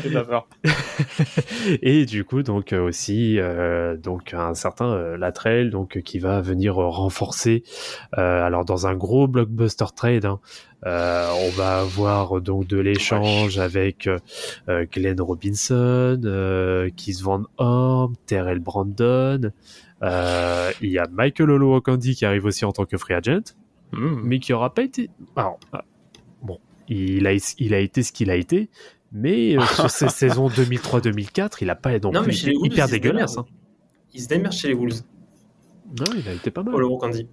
et 1.82 2.00
et 2.00 2.04
du 2.06 2.24
coup 2.24 2.42
donc 2.42 2.72
euh, 2.72 2.80
aussi 2.82 3.38
euh, 3.38 3.96
donc 3.96 4.34
un 4.34 4.54
certain 4.54 4.86
euh, 4.92 5.16
Latrell 5.16 5.70
donc 5.70 6.00
qui 6.02 6.18
va 6.18 6.40
venir 6.40 6.74
renforcer 6.76 7.62
euh, 8.18 8.44
alors 8.44 8.64
dans 8.64 8.86
un 8.86 8.94
gros 8.94 9.26
blockbuster 9.26 9.86
trade 9.96 10.24
hein, 10.26 10.40
on 10.84 11.50
va 11.50 11.80
avoir 11.80 12.36
euh, 12.38 12.40
donc 12.40 12.66
de 12.66 12.78
l'échange 12.78 13.58
avec 13.58 14.06
euh, 14.06 14.18
euh, 14.68 14.86
Glenn 14.90 15.20
Robinson, 15.20 16.20
euh, 16.24 16.88
Keith 16.96 17.20
Van 17.20 17.42
Horn, 17.56 18.14
Terrell 18.26 18.60
Brandon. 18.60 19.50
euh, 20.02 20.70
il 20.80 20.90
y 20.90 20.98
a 20.98 21.06
Michael 21.10 21.50
Olowokandi 21.50 22.14
qui 22.14 22.24
arrive 22.24 22.44
aussi 22.44 22.64
en 22.64 22.72
tant 22.72 22.84
que 22.84 22.96
free 22.96 23.14
agent, 23.14 23.54
Hmm. 23.92 24.20
mais 24.22 24.38
qui 24.38 24.52
aura 24.52 24.74
pas 24.74 24.82
été. 24.82 25.08
Alors, 25.34 25.58
ah, 25.72 25.82
bon, 26.42 26.58
il 26.88 27.26
a, 27.26 27.32
il 27.58 27.72
a 27.74 27.78
été 27.80 28.02
ce 28.02 28.12
qu'il 28.12 28.30
a 28.30 28.36
été, 28.36 28.68
mais 29.12 29.56
euh, 29.56 29.62
sur 29.74 29.90
ces 29.90 30.10
saisons 30.10 30.48
2003-2004, 30.48 31.56
il 31.62 31.70
a 31.70 31.74
pas 31.74 31.94
été 31.94 32.06
Wolves, 32.06 32.66
hyper 32.66 32.86
se 32.86 32.90
dégueulasse. 32.92 33.32
démerdent. 33.32 33.48
hein. 33.48 33.54
Il 34.12 34.20
se 34.22 34.28
démerde 34.28 34.52
chez 34.52 34.68
les 34.68 34.74
Wolves. 34.74 35.00
Non, 35.98 36.04
il 36.16 36.28
a 36.28 36.34
été 36.34 36.50
pas 36.50 36.62
mal. 36.62 36.74
Candy. 37.00 37.26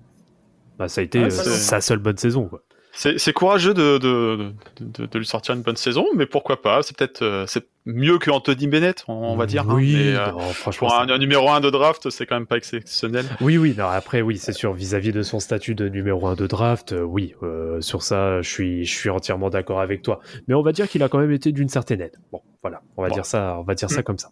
Bah, 0.79 0.87
ça 0.87 1.01
a 1.01 1.03
été 1.03 1.19
Ah, 1.19 1.25
euh, 1.25 1.29
sa 1.29 1.81
seule 1.81 1.99
bonne 1.99 2.17
saison. 2.17 2.47
Quoi. 2.47 2.63
C'est 2.97 3.33
courageux 3.33 3.73
de, 3.73 3.97
de, 3.97 4.53
de, 4.79 5.05
de 5.05 5.19
lui 5.19 5.25
sortir 5.25 5.53
une 5.53 5.61
bonne 5.61 5.75
saison, 5.75 6.05
mais 6.15 6.25
pourquoi 6.25 6.61
pas 6.61 6.81
C'est 6.81 6.95
peut-être 6.97 7.21
euh, 7.23 7.43
c'est 7.45 7.67
mieux 7.85 8.17
que 8.17 8.31
Anthony 8.31 8.67
Bennett, 8.67 9.03
on, 9.07 9.35
va 9.35 9.45
dire. 9.45 9.63
hein, 9.69 9.73
Oui, 9.75 9.93
mais, 9.95 10.15
euh, 10.15 10.31
franchement. 10.53 10.87
pour 10.87 10.97
un, 10.97 11.07
un 11.09 11.17
numéro 11.19 11.49
1 11.49 11.59
de 11.59 11.69
draft, 11.69 12.09
c'est 12.09 12.25
quand 12.25 12.35
même 12.35 12.47
pas 12.47 12.55
exceptionnel. 12.57 13.25
Oui, 13.41 13.57
oui, 13.57 13.75
non, 13.77 13.85
après, 13.87 14.21
oui, 14.21 14.37
c'est 14.37 14.53
sûr, 14.53 14.73
vis-à-vis 14.73 15.11
de 15.11 15.21
son 15.23 15.39
statut 15.39 15.75
de 15.75 15.87
numéro 15.89 16.25
1 16.25 16.35
de 16.35 16.47
draft, 16.47 16.93
euh, 16.93 17.01
oui, 17.01 17.35
euh, 17.43 17.81
sur 17.81 18.01
ça, 18.01 18.41
je 18.41 18.49
suis, 18.49 18.85
je 18.85 18.93
suis 18.97 19.09
entièrement 19.09 19.49
d'accord 19.49 19.81
avec 19.81 20.01
toi. 20.01 20.19
Mais 20.47 20.55
on 20.55 20.61
va 20.63 20.71
dire 20.71 20.87
qu'il 20.87 21.03
a 21.03 21.09
quand 21.09 21.19
même 21.19 21.31
été 21.33 21.51
d'une 21.51 21.69
certaine 21.69 22.01
aide. 22.01 22.15
Bon, 22.31 22.41
voilà, 22.63 22.81
on 22.97 23.03
va 23.03 23.09
Bon. 23.09 23.13
dire 23.15 23.25
ça, 23.25 23.57
on 23.59 23.63
va 23.63 23.75
dire 23.75 23.89
ça 23.91 24.01
comme 24.03 24.17
ça. 24.17 24.29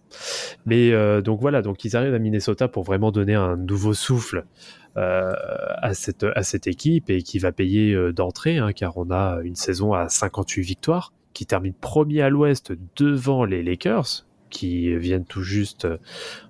Mais 0.66 0.92
euh, 0.92 1.22
donc 1.22 1.40
voilà, 1.42 1.62
donc 1.62 1.84
ils 1.86 1.96
arrivent 1.96 2.16
à 2.16 2.20
Minnesota 2.20 2.68
pour 2.68 2.84
vraiment 2.84 3.12
donner 3.12 3.36
un 3.36 3.56
nouveau 3.58 3.94
souffle 3.94 4.46
à 4.96 5.94
cette 5.94 6.26
à 6.36 6.44
cette 6.44 6.68
équipe 6.68 7.10
et 7.10 7.22
qui 7.24 7.40
va 7.40 7.52
payer 7.52 7.94
euh, 7.94 8.14
d'entrée, 8.14 8.58
hein, 8.58 8.74
car 8.74 8.98
on 8.98 9.10
a 9.12 9.40
une 9.44 9.56
saison 9.56 9.94
à 9.94 10.10
58 10.10 10.62
victoires, 10.62 11.14
qui 11.34 11.46
termine 11.46 11.74
premier 11.74 12.22
à 12.22 12.30
l'Ouest 12.30 12.74
devant 12.96 13.46
les 13.46 13.64
Lakers, 13.64 14.26
qui 14.54 14.96
viennent 14.96 15.26
tout 15.26 15.42
juste, 15.42 15.86
euh, 15.86 15.98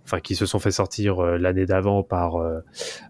enfin 0.03 0.19
qui 0.19 0.35
se 0.35 0.45
sont 0.45 0.59
fait 0.59 0.71
sortir 0.71 1.19
euh, 1.19 1.37
l'année 1.37 1.65
d'avant 1.65 2.03
par 2.03 2.35
euh, 2.35 2.59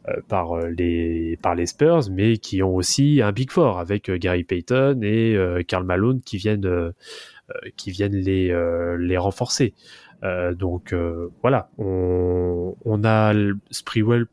euh, 0.07 0.21
par 0.27 0.53
euh, 0.53 0.69
les 0.69 1.37
par 1.41 1.55
les 1.55 1.65
Spurs, 1.65 2.09
mais 2.11 2.37
qui 2.37 2.61
ont 2.63 2.75
aussi 2.75 3.21
un 3.21 3.31
Big 3.31 3.51
Four 3.51 3.79
avec 3.79 4.09
euh, 4.09 4.17
Gary 4.17 4.43
Payton 4.43 4.99
et 5.01 5.35
euh, 5.35 5.63
Karl 5.63 5.83
Malone 5.83 6.21
qui 6.21 6.37
viennent 6.37 6.65
euh, 6.65 6.91
euh, 7.49 7.69
qui 7.75 7.91
viennent 7.91 8.15
les 8.15 8.51
euh, 8.51 8.95
les 8.97 9.17
renforcer. 9.17 9.73
Euh, 10.23 10.53
donc 10.53 10.93
euh, 10.93 11.29
voilà, 11.41 11.69
on, 11.77 12.75
on 12.85 13.03
a 13.03 13.33
Sprewell 13.71 14.27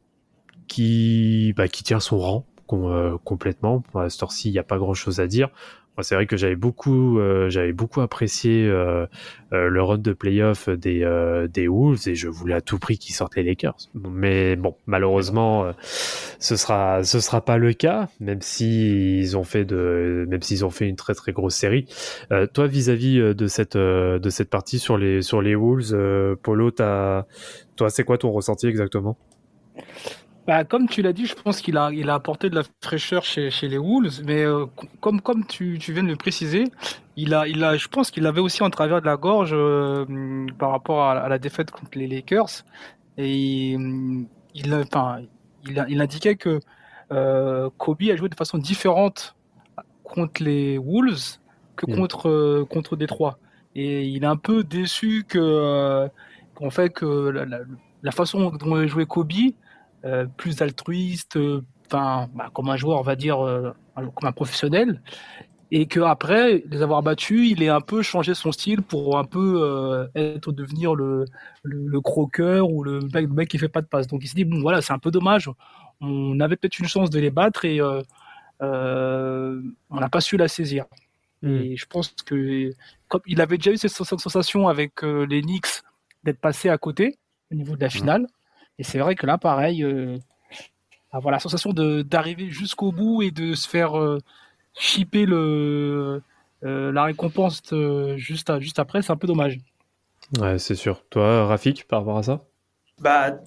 qui 0.70 1.52
bah, 1.56 1.68
qui 1.68 1.82
tient 1.82 2.00
son 2.00 2.18
rang 2.18 2.46
com- 2.66 2.90
euh, 2.90 3.16
complètement. 3.24 3.82
À 3.94 4.08
cette 4.08 4.22
heure-ci, 4.22 4.48
il 4.48 4.52
n'y 4.52 4.58
a 4.58 4.62
pas 4.62 4.78
grand-chose 4.78 5.20
à 5.20 5.26
dire. 5.26 5.50
Moi, 5.96 6.04
c'est 6.04 6.14
vrai 6.14 6.26
que 6.26 6.36
j'avais 6.36 6.56
beaucoup, 6.56 7.18
euh, 7.18 7.50
j'avais 7.50 7.72
beaucoup 7.72 8.00
apprécié 8.00 8.64
euh, 8.64 9.06
euh, 9.52 9.68
le 9.68 9.82
run 9.82 9.98
de 9.98 10.12
playoff 10.12 10.68
des 10.68 11.02
euh, 11.02 11.48
des 11.48 11.66
Wolves 11.66 12.06
et 12.06 12.14
je 12.14 12.28
voulais 12.28 12.54
à 12.54 12.60
tout 12.60 12.78
prix 12.78 12.96
qu'ils 12.96 13.14
sortent 13.14 13.34
les 13.34 13.42
Lakers. 13.42 13.76
Mais 13.94 14.54
bon, 14.54 14.76
malheureusement, 14.86 15.64
euh, 15.64 15.72
ce 16.38 16.54
sera 16.54 17.02
ce 17.02 17.18
sera 17.18 17.44
pas 17.44 17.58
le 17.58 17.72
cas, 17.72 18.08
même 18.20 18.40
si 18.40 19.28
ont 19.34 19.42
fait 19.44 19.64
de, 19.64 20.24
même 20.28 20.40
s'ils 20.42 20.64
ont 20.64 20.70
fait 20.70 20.88
une 20.88 20.96
très 20.96 21.14
très 21.14 21.32
grosse 21.32 21.56
série. 21.56 21.86
Toi, 22.54 22.66
vis-à-vis 22.68 23.34
de 23.34 23.46
cette 23.48 23.76
de 23.76 24.30
cette 24.30 24.48
partie 24.48 24.78
sur 24.78 24.96
les 24.96 25.22
sur 25.22 25.42
les 25.42 25.56
Wolves, 25.56 26.36
Polo, 26.42 26.70
t'as, 26.70 27.24
toi, 27.74 27.90
c'est 27.90 28.04
quoi 28.04 28.16
ton 28.16 28.30
ressenti 28.30 28.68
exactement? 28.68 29.18
Bah, 30.50 30.64
comme 30.64 30.88
tu 30.88 31.00
l'as 31.00 31.12
dit, 31.12 31.26
je 31.26 31.36
pense 31.36 31.60
qu'il 31.60 31.76
a, 31.76 31.92
il 31.92 32.10
a 32.10 32.14
apporté 32.14 32.50
de 32.50 32.56
la 32.56 32.62
fraîcheur 32.82 33.22
chez, 33.24 33.52
chez 33.52 33.68
les 33.68 33.78
Wolves, 33.78 34.22
mais 34.24 34.42
euh, 34.42 34.66
comme, 35.00 35.20
comme 35.20 35.46
tu, 35.46 35.78
tu 35.78 35.92
viens 35.92 36.02
de 36.02 36.08
le 36.08 36.16
préciser, 36.16 36.64
il 37.14 37.34
a, 37.34 37.46
il 37.46 37.62
a, 37.62 37.76
je 37.76 37.86
pense 37.86 38.10
qu'il 38.10 38.26
avait 38.26 38.40
aussi 38.40 38.64
en 38.64 38.70
travers 38.70 39.00
de 39.00 39.06
la 39.06 39.16
gorge 39.16 39.50
euh, 39.52 40.04
par 40.58 40.70
rapport 40.72 41.04
à, 41.04 41.12
à 41.20 41.28
la 41.28 41.38
défaite 41.38 41.70
contre 41.70 41.96
les 41.96 42.08
Lakers. 42.08 42.64
Et 43.16 43.74
il, 43.74 44.26
il, 44.56 44.74
enfin, 44.74 45.20
il, 45.68 45.78
a- 45.78 45.86
il 45.88 46.00
indiquait 46.00 46.34
que 46.34 46.58
euh, 47.12 47.70
Kobe 47.78 48.02
a 48.10 48.16
joué 48.16 48.28
de 48.28 48.34
façon 48.34 48.58
différente 48.58 49.36
contre 50.02 50.42
les 50.42 50.78
Wolves 50.78 51.38
que 51.76 51.88
Mm. 51.88 51.94
contre, 51.94 52.66
contre 52.68 52.96
Détroit. 52.96 53.38
Et 53.76 54.02
il 54.02 54.24
est 54.24 54.26
un 54.26 54.36
peu 54.36 54.64
déçu 54.64 55.24
que, 55.28 56.08
fait, 56.70 56.90
que 56.90 57.06
la, 57.28 57.44
la- 57.44 57.60
la 58.02 58.10
façon 58.10 58.50
dont 58.50 58.84
joué 58.88 59.06
Kobe, 59.06 59.30
euh, 60.04 60.26
plus 60.36 60.62
altruiste, 60.62 61.36
euh, 61.36 61.62
enfin, 61.86 62.28
bah, 62.34 62.50
comme 62.52 62.68
un 62.70 62.76
joueur, 62.76 62.98
on 62.98 63.02
va 63.02 63.16
dire, 63.16 63.44
euh, 63.44 63.72
comme 63.94 64.28
un 64.28 64.32
professionnel, 64.32 65.02
et 65.70 65.86
que 65.86 66.00
après 66.00 66.64
les 66.68 66.82
avoir 66.82 67.02
battus, 67.02 67.50
il 67.50 67.62
est 67.62 67.68
un 67.68 67.80
peu 67.80 68.02
changé 68.02 68.34
son 68.34 68.50
style 68.50 68.82
pour 68.82 69.18
un 69.18 69.24
peu 69.24 70.08
être 70.16 70.50
devenir 70.50 70.96
le, 70.96 71.24
le, 71.62 71.86
le 71.86 72.00
croqueur 72.00 72.70
ou 72.70 72.82
le 72.82 73.00
mec, 73.00 73.28
le 73.28 73.34
mec 73.34 73.48
qui 73.48 73.58
fait 73.58 73.68
pas 73.68 73.80
de 73.80 73.86
passe. 73.86 74.08
Donc 74.08 74.24
il 74.24 74.26
s'est 74.26 74.34
dit 74.34 74.44
bon 74.44 74.60
voilà, 74.60 74.82
c'est 74.82 74.92
un 74.92 74.98
peu 74.98 75.12
dommage. 75.12 75.48
On 76.00 76.40
avait 76.40 76.56
peut-être 76.56 76.80
une 76.80 76.88
chance 76.88 77.08
de 77.08 77.20
les 77.20 77.30
battre 77.30 77.64
et 77.64 77.80
euh, 77.80 78.02
on 79.90 80.00
n'a 80.00 80.08
pas 80.08 80.20
su 80.20 80.36
la 80.36 80.48
saisir. 80.48 80.86
Et 81.42 81.76
je 81.76 81.86
pense 81.86 82.14
que 82.26 82.72
comme 83.08 83.22
il 83.26 83.40
avait 83.40 83.56
déjà 83.56 83.70
eu 83.70 83.76
cette 83.76 83.92
sens- 83.92 84.16
sensation 84.16 84.66
avec 84.66 85.04
euh, 85.04 85.24
les 85.24 85.40
Knicks 85.40 85.82
d'être 86.24 86.40
passé 86.40 86.68
à 86.68 86.78
côté 86.78 87.16
au 87.52 87.54
niveau 87.54 87.76
de 87.76 87.80
la 87.80 87.90
finale. 87.90 88.26
Et 88.80 88.84
c'est 88.84 88.98
vrai 88.98 89.16
que 89.16 89.26
là, 89.26 89.38
pareil, 89.38 89.84
euh, 89.84 90.18
avoir 91.12 91.32
la 91.32 91.40
sensation 91.40 91.72
de 91.72 92.02
d'arriver 92.02 92.50
jusqu'au 92.50 92.92
bout 92.92 93.22
et 93.22 93.30
de 93.30 93.54
se 93.54 93.68
faire 93.68 93.98
euh, 93.98 94.18
chipper 94.74 95.26
le 95.26 96.22
euh, 96.64 96.92
la 96.92 97.04
récompense 97.04 97.62
euh, 97.72 98.16
juste 98.18 98.50
à- 98.50 98.60
juste 98.60 98.78
après, 98.80 99.02
c'est 99.02 99.12
un 99.12 99.16
peu 99.18 99.28
dommage. 99.28 99.58
Ouais, 100.40 100.58
c'est 100.58 100.74
sûr. 100.74 101.04
Toi, 101.08 101.46
Rafik, 101.46 101.86
par 101.86 102.00
rapport 102.00 102.18
à 102.18 102.22
ça? 102.24 102.40
Bah, 103.00 103.38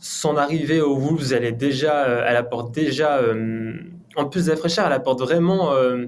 son 0.00 0.36
arrivée 0.36 0.80
aux 0.80 0.96
Wolves, 0.96 1.32
elle 1.32 1.44
est 1.44 1.52
déjà, 1.52 2.04
euh, 2.06 2.24
elle 2.26 2.36
apporte 2.36 2.72
déjà, 2.74 3.18
euh, 3.18 3.74
en 4.16 4.26
plus 4.26 4.46
de 4.46 4.50
la 4.52 4.56
fraîcheur, 4.56 4.86
elle 4.86 4.92
apporte 4.92 5.20
vraiment. 5.20 5.72
euh, 5.72 6.06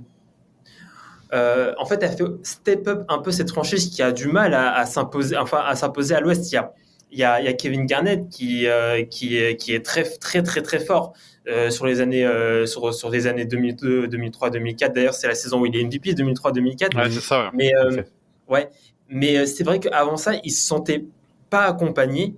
euh, 1.33 1.73
en 1.79 1.87
fait, 1.87 2.03
elle 2.03 2.13
fait 2.17 2.25
step 2.43 2.87
up 2.89 3.05
un 3.09 3.19
peu 3.19 3.31
cette 3.31 3.51
franchise 3.51 3.89
qui 3.91 4.03
a 4.03 4.13
du 4.13 4.29
mal 4.29 4.53
à, 4.55 4.75
à 4.75 4.85
s'imposer, 4.87 5.37
enfin 5.37 5.63
à 5.65 5.75
s'imposer 5.75 6.15
à 6.15 6.21
l'Ouest. 6.21 6.51
Il 6.53 6.57
y 6.57 6.59
a, 6.59 6.73
il 7.13 7.19
y 7.19 7.25
a, 7.25 7.41
il 7.41 7.45
y 7.45 7.49
a 7.49 7.53
Kevin 7.53 7.87
Garnett 7.87 8.29
qui, 8.29 8.67
euh, 8.67 9.05
qui, 9.05 9.37
est, 9.37 9.57
qui 9.57 9.75
est 9.75 9.85
très, 9.85 10.03
très, 10.03 10.43
très, 10.43 10.63
très 10.63 10.81
fort 10.81 11.13
euh, 11.47 11.71
sur 11.71 11.87
les 11.87 12.01
années, 12.01 12.25
euh, 12.25 12.67
sur, 12.67 12.93
sur 12.95 13.11
les 13.11 13.27
années 13.27 13.45
2002, 13.45 14.09
2003, 14.09 14.51
2004. 14.51 14.93
D'ailleurs, 14.95 15.15
c'est 15.15 15.29
la 15.29 15.35
saison 15.35 15.61
où 15.61 15.67
il 15.67 15.77
est 15.77 15.85
MVP, 15.85 16.13
2003-2004. 16.15 16.97
Ouais, 16.97 17.11
c'est 17.11 17.21
ça. 17.21 17.45
ouais. 17.45 17.51
Mais, 17.55 17.73
euh, 17.77 18.03
ouais. 18.49 18.69
Mais 19.09 19.39
euh, 19.39 19.47
c'est 19.47 19.63
vrai 19.63 19.79
qu'avant 19.79 20.17
ça, 20.17 20.33
il 20.43 20.51
se 20.51 20.67
sentait 20.67 21.05
pas 21.51 21.65
accompagné. 21.67 22.35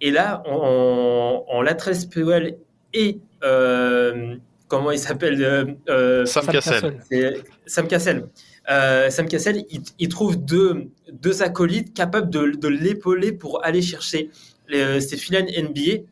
Et 0.00 0.10
là, 0.10 0.42
en, 0.46 1.44
en 1.46 1.62
Latrell 1.62 1.94
Sprewell 1.94 2.56
et 2.92 3.18
euh, 3.44 4.36
comment 4.66 4.90
il 4.90 4.98
s'appelle 4.98 5.42
euh, 5.42 5.64
euh, 5.88 6.24
Sam 6.26 6.46
Sam 6.60 6.98
c'est 7.08 7.34
Sam 7.66 7.86
Cassell. 7.86 8.26
Euh, 8.68 9.10
Sam 9.10 9.26
Cassell, 9.26 9.64
il, 9.98 10.08
trouve 10.08 10.36
deux, 10.36 10.90
deux 11.12 11.42
acolytes 11.42 11.94
capables 11.94 12.30
de, 12.30 12.68
l'épauler 12.68 13.32
pour 13.32 13.64
aller 13.64 13.82
chercher 13.82 14.30
les, 14.68 15.00
filets 15.00 15.42
NBA. 15.62 16.04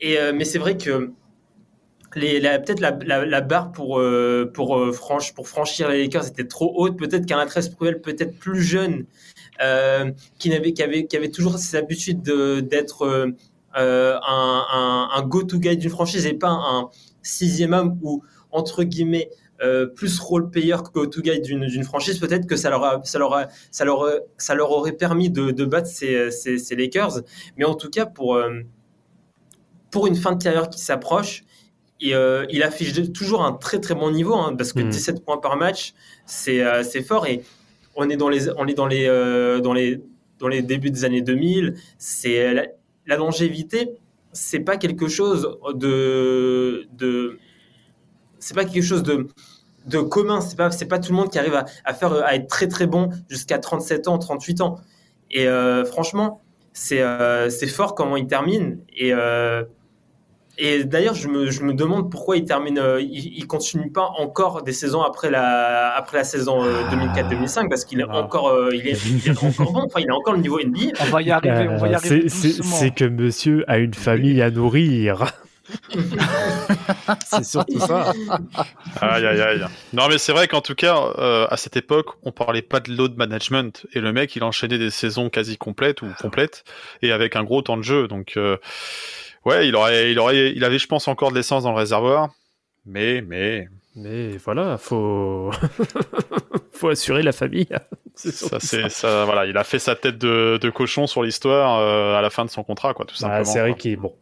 Et, 0.00 0.18
euh, 0.18 0.32
mais 0.34 0.44
c'est 0.44 0.58
vrai 0.58 0.76
que 0.76 1.12
peut-être 2.12 2.80
la, 2.80 3.40
barre 3.40 3.72
pour, 3.72 3.98
euh, 3.98 4.50
pour, 4.52 4.76
franch- 4.92 5.34
pour 5.34 5.48
franchir 5.48 5.88
les 5.90 6.02
Lakers 6.02 6.28
était 6.28 6.46
trop 6.46 6.72
haute. 6.76 6.98
Peut-être 6.98 7.26
qu'un 7.26 7.38
Latrell 7.38 7.62
Sprewell, 7.62 8.00
peut-être 8.00 8.38
plus 8.38 8.62
jeune, 8.62 9.06
qui, 10.38 10.50
n'avait, 10.50 10.72
qui, 10.72 10.82
avait, 10.82 11.06
qui 11.06 11.16
avait 11.16 11.30
toujours 11.30 11.58
ses 11.58 11.76
habitudes 11.76 12.22
de- 12.22 12.60
d'être 12.60 13.34
un, 13.74 14.20
un, 14.26 15.08
un 15.14 15.22
go-to-guy 15.22 15.76
d'une 15.76 15.90
franchise 15.90 16.26
et 16.26 16.34
pas 16.34 16.50
un 16.50 16.90
sixième 17.22 17.72
homme 17.72 17.98
ou, 18.02 18.22
entre 18.50 18.82
guillemets, 18.84 19.30
euh, 19.62 19.86
plus 19.86 20.18
role 20.20 20.50
player 20.50 20.76
que 20.84 20.90
go-to-guy 20.92 21.40
d'une, 21.40 21.66
d'une 21.66 21.84
franchise, 21.84 22.18
peut-être 22.18 22.46
que 22.46 22.56
ça 22.56 22.70
leur, 22.70 22.84
a- 22.84 23.02
ça 23.04 23.18
leur, 23.18 23.34
a- 23.34 23.48
ça 23.70 23.84
leur, 23.84 24.04
a- 24.04 24.18
ça 24.38 24.54
leur 24.54 24.70
aurait 24.72 24.92
permis 24.92 25.30
de, 25.30 25.50
de 25.50 25.64
battre 25.64 25.88
ces, 25.88 26.30
ces, 26.30 26.58
ces 26.58 26.76
Lakers. 26.76 27.20
Mais 27.56 27.64
en 27.64 27.74
tout 27.74 27.90
cas, 27.90 28.06
pour, 28.06 28.34
euh, 28.36 28.60
pour 29.90 30.06
une 30.06 30.16
fin 30.16 30.32
de 30.32 30.42
carrière 30.42 30.68
qui 30.70 30.80
s'approche, 30.80 31.44
et, 32.00 32.14
euh, 32.14 32.44
il 32.50 32.62
affiche 32.62 32.92
toujours 33.12 33.44
un 33.44 33.52
très 33.52 33.78
très 33.80 33.94
bon 33.94 34.10
niveau, 34.10 34.34
hein, 34.34 34.54
parce 34.56 34.72
que 34.72 34.80
Mhm. 34.80 34.88
17 34.90 35.24
points 35.24 35.38
par 35.38 35.56
match, 35.56 35.94
c'est 36.26 36.62
euh, 36.64 36.82
fort. 37.06 37.26
Et 37.26 37.42
on 37.94 38.08
est 38.10 38.16
dans 38.16 38.28
les, 38.28 38.48
on 38.56 38.66
est 38.66 38.74
dans 38.74 38.86
les, 38.88 39.06
euh, 39.06 39.60
dans 39.60 39.72
les, 39.72 40.02
dans 40.38 40.48
les 40.48 40.62
débuts 40.62 40.90
des 40.90 41.04
années 41.04 41.22
2000. 41.22 41.74
C'est 41.98 42.52
la, 42.54 42.66
la 43.06 43.16
longévité, 43.16 43.90
c'est 44.32 44.60
pas 44.60 44.76
quelque 44.78 45.06
chose 45.08 45.56
de, 45.74 46.86
de 46.98 47.38
c'est 48.40 48.54
pas 48.54 48.64
quelque 48.64 48.82
chose 48.84 49.02
de, 49.04 49.28
de 49.86 49.98
commun. 50.00 50.40
C'est 50.40 50.56
pas, 50.56 50.70
c'est 50.70 50.86
pas 50.86 50.98
tout 50.98 51.12
le 51.12 51.16
monde 51.18 51.30
qui 51.30 51.38
arrive 51.38 51.54
à, 51.54 51.64
à 51.84 51.94
faire, 51.94 52.12
à 52.24 52.34
être 52.34 52.46
très 52.48 52.68
très 52.68 52.86
bon 52.86 53.10
jusqu'à 53.28 53.58
37 53.58 54.08
ans, 54.08 54.18
38 54.18 54.60
ans. 54.60 54.76
Et 55.30 55.46
euh, 55.48 55.84
franchement, 55.84 56.40
c'est 56.72 57.00
euh, 57.02 57.50
c'est 57.50 57.66
fort 57.66 57.94
comment 57.94 58.16
il 58.16 58.26
termine. 58.26 58.78
Et, 58.96 59.12
euh, 59.12 59.62
et 60.58 60.84
d'ailleurs, 60.84 61.14
je 61.14 61.28
me, 61.28 61.50
je 61.50 61.62
me 61.62 61.72
demande 61.72 62.10
pourquoi 62.10 62.36
il 62.36 62.44
termine, 62.44 62.78
euh, 62.78 63.00
il, 63.00 63.38
il 63.38 63.46
continue 63.46 63.90
pas 63.90 64.10
encore 64.18 64.62
des 64.62 64.74
saisons 64.74 65.00
après 65.02 65.30
la, 65.30 65.94
après 65.96 66.18
la 66.18 66.24
saison 66.24 66.62
euh, 66.62 66.82
2004-2005 66.90 67.70
parce 67.70 67.86
qu'il 67.86 68.00
est 68.00 68.04
Ah. 68.06 68.18
encore, 68.20 68.48
euh, 68.50 68.68
il 68.74 68.86
est, 68.86 68.98
il 69.06 69.30
est 69.30 69.42
encore 69.42 69.72
bon. 69.72 69.80
Enfin, 69.86 70.00
il 70.00 70.10
a 70.10 70.14
encore 70.14 70.34
le 70.34 70.40
niveau 70.40 70.60
NBA. 70.60 70.92
On 71.00 71.04
va 71.06 71.22
y 71.22 71.30
arriver, 71.30 71.68
on 71.70 71.76
va 71.78 71.88
y 71.88 71.94
arriver 71.94 72.28
c'est 72.28 72.90
que 72.90 73.06
monsieur 73.06 73.64
a 73.66 73.78
une 73.78 73.94
famille 73.94 74.42
à 74.42 74.50
nourrir. 74.50 75.32
c'est 77.26 77.44
surtout 77.44 77.78
ça. 77.80 78.12
Aïe, 79.00 79.26
aïe, 79.26 79.40
aïe. 79.40 79.64
Non, 79.92 80.08
mais 80.08 80.18
c'est 80.18 80.32
vrai 80.32 80.48
qu'en 80.48 80.60
tout 80.60 80.74
cas, 80.74 80.96
euh, 81.18 81.46
à 81.50 81.56
cette 81.56 81.76
époque, 81.76 82.08
on 82.22 82.32
parlait 82.32 82.62
pas 82.62 82.80
de 82.80 82.92
load 82.92 83.16
management. 83.16 83.86
Et 83.92 84.00
le 84.00 84.12
mec, 84.12 84.34
il 84.36 84.44
enchaînait 84.44 84.78
des 84.78 84.90
saisons 84.90 85.30
quasi 85.30 85.56
complètes 85.58 86.02
ou 86.02 86.08
complètes 86.20 86.64
et 87.02 87.12
avec 87.12 87.36
un 87.36 87.44
gros 87.44 87.62
temps 87.62 87.76
de 87.76 87.82
jeu. 87.82 88.08
Donc, 88.08 88.34
euh, 88.36 88.56
ouais, 89.44 89.68
il 89.68 89.76
aurait, 89.76 90.10
il 90.12 90.18
aurait, 90.18 90.52
il 90.52 90.64
avait, 90.64 90.78
je 90.78 90.86
pense, 90.86 91.08
encore 91.08 91.30
de 91.30 91.36
l'essence 91.36 91.64
dans 91.64 91.72
le 91.72 91.78
réservoir. 91.78 92.30
Mais, 92.84 93.22
mais, 93.22 93.68
Mais 93.94 94.36
voilà, 94.38 94.76
faut 94.78 95.50
faut 96.72 96.88
assurer 96.88 97.22
la 97.22 97.32
famille. 97.32 97.68
C'est 98.14 98.32
ça, 98.32 98.60
ça. 98.60 98.88
ça, 98.90 99.24
voilà, 99.24 99.46
il 99.46 99.56
a 99.56 99.64
fait 99.64 99.78
sa 99.78 99.94
tête 99.96 100.18
de, 100.18 100.58
de 100.60 100.70
cochon 100.70 101.06
sur 101.06 101.22
l'histoire 101.22 101.78
euh, 101.78 102.14
à 102.18 102.20
la 102.20 102.28
fin 102.28 102.44
de 102.44 102.50
son 102.50 102.62
contrat, 102.62 102.92
quoi, 102.92 103.06
tout 103.06 103.14
Bah, 103.14 103.20
simplement. 103.20 103.44
c'est 103.44 103.60
vrai 103.60 103.74
qu'il 103.74 103.96
bon, 103.96 104.12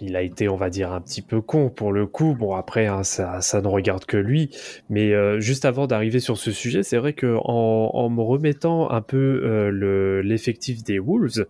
il 0.00 0.16
a 0.16 0.22
été, 0.22 0.48
on 0.48 0.56
va 0.56 0.70
dire, 0.70 0.92
un 0.92 1.00
petit 1.00 1.22
peu 1.22 1.40
con 1.40 1.70
pour 1.70 1.92
le 1.92 2.06
coup. 2.06 2.34
Bon, 2.34 2.54
après, 2.54 2.86
hein, 2.86 3.02
ça, 3.02 3.40
ça 3.40 3.60
ne 3.60 3.66
regarde 3.68 4.04
que 4.04 4.16
lui. 4.16 4.50
Mais 4.90 5.12
euh, 5.12 5.40
juste 5.40 5.64
avant 5.64 5.86
d'arriver 5.86 6.20
sur 6.20 6.36
ce 6.36 6.50
sujet, 6.50 6.82
c'est 6.82 6.96
vrai 6.98 7.12
que 7.12 7.36
en, 7.44 7.90
en 7.94 8.10
me 8.10 8.22
remettant 8.22 8.90
un 8.90 9.02
peu 9.02 9.42
euh, 9.44 9.70
le, 9.70 10.22
l'effectif 10.22 10.82
des 10.82 10.98
Wolves, 10.98 11.46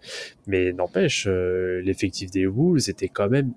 mais 0.47 0.73
n'empêche, 0.73 1.27
euh, 1.29 1.81
l'effectif 1.83 2.31
des 2.31 2.47
Wolves 2.47 2.89
était 2.89 3.09
quand 3.09 3.29
même 3.29 3.53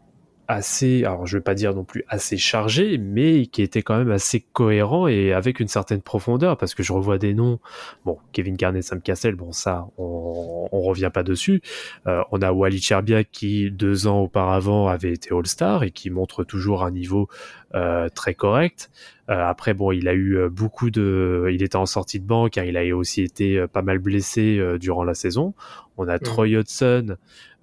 assez, 0.52 1.04
alors 1.04 1.26
je 1.26 1.38
vais 1.38 1.44
pas 1.44 1.54
dire 1.56 1.74
non 1.74 1.84
plus 1.84 2.04
assez 2.08 2.38
chargé, 2.38 2.98
mais 2.98 3.46
qui 3.46 3.62
était 3.62 3.82
quand 3.82 3.98
même 3.98 4.12
assez 4.12 4.42
cohérent 4.54 5.08
et 5.08 5.34
avec 5.34 5.60
une 5.60 5.68
certaine 5.68 6.02
profondeur, 6.02 6.58
parce 6.58 6.76
que 6.76 6.84
je 6.84 6.94
revois 6.94 7.18
des 7.18 7.34
noms, 7.34 7.60
bon, 8.06 8.18
Kevin 8.32 8.56
Garnett, 8.56 8.84
Sam 8.84 9.02
Cassell, 9.02 9.36
bon 9.36 9.52
ça, 9.52 9.88
on, 9.98 10.70
on 10.72 10.82
revient 10.82 11.12
pas 11.14 11.24
dessus. 11.24 11.62
Euh, 12.08 12.22
on 12.32 12.42
a 12.42 12.52
Wally 12.52 12.80
Cherbiak 12.80 13.30
qui 13.32 13.72
deux 13.72 14.08
ans 14.08 14.20
auparavant 14.20 14.88
avait 14.88 15.14
été 15.14 15.34
All-Star 15.34 15.84
et 15.84 15.92
qui 15.92 16.10
montre 16.10 16.44
toujours 16.44 16.84
un 16.84 16.92
niveau 16.92 17.28
euh, 17.74 18.10
très 18.10 18.34
correct. 18.34 18.92
Euh, 19.30 19.46
après, 19.48 19.74
bon, 19.74 19.92
il 19.92 20.08
a 20.08 20.14
eu 20.14 20.38
euh, 20.38 20.50
beaucoup 20.50 20.90
de, 20.90 21.48
il 21.52 21.64
était 21.64 21.78
en 21.78 21.86
sortie 21.86 22.20
de 22.20 22.26
banc 22.26 22.50
car 22.50 22.66
il 22.66 22.76
a 22.76 22.96
aussi 22.96 23.22
été 23.22 23.58
euh, 23.58 23.68
pas 23.68 23.82
mal 23.82 24.00
blessé 24.00 24.58
euh, 24.58 24.78
durant 24.78 25.04
la 25.04 25.14
saison. 25.14 25.54
On 25.98 26.08
a 26.08 26.20
Troy 26.20 26.48
Hudson 26.48 27.16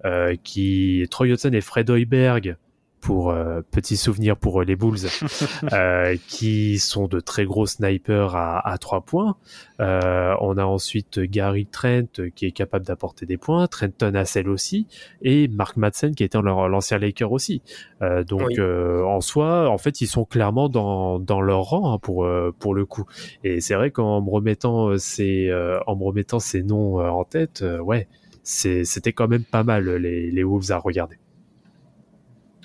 euh, 0.05 0.35
qui, 0.43 1.05
Troy 1.11 1.27
Hudson 1.27 1.51
et 1.53 1.61
Fred 1.61 1.89
Hoiberg 1.89 2.55
pour 3.01 3.31
euh, 3.31 3.61
petit 3.71 3.95
souvenir 3.97 4.35
pour 4.37 4.61
euh, 4.61 4.65
les 4.65 4.75
Bulls, 4.75 5.07
euh, 5.73 6.15
qui 6.27 6.79
sont 6.79 7.07
de 7.07 7.19
très 7.19 7.45
gros 7.45 7.65
snipers 7.65 8.35
à, 8.35 8.67
à 8.69 8.77
trois 8.77 9.01
points. 9.01 9.37
Euh, 9.79 10.35
on 10.41 10.57
a 10.57 10.65
ensuite 10.65 11.19
Gary 11.19 11.65
Trent 11.65 12.03
euh, 12.19 12.29
qui 12.35 12.45
est 12.45 12.51
capable 12.51 12.85
d'apporter 12.85 13.25
des 13.25 13.37
points, 13.37 13.67
Trenton 13.67 14.13
Hassel 14.15 14.49
aussi, 14.49 14.87
et 15.21 15.47
Mark 15.47 15.77
Madsen 15.77 16.13
qui 16.13 16.23
était 16.23 16.41
l'ancien 16.41 16.97
Laker 16.99 17.31
aussi. 17.31 17.61
Euh, 18.01 18.23
donc 18.23 18.41
Oui. 18.47 18.55
euh, 18.59 19.03
en 19.05 19.21
soi, 19.21 19.69
en 19.69 19.77
fait, 19.77 20.01
ils 20.01 20.07
sont 20.07 20.25
clairement 20.25 20.67
dans, 20.69 21.19
dans 21.19 21.41
leur 21.41 21.61
rang 21.63 21.93
hein, 21.93 21.99
pour 21.99 22.25
euh, 22.25 22.53
pour 22.59 22.73
le 22.75 22.85
coup. 22.85 23.05
Et 23.43 23.61
c'est 23.61 23.75
vrai 23.75 23.91
qu'en 23.91 24.21
me 24.21 24.29
remettant 24.29 24.97
ces 24.97 25.47
euh, 25.49 25.79
en 25.87 25.95
me 25.95 26.03
remettant 26.03 26.39
ces 26.39 26.63
noms 26.63 26.97
en 26.99 27.23
tête, 27.23 27.61
euh, 27.61 27.79
ouais, 27.79 28.07
c'était 28.43 29.13
quand 29.13 29.27
même 29.27 29.43
pas 29.45 29.63
mal 29.63 29.89
les, 29.89 30.31
les 30.31 30.43
Wolves 30.43 30.71
à 30.71 30.77
regarder. 30.77 31.17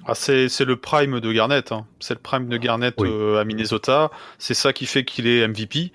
Ah, 0.06 0.14
c'est 0.14 0.48
le 0.60 0.76
prime 0.76 1.20
de 1.20 1.32
Garnett. 1.32 1.72
hein. 1.72 1.86
C'est 2.00 2.14
le 2.14 2.20
prime 2.20 2.48
de 2.48 2.56
Garnett 2.56 2.94
Oui. 2.98 3.08
euh, 3.10 3.40
à 3.40 3.44
Minnesota. 3.44 4.10
C'est 4.38 4.54
ça 4.54 4.72
qui 4.72 4.86
fait 4.86 5.04
qu'il 5.04 5.26
est 5.26 5.46
MVP. 5.48 5.92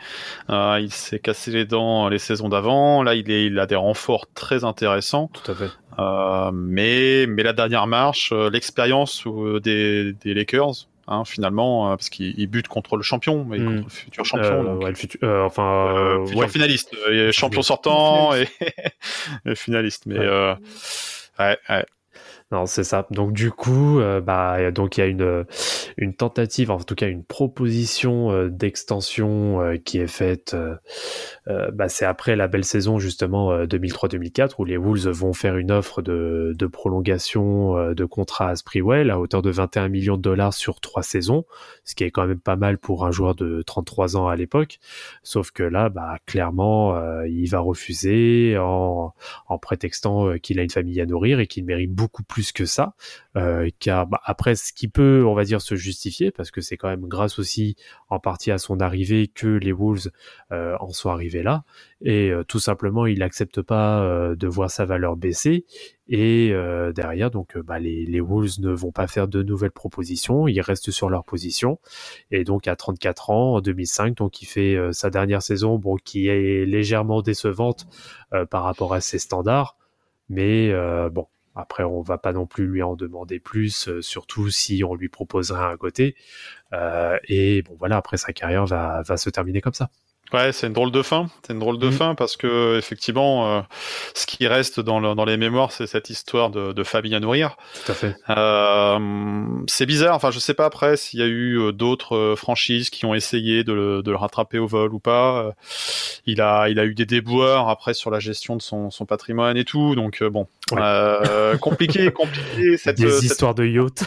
Euh, 0.49 0.79
il 0.81 0.91
s'est 0.91 1.19
cassé 1.19 1.51
les 1.51 1.65
dents 1.65 2.09
les 2.09 2.17
saisons 2.19 2.49
d'avant. 2.49 3.03
Là, 3.03 3.13
il, 3.15 3.29
est, 3.31 3.45
il 3.45 3.59
a 3.59 3.65
des 3.67 3.75
renforts 3.75 4.25
très 4.33 4.63
intéressants. 4.63 5.29
Tout 5.33 5.51
à 5.51 5.55
fait. 5.55 5.69
Euh, 5.99 6.49
mais, 6.53 7.25
mais 7.27 7.43
la 7.43 7.53
dernière 7.53 7.85
marche, 7.87 8.31
euh, 8.31 8.49
l'expérience 8.49 9.23
euh, 9.27 9.59
des, 9.59 10.13
des 10.13 10.33
Lakers, 10.33 10.87
hein, 11.07 11.23
finalement, 11.25 11.87
euh, 11.91 11.95
parce 11.95 12.09
qu'il 12.09 12.33
il 12.39 12.47
bute 12.47 12.67
contre 12.67 12.95
le 12.97 13.03
champion, 13.03 13.43
mais 13.45 13.59
Hmm. 13.59 13.65
contre 13.75 13.83
le 13.83 13.89
futur 13.89 14.25
champion. 14.25 14.45
Euh, 14.45 14.63
donc, 14.63 14.81
ouais, 14.83 14.89
le 14.89 14.95
futur, 14.95 15.19
euh, 15.23 15.43
enfin, 15.45 16.23
futur 16.25 16.39
ouais. 16.39 16.47
finaliste, 16.47 16.95
champion 17.31 17.61
sortant 17.61 18.33
et, 18.33 18.47
et 19.45 19.55
finaliste. 19.55 20.05
Mais 20.05 20.17
euh, 20.19 20.55
ouais, 21.37 21.57
ouais. 21.69 21.85
Non, 22.51 22.65
c'est 22.65 22.83
ça. 22.83 23.05
Donc 23.11 23.33
du 23.33 23.51
coup, 23.51 23.99
euh, 23.99 24.21
bah 24.21 24.71
donc 24.71 24.97
il 24.97 25.01
y 25.01 25.03
a 25.03 25.05
une 25.07 25.21
euh, 25.21 25.43
une 25.97 26.15
tentative, 26.15 26.71
en 26.71 26.79
tout 26.79 26.95
cas 26.95 27.07
une 27.07 27.23
proposition 27.23 28.31
euh, 28.31 28.49
d'extension 28.49 29.59
qui 29.85 29.99
est 29.99 30.07
faite. 30.07 30.55
bah, 31.45 31.89
c'est 31.89 32.05
après 32.05 32.35
la 32.35 32.47
belle 32.47 32.63
saison 32.63 32.97
justement 32.97 33.51
euh, 33.51 33.65
2003-2004 33.65 34.53
où 34.57 34.65
les 34.65 34.77
Wolves 34.77 35.09
vont 35.09 35.33
faire 35.33 35.57
une 35.57 35.71
offre 35.71 36.01
de, 36.01 36.55
de 36.57 36.65
prolongation 36.65 37.93
de 37.93 38.05
contrat 38.05 38.49
à 38.49 38.55
Sprewell 38.55 39.11
à 39.11 39.19
hauteur 39.19 39.43
de 39.43 39.51
21 39.51 39.89
millions 39.89 40.17
de 40.17 40.21
dollars 40.21 40.53
sur 40.53 40.79
trois 40.79 41.03
saisons, 41.03 41.45
ce 41.85 41.93
qui 41.93 42.03
est 42.03 42.11
quand 42.11 42.25
même 42.25 42.39
pas 42.39 42.55
mal 42.55 42.79
pour 42.79 43.05
un 43.05 43.11
joueur 43.11 43.35
de 43.35 43.61
33 43.61 44.17
ans 44.17 44.27
à 44.27 44.35
l'époque. 44.35 44.79
Sauf 45.21 45.51
que 45.51 45.63
là, 45.63 45.89
bah 45.89 46.17
clairement, 46.25 46.99
il 47.25 47.47
va 47.47 47.59
refuser 47.59 48.57
en 48.57 49.13
en 49.47 49.57
prétextant 49.59 50.33
qu'il 50.41 50.59
a 50.59 50.63
une 50.63 50.69
famille 50.69 50.99
à 51.01 51.05
nourrir 51.05 51.39
et 51.39 51.47
qu'il 51.47 51.65
mérite 51.65 51.93
beaucoup 51.93 52.23
plus 52.23 52.38
que 52.53 52.65
ça. 52.65 52.93
Euh, 53.37 53.69
car 53.79 54.07
bah, 54.07 54.19
après, 54.23 54.55
ce 54.55 54.73
qui 54.73 54.87
peut, 54.87 55.23
on 55.25 55.33
va 55.33 55.43
dire, 55.43 55.61
se 55.61 55.75
justifier, 55.75 56.31
parce 56.31 56.51
que 56.51 56.61
c'est 56.61 56.77
quand 56.77 56.89
même 56.89 57.07
grâce 57.07 57.39
aussi 57.39 57.75
en 58.09 58.19
partie 58.19 58.51
à 58.51 58.57
son 58.57 58.79
arrivée 58.79 59.27
que 59.27 59.47
les 59.47 59.71
Wolves 59.71 60.09
euh, 60.51 60.75
en 60.79 60.89
sont 60.89 61.09
arrivés 61.09 61.43
là. 61.43 61.63
Et 62.01 62.31
euh, 62.31 62.43
tout 62.43 62.59
simplement, 62.59 63.05
il 63.05 63.19
n'accepte 63.19 63.61
pas 63.61 63.79
de 64.35 64.47
voir 64.47 64.71
sa 64.71 64.85
valeur 64.85 65.15
baisser. 65.15 65.65
Et 66.07 66.51
derrière, 66.95 67.29
donc, 67.29 67.57
bah, 67.59 67.77
les, 67.79 68.19
Wolves 68.19 68.59
ne 68.59 68.71
vont 68.71 68.91
pas 68.91 69.07
faire 69.07 69.27
de 69.27 69.43
nouvelles 69.43 69.71
propositions. 69.71 70.47
Ils 70.47 70.61
restent 70.61 70.91
sur 70.91 71.09
leur 71.09 71.23
position. 71.23 71.79
Et 72.31 72.43
donc, 72.43 72.67
à 72.67 72.75
34 72.75 73.29
ans, 73.29 73.55
en 73.55 73.61
2005, 73.61 74.17
donc, 74.17 74.41
il 74.41 74.45
fait 74.45 74.77
sa 74.91 75.09
dernière 75.11 75.43
saison, 75.43 75.77
bon, 75.77 75.97
qui 75.97 76.27
est 76.27 76.65
légèrement 76.65 77.21
décevante 77.21 77.85
par 78.49 78.63
rapport 78.63 78.93
à 78.93 79.01
ses 79.01 79.19
standards. 79.19 79.77
Mais 80.29 80.73
bon, 81.11 81.27
après, 81.59 81.83
on 81.83 82.01
va 82.01 82.17
pas 82.17 82.33
non 82.33 82.45
plus 82.45 82.67
lui 82.67 82.81
en 82.83 82.95
demander 82.95 83.39
plus, 83.39 83.87
euh, 83.87 84.01
surtout 84.01 84.49
si 84.49 84.83
on 84.83 84.95
lui 84.95 85.09
proposerait 85.09 85.63
un 85.65 85.77
côté. 85.77 86.15
Euh, 86.73 87.17
et 87.27 87.61
bon, 87.63 87.75
voilà, 87.79 87.97
après 87.97 88.17
sa 88.17 88.33
carrière 88.33 88.65
va, 88.65 89.01
va 89.03 89.17
se 89.17 89.29
terminer 89.29 89.61
comme 89.61 89.73
ça. 89.73 89.89
Ouais, 90.31 90.51
c'est 90.51 90.67
une 90.67 90.73
drôle 90.73 90.91
de 90.91 91.01
fin. 91.01 91.27
C'est 91.45 91.53
une 91.53 91.59
drôle 91.59 91.79
de 91.79 91.87
Mhm. 91.87 91.91
fin 91.91 92.15
parce 92.15 92.37
que 92.37 92.77
effectivement, 92.77 93.57
euh, 93.57 93.61
ce 94.13 94.27
qui 94.27 94.45
reste 94.47 94.79
dans, 94.79 94.99
le- 94.99 95.15
dans 95.15 95.25
les 95.25 95.37
mémoires, 95.37 95.71
c'est 95.71 95.87
cette 95.87 96.11
histoire 96.11 96.51
de, 96.51 96.71
de 96.71 96.83
famille 96.83 97.15
à 97.15 97.19
nourrir. 97.19 97.55
Tout 97.85 97.91
à 97.91 97.95
fait. 97.95 98.15
Euh, 98.29 99.45
c'est 99.67 99.85
bizarre. 99.87 100.15
Enfin, 100.15 100.29
je 100.31 100.39
sais 100.39 100.53
pas 100.53 100.65
après 100.65 100.97
s'il 100.97 101.19
y 101.19 101.23
a 101.23 101.25
eu 101.25 101.57
euh, 101.59 101.71
d'autres 101.71 102.35
franchises 102.37 102.89
qui 102.91 103.05
ont 103.05 103.15
essayé 103.15 103.63
de 103.63 103.73
le, 103.73 104.03
de 104.03 104.11
le 104.11 104.17
rattraper 104.17 104.59
au 104.59 104.67
vol 104.67 104.93
ou 104.93 104.99
pas. 104.99 105.53
Il 106.25 106.41
a, 106.41 106.69
il 106.69 106.79
a 106.79 106.85
eu 106.85 106.93
des 106.93 107.05
déboires 107.07 107.69
après 107.69 107.93
sur 107.95 108.11
la 108.11 108.19
gestion 108.19 108.55
de 108.55 108.61
son, 108.61 108.91
son 108.91 109.05
patrimoine 109.05 109.57
et 109.57 109.65
tout. 109.65 109.95
Donc 109.95 110.21
bon, 110.23 110.47
Ouais. 110.71 110.77
euh, 110.81 111.57
compliqué, 111.57 112.11
compliqué. 112.11 112.77
Cette, 112.77 112.97
Des 112.97 113.09
cette- 113.09 113.23
histoires 113.23 113.55
de 113.55 113.65
yacht. 113.65 114.03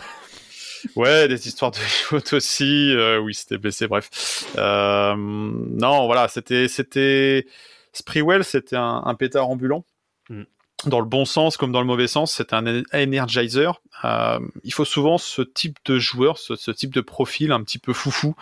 Ouais, 0.96 1.28
des 1.28 1.48
histoires 1.48 1.70
de 1.70 1.78
yacht 2.12 2.32
aussi. 2.32 2.94
Euh, 2.94 3.18
oui, 3.18 3.34
c'était 3.34 3.58
blessé. 3.58 3.86
Bref, 3.86 4.44
euh, 4.56 5.14
non, 5.16 6.06
voilà, 6.06 6.28
c'était, 6.28 6.68
c'était 6.68 7.46
Sprewell, 7.92 8.44
c'était 8.44 8.76
un, 8.76 9.14
pétard 9.14 9.48
ambulant. 9.48 9.84
Mm. 10.28 10.42
Dans 10.86 11.00
le 11.00 11.06
bon 11.06 11.24
sens 11.24 11.56
comme 11.56 11.70
dans 11.72 11.80
le 11.80 11.86
mauvais 11.86 12.08
sens, 12.08 12.32
c'est 12.32 12.52
un 12.52 12.66
en- 12.66 12.82
energizer. 12.92 13.80
Euh, 14.04 14.38
il 14.64 14.72
faut 14.72 14.84
souvent 14.84 15.16
ce 15.18 15.42
type 15.42 15.78
de 15.84 15.98
joueur, 15.98 16.38
ce, 16.38 16.70
type 16.72 16.92
de 16.92 17.00
profil 17.00 17.52
un 17.52 17.62
petit 17.62 17.78
peu 17.78 17.92
foufou 17.92 18.34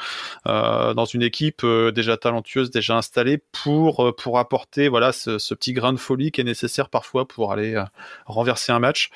euh, 0.46 0.94
dans 0.94 1.04
une 1.04 1.22
équipe 1.22 1.62
euh, 1.64 1.90
déjà 1.90 2.16
talentueuse, 2.16 2.70
déjà 2.70 2.96
installée, 2.96 3.38
pour 3.52 4.06
euh, 4.06 4.12
pour 4.12 4.38
apporter 4.38 4.88
voilà 4.88 5.12
ce, 5.12 5.38
ce 5.38 5.54
petit 5.54 5.72
grain 5.72 5.92
de 5.92 5.98
folie 5.98 6.30
qui 6.30 6.40
est 6.40 6.44
nécessaire 6.44 6.88
parfois 6.88 7.28
pour 7.28 7.52
aller 7.52 7.74
euh, 7.74 7.84
renverser 8.26 8.72
un 8.72 8.78
match, 8.78 9.10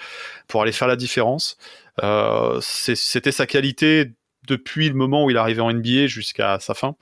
pour 0.48 0.62
aller 0.62 0.72
faire 0.72 0.88
la 0.88 0.96
différence. 0.96 1.56
Euh, 2.02 2.58
C'était 2.60 3.32
sa 3.32 3.46
qualité 3.46 4.12
depuis 4.46 4.88
le 4.88 4.94
moment 4.94 5.24
où 5.24 5.30
il 5.30 5.36
est 5.36 5.38
arrivé 5.38 5.60
en 5.60 5.72
NBA 5.72 6.06
jusqu'à 6.06 6.58
sa 6.60 6.74
fin. 6.74 6.96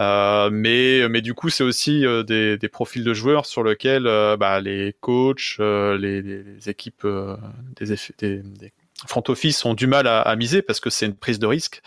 Euh, 0.00 0.50
mais, 0.52 1.08
mais 1.08 1.20
du 1.20 1.34
coup, 1.34 1.48
c'est 1.50 1.64
aussi 1.64 2.04
euh, 2.06 2.22
des, 2.22 2.56
des 2.58 2.68
profils 2.68 3.04
de 3.04 3.14
joueurs 3.14 3.46
sur 3.46 3.64
lesquels 3.64 4.06
euh, 4.06 4.36
bah, 4.36 4.60
les 4.60 4.94
coachs, 5.00 5.56
euh, 5.60 5.96
les, 5.98 6.22
les- 6.22 6.68
équipes, 6.68 7.04
euh, 7.04 7.36
des, 7.76 7.92
eff- 7.94 8.12
des, 8.18 8.38
des 8.42 8.72
front 9.08 9.22
office 9.28 9.64
ont 9.64 9.74
du 9.74 9.88
mal 9.88 10.06
à, 10.06 10.20
à 10.20 10.36
miser 10.36 10.62
parce 10.62 10.78
que 10.78 10.88
c'est 10.88 11.06
une 11.06 11.16
prise 11.16 11.38
de 11.40 11.46
risque. 11.46 11.82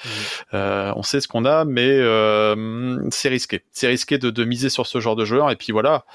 Euh, 0.53 0.91
on 0.97 1.03
sait 1.03 1.21
ce 1.21 1.27
qu'on 1.29 1.45
a, 1.45 1.63
mais 1.65 1.87
euh, 1.89 2.99
c'est 3.09 3.29
risqué. 3.29 3.63
C'est 3.71 3.87
risqué 3.87 4.17
de, 4.17 4.29
de 4.29 4.43
miser 4.43 4.69
sur 4.69 4.85
ce 4.85 4.99
genre 4.99 5.15
de 5.15 5.23
joueur. 5.25 5.49
Et 5.51 5.55
puis 5.55 5.71
voilà, 5.71 6.05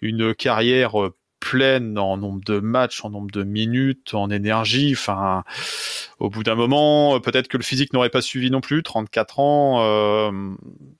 une 0.00 0.34
carrière 0.34 1.00
euh, 1.02 1.14
pleine 1.44 1.98
en 1.98 2.16
nombre 2.16 2.42
de 2.44 2.58
matchs, 2.58 3.04
en 3.04 3.10
nombre 3.10 3.30
de 3.30 3.42
minutes, 3.44 4.14
en 4.14 4.30
énergie. 4.30 4.92
Enfin, 4.94 5.44
au 6.18 6.30
bout 6.30 6.42
d'un 6.42 6.54
moment, 6.54 7.20
peut-être 7.20 7.48
que 7.48 7.56
le 7.58 7.62
physique 7.62 7.92
n'aurait 7.92 8.08
pas 8.10 8.22
suivi 8.22 8.50
non 8.50 8.60
plus. 8.60 8.82
34 8.82 9.38
ans 9.40 9.82
euh, 9.82 10.30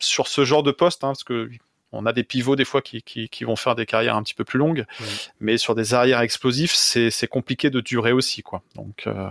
sur 0.01 0.29
ce 0.29 0.45
genre 0.45 0.63
de 0.63 0.71
poste, 0.71 1.03
hein, 1.05 1.09
parce 1.09 1.25
que 1.25 1.49
on 1.93 2.07
a 2.07 2.13
des 2.13 2.25
pivots 2.25 2.57
des 2.57 2.65
fois 2.65 2.83
qui, 2.83 3.03
qui, 3.03 3.29
qui 3.29 3.45
vont 3.45 3.57
faire 3.57 3.75
des 3.77 3.87
carrières 3.87 4.17
un 4.17 4.23
petit 4.23 4.35
peu 4.35 4.45
plus 4.45 4.59
longues, 4.59 4.85
Oui. 5.01 5.07
mais 5.41 5.57
sur 5.59 5.75
des 5.75 5.95
arrières 5.95 6.21
explosifs, 6.21 6.75
c'est 6.75 7.11
c'est 7.11 7.29
compliqué 7.29 7.71
de 7.71 7.81
durer 7.81 8.13
aussi, 8.13 8.43
quoi. 8.43 8.63
Donc, 8.75 9.05
euh, 9.07 9.29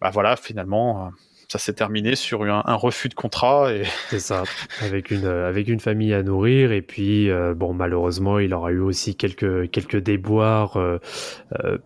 bah 0.00 0.10
voilà, 0.10 0.36
finalement. 0.36 1.06
euh, 1.06 1.10
ça 1.52 1.58
s'est 1.58 1.74
terminé 1.74 2.14
sur 2.14 2.44
un, 2.44 2.74
refus 2.76 3.10
de 3.10 3.14
contrat 3.14 3.74
et 3.74 3.82
C'est 4.08 4.20
ça, 4.20 4.44
avec 4.80 5.10
une 5.10 5.26
euh, 5.26 5.46
avec 5.46 5.68
une 5.68 5.80
famille 5.80 6.14
à 6.14 6.22
nourrir 6.22 6.72
et 6.72 6.80
puis 6.80 7.28
euh, 7.28 7.52
bon 7.52 7.74
malheureusement 7.74 8.38
il 8.38 8.54
aura 8.54 8.72
eu 8.72 8.78
aussi 8.78 9.16
quelques 9.16 9.70
quelques 9.70 9.98
déboires 9.98 10.78
euh, 10.78 10.98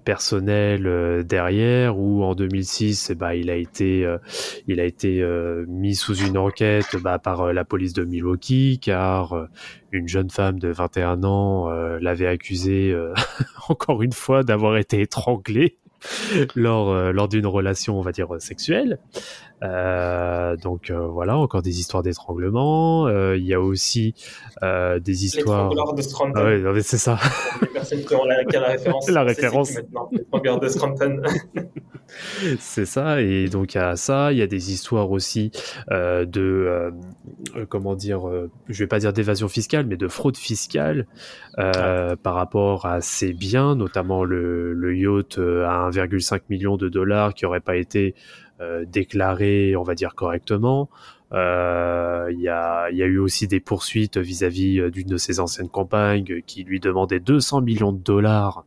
personnels 0.04 1.24
derrière 1.26 1.98
où 1.98 2.22
en 2.22 2.36
2006 2.36 3.10
eh 3.10 3.14
ben, 3.16 3.32
il 3.32 3.50
a 3.50 3.56
été 3.56 4.06
il 4.68 4.78
a 4.78 4.84
été 4.84 5.24
mis 5.66 5.96
sous 5.96 6.14
une 6.14 6.38
enquête 6.38 6.94
bah, 7.02 7.18
par 7.18 7.52
la 7.52 7.64
police 7.64 7.92
de 7.92 8.04
Milwaukee 8.04 8.78
car 8.80 9.48
une 9.90 10.06
jeune 10.06 10.30
femme 10.30 10.60
de 10.60 10.68
21 10.68 11.24
ans 11.24 11.68
l'avait 12.00 12.28
accusé 12.28 12.96
encore 13.68 14.02
une 14.02 14.12
fois 14.12 14.44
d'avoir 14.44 14.76
été 14.76 15.00
étranglée 15.00 15.78
lors 16.54 17.12
lors 17.12 17.28
d'une 17.28 17.46
relation 17.46 17.98
on 17.98 18.02
va 18.02 18.12
dire 18.12 18.28
sexuelle 18.38 18.98
euh, 19.62 20.56
donc 20.56 20.90
euh, 20.90 21.06
voilà, 21.06 21.36
encore 21.36 21.62
des 21.62 21.80
histoires 21.80 22.02
d'étranglement. 22.02 23.06
Euh, 23.06 23.36
Il 23.36 23.44
y 23.46 23.54
a 23.54 23.60
aussi 23.60 24.14
euh, 24.62 24.98
des 24.98 25.24
histoires. 25.24 25.70
L'étrangleur 25.70 25.94
de 25.94 26.02
Scranton. 26.02 26.32
Ah 26.66 26.80
c'est 26.82 26.98
ça. 26.98 27.18
Les 27.62 27.68
personnes 27.68 28.04
qui 28.04 28.14
ont 28.14 28.24
la, 28.24 28.44
qui 28.44 28.56
ont 28.56 28.60
la 28.60 28.68
référence. 28.68 29.10
La 29.16 29.22
référence. 29.22 29.78
L'étrangleur 30.12 30.60
de 30.60 30.68
Scranton. 30.68 31.22
c'est 32.58 32.84
ça. 32.86 33.20
Et 33.22 33.48
donc 33.48 33.74
il 33.74 33.78
y 33.78 33.80
a 33.80 33.96
ça. 33.96 34.32
Il 34.32 34.38
y 34.38 34.42
a 34.42 34.46
des 34.46 34.72
histoires 34.72 35.10
aussi 35.10 35.50
euh, 35.90 36.24
de 36.24 36.92
comment 37.68 37.94
dire. 37.94 38.28
euh, 38.28 38.50
je 38.68 38.78
vais 38.82 38.86
pas 38.86 38.98
dire 38.98 39.12
d'évasion 39.12 39.48
fiscale, 39.48 39.86
mais 39.86 39.96
de 39.96 40.08
fraude 40.08 40.36
fiscale 40.36 41.06
euh, 41.58 42.14
par 42.16 42.34
rapport 42.34 42.86
à 42.86 43.00
ses 43.00 43.32
biens, 43.32 43.74
notamment 43.74 44.24
le, 44.24 44.72
le 44.72 44.96
yacht 44.96 45.38
à 45.38 45.88
1,5 45.90 46.42
million 46.50 46.76
de 46.76 46.88
dollars 46.88 47.34
qui 47.34 47.46
aurait 47.46 47.60
pas 47.60 47.76
été 47.76 48.14
euh, 48.60 48.84
déclaré, 48.86 49.76
on 49.76 49.82
va 49.82 49.94
dire 49.94 50.14
correctement. 50.14 50.88
Euh, 51.32 52.28
Il 52.32 52.40
y, 52.40 52.48
a, 52.48 52.90
y 52.90 53.02
a 53.02 53.06
eu 53.06 53.18
aussi 53.18 53.48
des 53.48 53.60
poursuites 53.60 54.16
vis-à-vis 54.18 54.80
euh, 54.80 54.90
d'une 54.90 55.08
de 55.08 55.16
ses 55.16 55.40
anciennes 55.40 55.68
compagnes 55.68 56.42
qui 56.46 56.64
lui 56.64 56.80
demandait 56.80 57.20
200 57.20 57.60
millions 57.62 57.92
de 57.92 58.02
dollars 58.02 58.64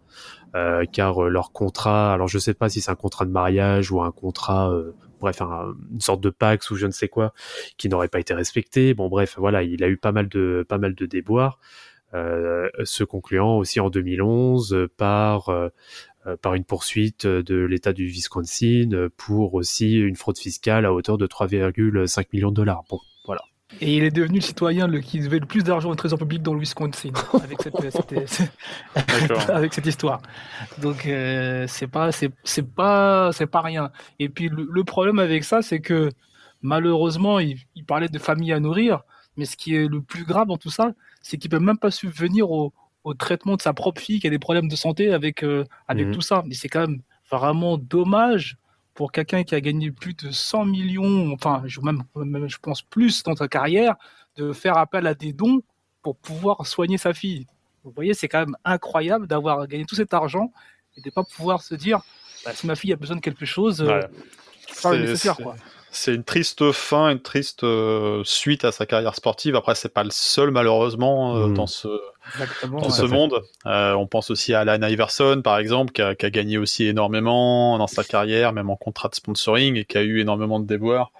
euh, 0.55 0.85
car 0.91 1.21
leur 1.23 1.51
contrat, 1.51 2.13
alors 2.13 2.27
je 2.27 2.39
sais 2.39 2.53
pas 2.55 2.69
si 2.69 2.81
c'est 2.81 2.91
un 2.91 2.95
contrat 2.95 3.25
de 3.25 3.31
mariage 3.31 3.91
ou 3.91 4.01
un 4.01 4.11
contrat, 4.11 4.71
euh, 4.71 4.93
bref, 5.21 5.41
un- 5.41 5.73
une 5.91 6.01
sorte 6.01 6.21
de 6.21 6.29
pax 6.31 6.71
ou 6.71 6.75
je 6.75 6.87
ne 6.87 6.91
sais 6.91 7.07
quoi, 7.07 7.33
qui 7.77 7.87
n'aurait 7.89 8.07
pas 8.07 8.19
été 8.19 8.33
respecté. 8.33 8.93
Bon, 8.95 9.09
bref, 9.09 9.35
voilà, 9.37 9.63
il 9.63 9.83
a 9.83 9.89
eu 9.89 9.97
pas 9.97 10.11
mal 10.11 10.27
de 10.27 10.65
pas 10.67 10.77
mal 10.79 10.95
de 10.95 11.05
déboires, 11.05 11.59
se 12.83 13.03
concluant 13.03 13.57
aussi 13.57 13.79
en 13.79 13.89
2011 13.89 14.73
euh, 14.73 14.87
par 14.97 15.49
par 16.41 16.53
une 16.55 16.63
poursuite 16.63 17.25
de 17.25 17.55
l'État 17.65 17.93
du 17.93 18.05
Wisconsin 18.05 18.89
euh, 18.93 19.09
pour 19.17 19.53
aussi 19.53 19.95
une 19.97 20.15
fraude 20.15 20.37
fiscale 20.37 20.85
à 20.85 20.93
hauteur 20.93 21.17
de 21.17 21.27
3,5 21.27 22.25
millions 22.33 22.49
de 22.51 22.55
dollars. 22.55 22.83
Bon, 22.89 22.99
voilà. 23.25 23.41
Et 23.81 23.97
il 23.97 24.03
est 24.03 24.11
devenu 24.11 24.39
le 24.39 24.43
citoyen 24.43 24.87
le, 24.87 24.99
qui 24.99 25.19
devait 25.19 25.39
le 25.39 25.45
plus 25.45 25.63
d'argent 25.63 25.89
au 25.91 25.95
trésor 25.95 26.17
public 26.17 26.41
dans 26.41 26.53
le 26.53 26.59
Wisconsin 26.59 27.11
avec 27.43 27.61
cette, 27.61 27.75
cette- 27.91 28.51
D'accord. 28.95 29.49
avec 29.49 29.73
cette 29.73 29.85
histoire. 29.85 30.21
Donc 30.81 31.05
euh, 31.05 31.65
c'est 31.67 31.87
pas 31.87 32.11
c'est 32.11 32.31
c'est 32.43 32.67
pas 32.67 33.31
c'est 33.31 33.47
pas 33.47 33.61
rien. 33.61 33.91
Et 34.17 34.27
puis 34.29 34.49
le, 34.49 34.67
le 34.69 34.83
problème 34.83 35.19
avec 35.19 35.43
ça, 35.43 35.61
c'est 35.61 35.79
que 35.81 36.09
malheureusement, 36.61 37.39
il, 37.39 37.57
il 37.75 37.85
parlait 37.85 38.09
de 38.09 38.19
famille 38.19 38.51
à 38.53 38.59
nourrir, 38.59 39.03
mais 39.37 39.45
ce 39.45 39.55
qui 39.55 39.75
est 39.75 39.87
le 39.87 40.01
plus 40.01 40.25
grave 40.25 40.47
dans 40.47 40.57
tout 40.57 40.71
ça, 40.71 40.93
c'est 41.21 41.37
qu'il 41.37 41.49
peut 41.49 41.59
même 41.59 41.77
pas 41.77 41.91
subvenir 41.91 42.51
au, 42.51 42.73
au 43.09 43.13
traitement 43.15 43.55
de 43.55 43.61
sa 43.61 43.73
propre 43.73 44.01
fille 44.01 44.19
qui 44.19 44.27
a 44.27 44.29
des 44.29 44.39
problèmes 44.39 44.67
de 44.67 44.75
santé 44.75 45.11
avec 45.13 45.43
euh, 45.43 45.63
avec 45.87 46.07
Mhm. 46.07 46.13
tout 46.13 46.21
ça. 46.21 46.43
Et 46.49 46.53
c'est 46.53 46.69
quand 46.69 46.81
même 46.87 47.01
vraiment 47.31 47.77
dommage 47.77 48.57
pour 48.93 49.11
quelqu'un 49.11 49.43
qui 49.43 49.55
a 49.55 49.61
gagné 49.61 49.91
plus 49.91 50.13
de 50.13 50.29
100 50.31 50.65
millions, 50.65 51.31
enfin 51.33 51.63
je, 51.65 51.79
même, 51.81 52.03
même 52.15 52.47
je 52.49 52.57
pense 52.59 52.81
plus 52.81 53.23
dans 53.23 53.35
sa 53.35 53.47
carrière, 53.47 53.95
de 54.35 54.53
faire 54.53 54.77
appel 54.77 55.07
à 55.07 55.13
des 55.13 55.33
dons 55.33 55.61
pour 56.01 56.15
pouvoir 56.17 56.65
soigner 56.67 56.97
sa 56.97 57.13
fille. 57.13 57.45
Vous 57.83 57.91
voyez, 57.95 58.13
c'est 58.13 58.27
quand 58.27 58.39
même 58.39 58.55
incroyable 58.65 59.25
d'avoir 59.27 59.65
gagné 59.67 59.85
tout 59.85 59.95
cet 59.95 60.13
argent 60.13 60.51
et 60.97 61.01
de 61.01 61.07
ne 61.07 61.11
pas 61.11 61.23
pouvoir 61.23 61.61
se 61.61 61.75
dire, 61.75 61.99
bah, 62.45 62.51
si 62.53 62.67
ma 62.67 62.75
fille 62.75 62.91
a 62.93 62.95
besoin 62.97 63.15
de 63.15 63.21
quelque 63.21 63.45
chose, 63.45 63.81
euh, 63.81 63.85
Ouais. 63.87 64.07
faire 64.67 64.91
le 64.91 64.97
C'est- 64.97 65.03
nécessaire. 65.11 65.37
Quoi. 65.37 65.55
C'est 65.91 66.13
une 66.13 66.23
triste 66.23 66.71
fin, 66.71 67.09
une 67.09 67.21
triste 67.21 67.63
euh, 67.63 68.21
suite 68.23 68.63
à 68.63 68.71
sa 68.71 68.85
carrière 68.85 69.15
sportive. 69.15 69.55
Après, 69.55 69.73
c'est 69.75 69.93
pas 69.93 70.03
le 70.03 70.11
seul 70.11 70.51
malheureusement 70.51 71.35
euh, 71.35 71.47
Mhm. 71.47 71.53
dans 71.55 71.67
ce 71.67 71.87
Exactement. 72.35 72.79
dans 72.79 72.85
ouais. 72.89 72.91
ce 72.91 73.05
monde. 73.05 73.41
Euh, 73.65 73.93
on 73.93 74.05
pense 74.05 74.29
aussi 74.29 74.53
à 74.53 74.59
Alan 74.59 74.87
Iverson, 74.87 75.41
par 75.43 75.57
exemple, 75.57 75.91
qui 75.91 76.01
a, 76.03 76.13
qui 76.13 76.25
a 76.25 76.29
gagné 76.29 76.57
aussi 76.59 76.85
énormément 76.85 77.77
dans 77.79 77.87
sa 77.87 78.03
carrière, 78.03 78.53
même 78.53 78.69
en 78.69 78.75
contrat 78.75 79.09
de 79.09 79.15
sponsoring, 79.15 79.77
et 79.77 79.85
qui 79.85 79.97
a 79.97 80.03
eu 80.03 80.19
énormément 80.19 80.59
de 80.59 80.67
déboires 80.67 81.11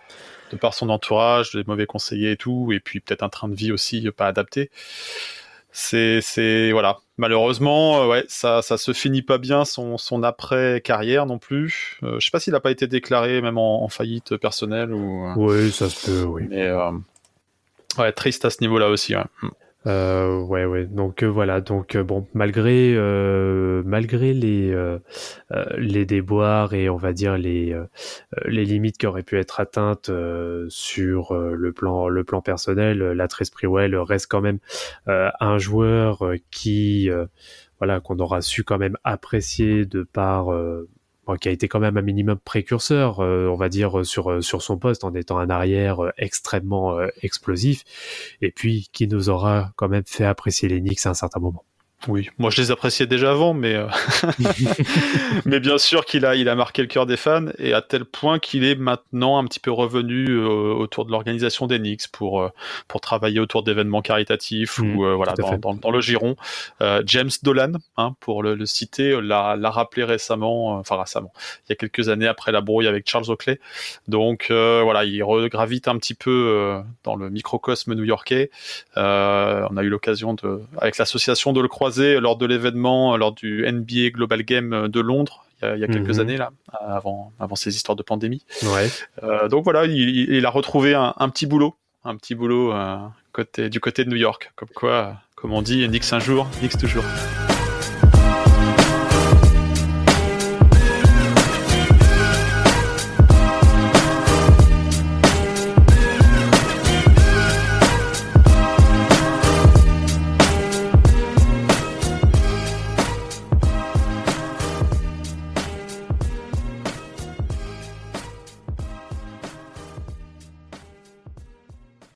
de 0.52 0.58
par 0.58 0.74
son 0.74 0.90
entourage, 0.90 1.52
des 1.52 1.64
mauvais 1.66 1.86
conseillers 1.86 2.32
et 2.32 2.38
tout, 2.38 2.72
et 2.72 2.80
puis 2.80 3.00
peut-être 3.02 3.22
un 3.24 3.30
train 3.30 3.50
de 3.50 3.56
vie 3.56 3.72
aussi 3.72 4.10
pas 4.12 4.26
adapté. 4.28 4.72
C'est, 5.82 6.20
c'est 6.22 6.74
voilà. 6.74 6.98
Malheureusement, 7.18 8.02
euh, 8.04 8.08
ouais, 8.08 8.26
ça, 8.28 8.62
ça 8.62 8.76
se 8.78 8.92
finit 8.92 9.22
pas 9.22 9.38
bien 9.38 9.64
son, 9.64 9.98
son 9.98 10.24
après 10.24 10.82
carrière 10.84 11.26
non 11.26 11.38
plus. 11.38 11.98
Euh, 12.04 12.20
je 12.20 12.26
sais 12.26 12.32
pas 12.32 12.42
s'il 12.42 12.54
a 12.54 12.60
pas 12.60 12.72
été 12.72 12.86
déclaré 12.86 13.42
même 13.42 13.58
en, 13.58 13.84
en 13.84 13.88
faillite 13.88 14.36
personnelle 14.36 14.92
ou. 14.92 15.26
euh, 15.26 15.34
Oui, 15.38 15.72
ça 15.72 15.90
se 15.90 16.06
peut, 16.06 16.24
oui. 16.24 16.48
Mais 16.50 16.68
euh, 16.68 16.92
ouais, 17.98 18.12
triste 18.12 18.44
à 18.44 18.50
ce 18.50 18.58
niveau-là 18.60 18.90
aussi. 18.90 19.16
Ouais. 19.16 19.24
Euh, 19.88 20.42
ouais, 20.42 20.66
ouais. 20.66 20.86
Donc 20.86 21.24
euh, 21.24 21.28
voilà. 21.28 21.62
Donc 21.62 21.96
euh, 21.96 22.04
bon, 22.04 22.28
malgré 22.34 22.94
euh, 22.96 23.82
malgré 23.86 24.34
les 24.34 24.76
les 25.78 26.06
déboires 26.06 26.74
et 26.74 26.90
on 26.90 26.98
va 26.98 27.14
dire 27.14 27.38
les 27.38 27.76
les 28.46 28.66
limites 28.66 28.98
qui 28.98 29.08
auraient 29.08 29.24
pu 29.24 29.38
être 29.38 29.60
atteintes 29.60 30.12
sur 30.70 31.34
le 31.34 31.72
plan 31.72 32.10
le 32.10 32.24
plan 32.24 32.42
personnel, 32.42 33.00
Latrell 33.00 33.46
Sprewell 33.46 33.96
reste 33.96 34.28
quand 34.30 34.42
même 34.42 34.60
un 35.08 35.58
joueur 35.58 36.24
qui 36.52 37.10
voilà 37.80 38.00
qu'on 38.02 38.20
aura 38.20 38.42
su 38.42 38.64
quand 38.64 38.78
même 38.78 38.98
apprécier 39.04 39.86
de 39.86 40.04
par 40.04 40.50
qui 41.38 41.50
a 41.50 41.52
été 41.52 41.68
quand 41.68 41.80
même 41.80 41.98
un 41.98 42.02
minimum 42.02 42.38
précurseur, 42.38 43.20
euh, 43.20 43.48
on 43.48 43.56
va 43.56 43.70
dire 43.70 44.06
sur 44.06 44.32
euh, 44.32 44.42
sur 44.42 44.62
son 44.62 44.78
poste 44.78 45.04
en 45.04 45.14
étant 45.14 45.38
un 45.38 45.50
arrière 45.50 46.04
euh, 46.04 46.12
extrêmement 46.18 46.98
euh, 46.98 47.08
explosif 47.22 47.84
et 48.42 48.52
puis 48.52 48.90
qui 48.92 49.08
nous 49.08 49.30
aura 49.30 49.72
quand 49.76 49.90
même 49.90 50.04
fait 50.06 50.26
apprécier 50.26 50.70
les 50.70 50.80
Knicks 50.80 51.06
à 51.06 51.10
un 51.10 51.14
certain 51.14 51.40
moment. 51.40 51.66
Oui, 52.08 52.30
moi 52.38 52.50
je 52.50 52.62
les 52.62 52.72
appréciais 52.72 53.08
déjà 53.08 53.32
avant, 53.32 53.54
mais 53.54 53.76
euh, 53.76 53.88
mais 55.46 55.60
bien 55.60 55.78
sûr 55.78 56.06
qu'il 56.06 56.26
a 56.26 56.36
il 56.36 56.48
a 56.48 56.56
marqué 56.56 56.82
le 56.82 56.88
cœur 56.88 57.06
des 57.06 57.18
fans 57.18 57.48
et 57.58 57.74
à 57.74 57.82
tel 57.82 58.06
point 58.06 58.40
qu'il 58.40 58.64
est 58.64 58.76
maintenant 58.76 59.38
un 59.38 59.44
petit 59.44 59.60
peu 59.60 59.70
revenu 59.70 60.30
euh, 60.30 60.48
autour 60.48 61.04
de 61.06 61.12
l'organisation 61.12 61.68
des 61.68 61.78
Knicks 61.78 62.08
pour 62.14 62.42
euh, 62.42 62.50
pour 62.88 63.02
travailler 63.02 63.42
autour 63.42 63.64
d'événements 63.64 64.02
caritatifs 64.02 64.80
Mhm, 64.80 64.96
ou 64.96 65.06
euh, 65.06 65.14
voilà 65.16 65.34
dans, 65.34 65.52
fait. 65.52 65.58
dans, 65.58 65.74
dans 65.74 65.92
le 65.92 66.00
giron. 66.00 66.38
James 67.06 67.30
Dolan, 67.44 67.74
hein, 67.98 68.16
pour 68.22 68.44
le, 68.44 68.56
le 68.56 68.66
citer, 68.66 69.20
l'a 69.22 69.58
l'a 69.58 69.70
rappelé 69.70 70.06
récemment, 70.06 70.78
enfin 70.80 70.98
récemment, 70.98 71.34
il 71.66 71.72
y 71.72 71.74
a 71.74 71.76
quelques 71.76 72.08
années 72.08 72.28
après 72.28 72.54
la 72.54 72.62
brouille 72.62 72.88
avec 72.88 73.10
Charles 73.10 73.30
Oakley. 73.30 73.60
Donc 74.08 74.48
voilà, 74.50 75.04
il 75.04 75.22
regravite 75.24 75.88
un 75.90 75.98
petit 75.98 76.14
peu 76.14 76.82
dans 77.04 77.16
le 77.16 77.30
microcosme 77.30 77.94
new-yorkais. 77.94 78.52
On 78.96 79.00
a 79.78 79.84
eu 79.84 79.90
l'occasion 79.90 80.34
de, 80.34 80.62
avec 80.78 80.98
l'association, 80.98 81.52
de 81.52 81.62
le 81.62 81.68
croiser 81.68 81.89
lors 81.98 82.36
de 82.38 82.46
l'événement, 82.46 83.18
lors 83.18 83.32
du 83.34 83.66
NBA 83.66 84.10
Global 84.12 84.44
Game 84.44 84.88
de 84.88 85.00
Londres. 85.00 85.46
Il 85.62 85.68
y 85.80 85.84
a, 85.84 85.86
a 85.86 85.88
quelques 85.88 86.16
Mhm. 86.16 86.20
années 86.22 86.38
là, 86.38 86.52
avant 86.80 87.34
avant 87.38 87.56
ces 87.58 87.76
histoires 87.76 87.98
de 87.98 88.04
pandémie. 88.04 88.46
Ouais. 88.64 88.90
Euh, 89.24 89.50
donc 89.50 89.66
voilà, 89.66 89.86
il, 89.88 90.46
a 90.46 90.50
retrouvé 90.50 90.94
un, 90.96 91.14
un 91.18 91.28
petit 91.28 91.46
boulot, 91.48 91.76
un 92.06 92.16
petit 92.16 92.34
boulot 92.34 92.72
euh, 92.72 92.96
côté 93.34 93.70
du 93.70 93.82
côté 93.82 94.06
de 94.06 94.10
New 94.10 94.16
York, 94.16 94.54
comme 94.56 94.70
quoi, 94.74 94.92
euh, 94.92 95.12
comme 95.36 95.52
on 95.52 95.62
dit, 95.62 95.86
Nix 95.90 96.14
un 96.14 96.20
jour, 96.20 96.48
Nix 96.62 96.78
toujours. 96.78 97.04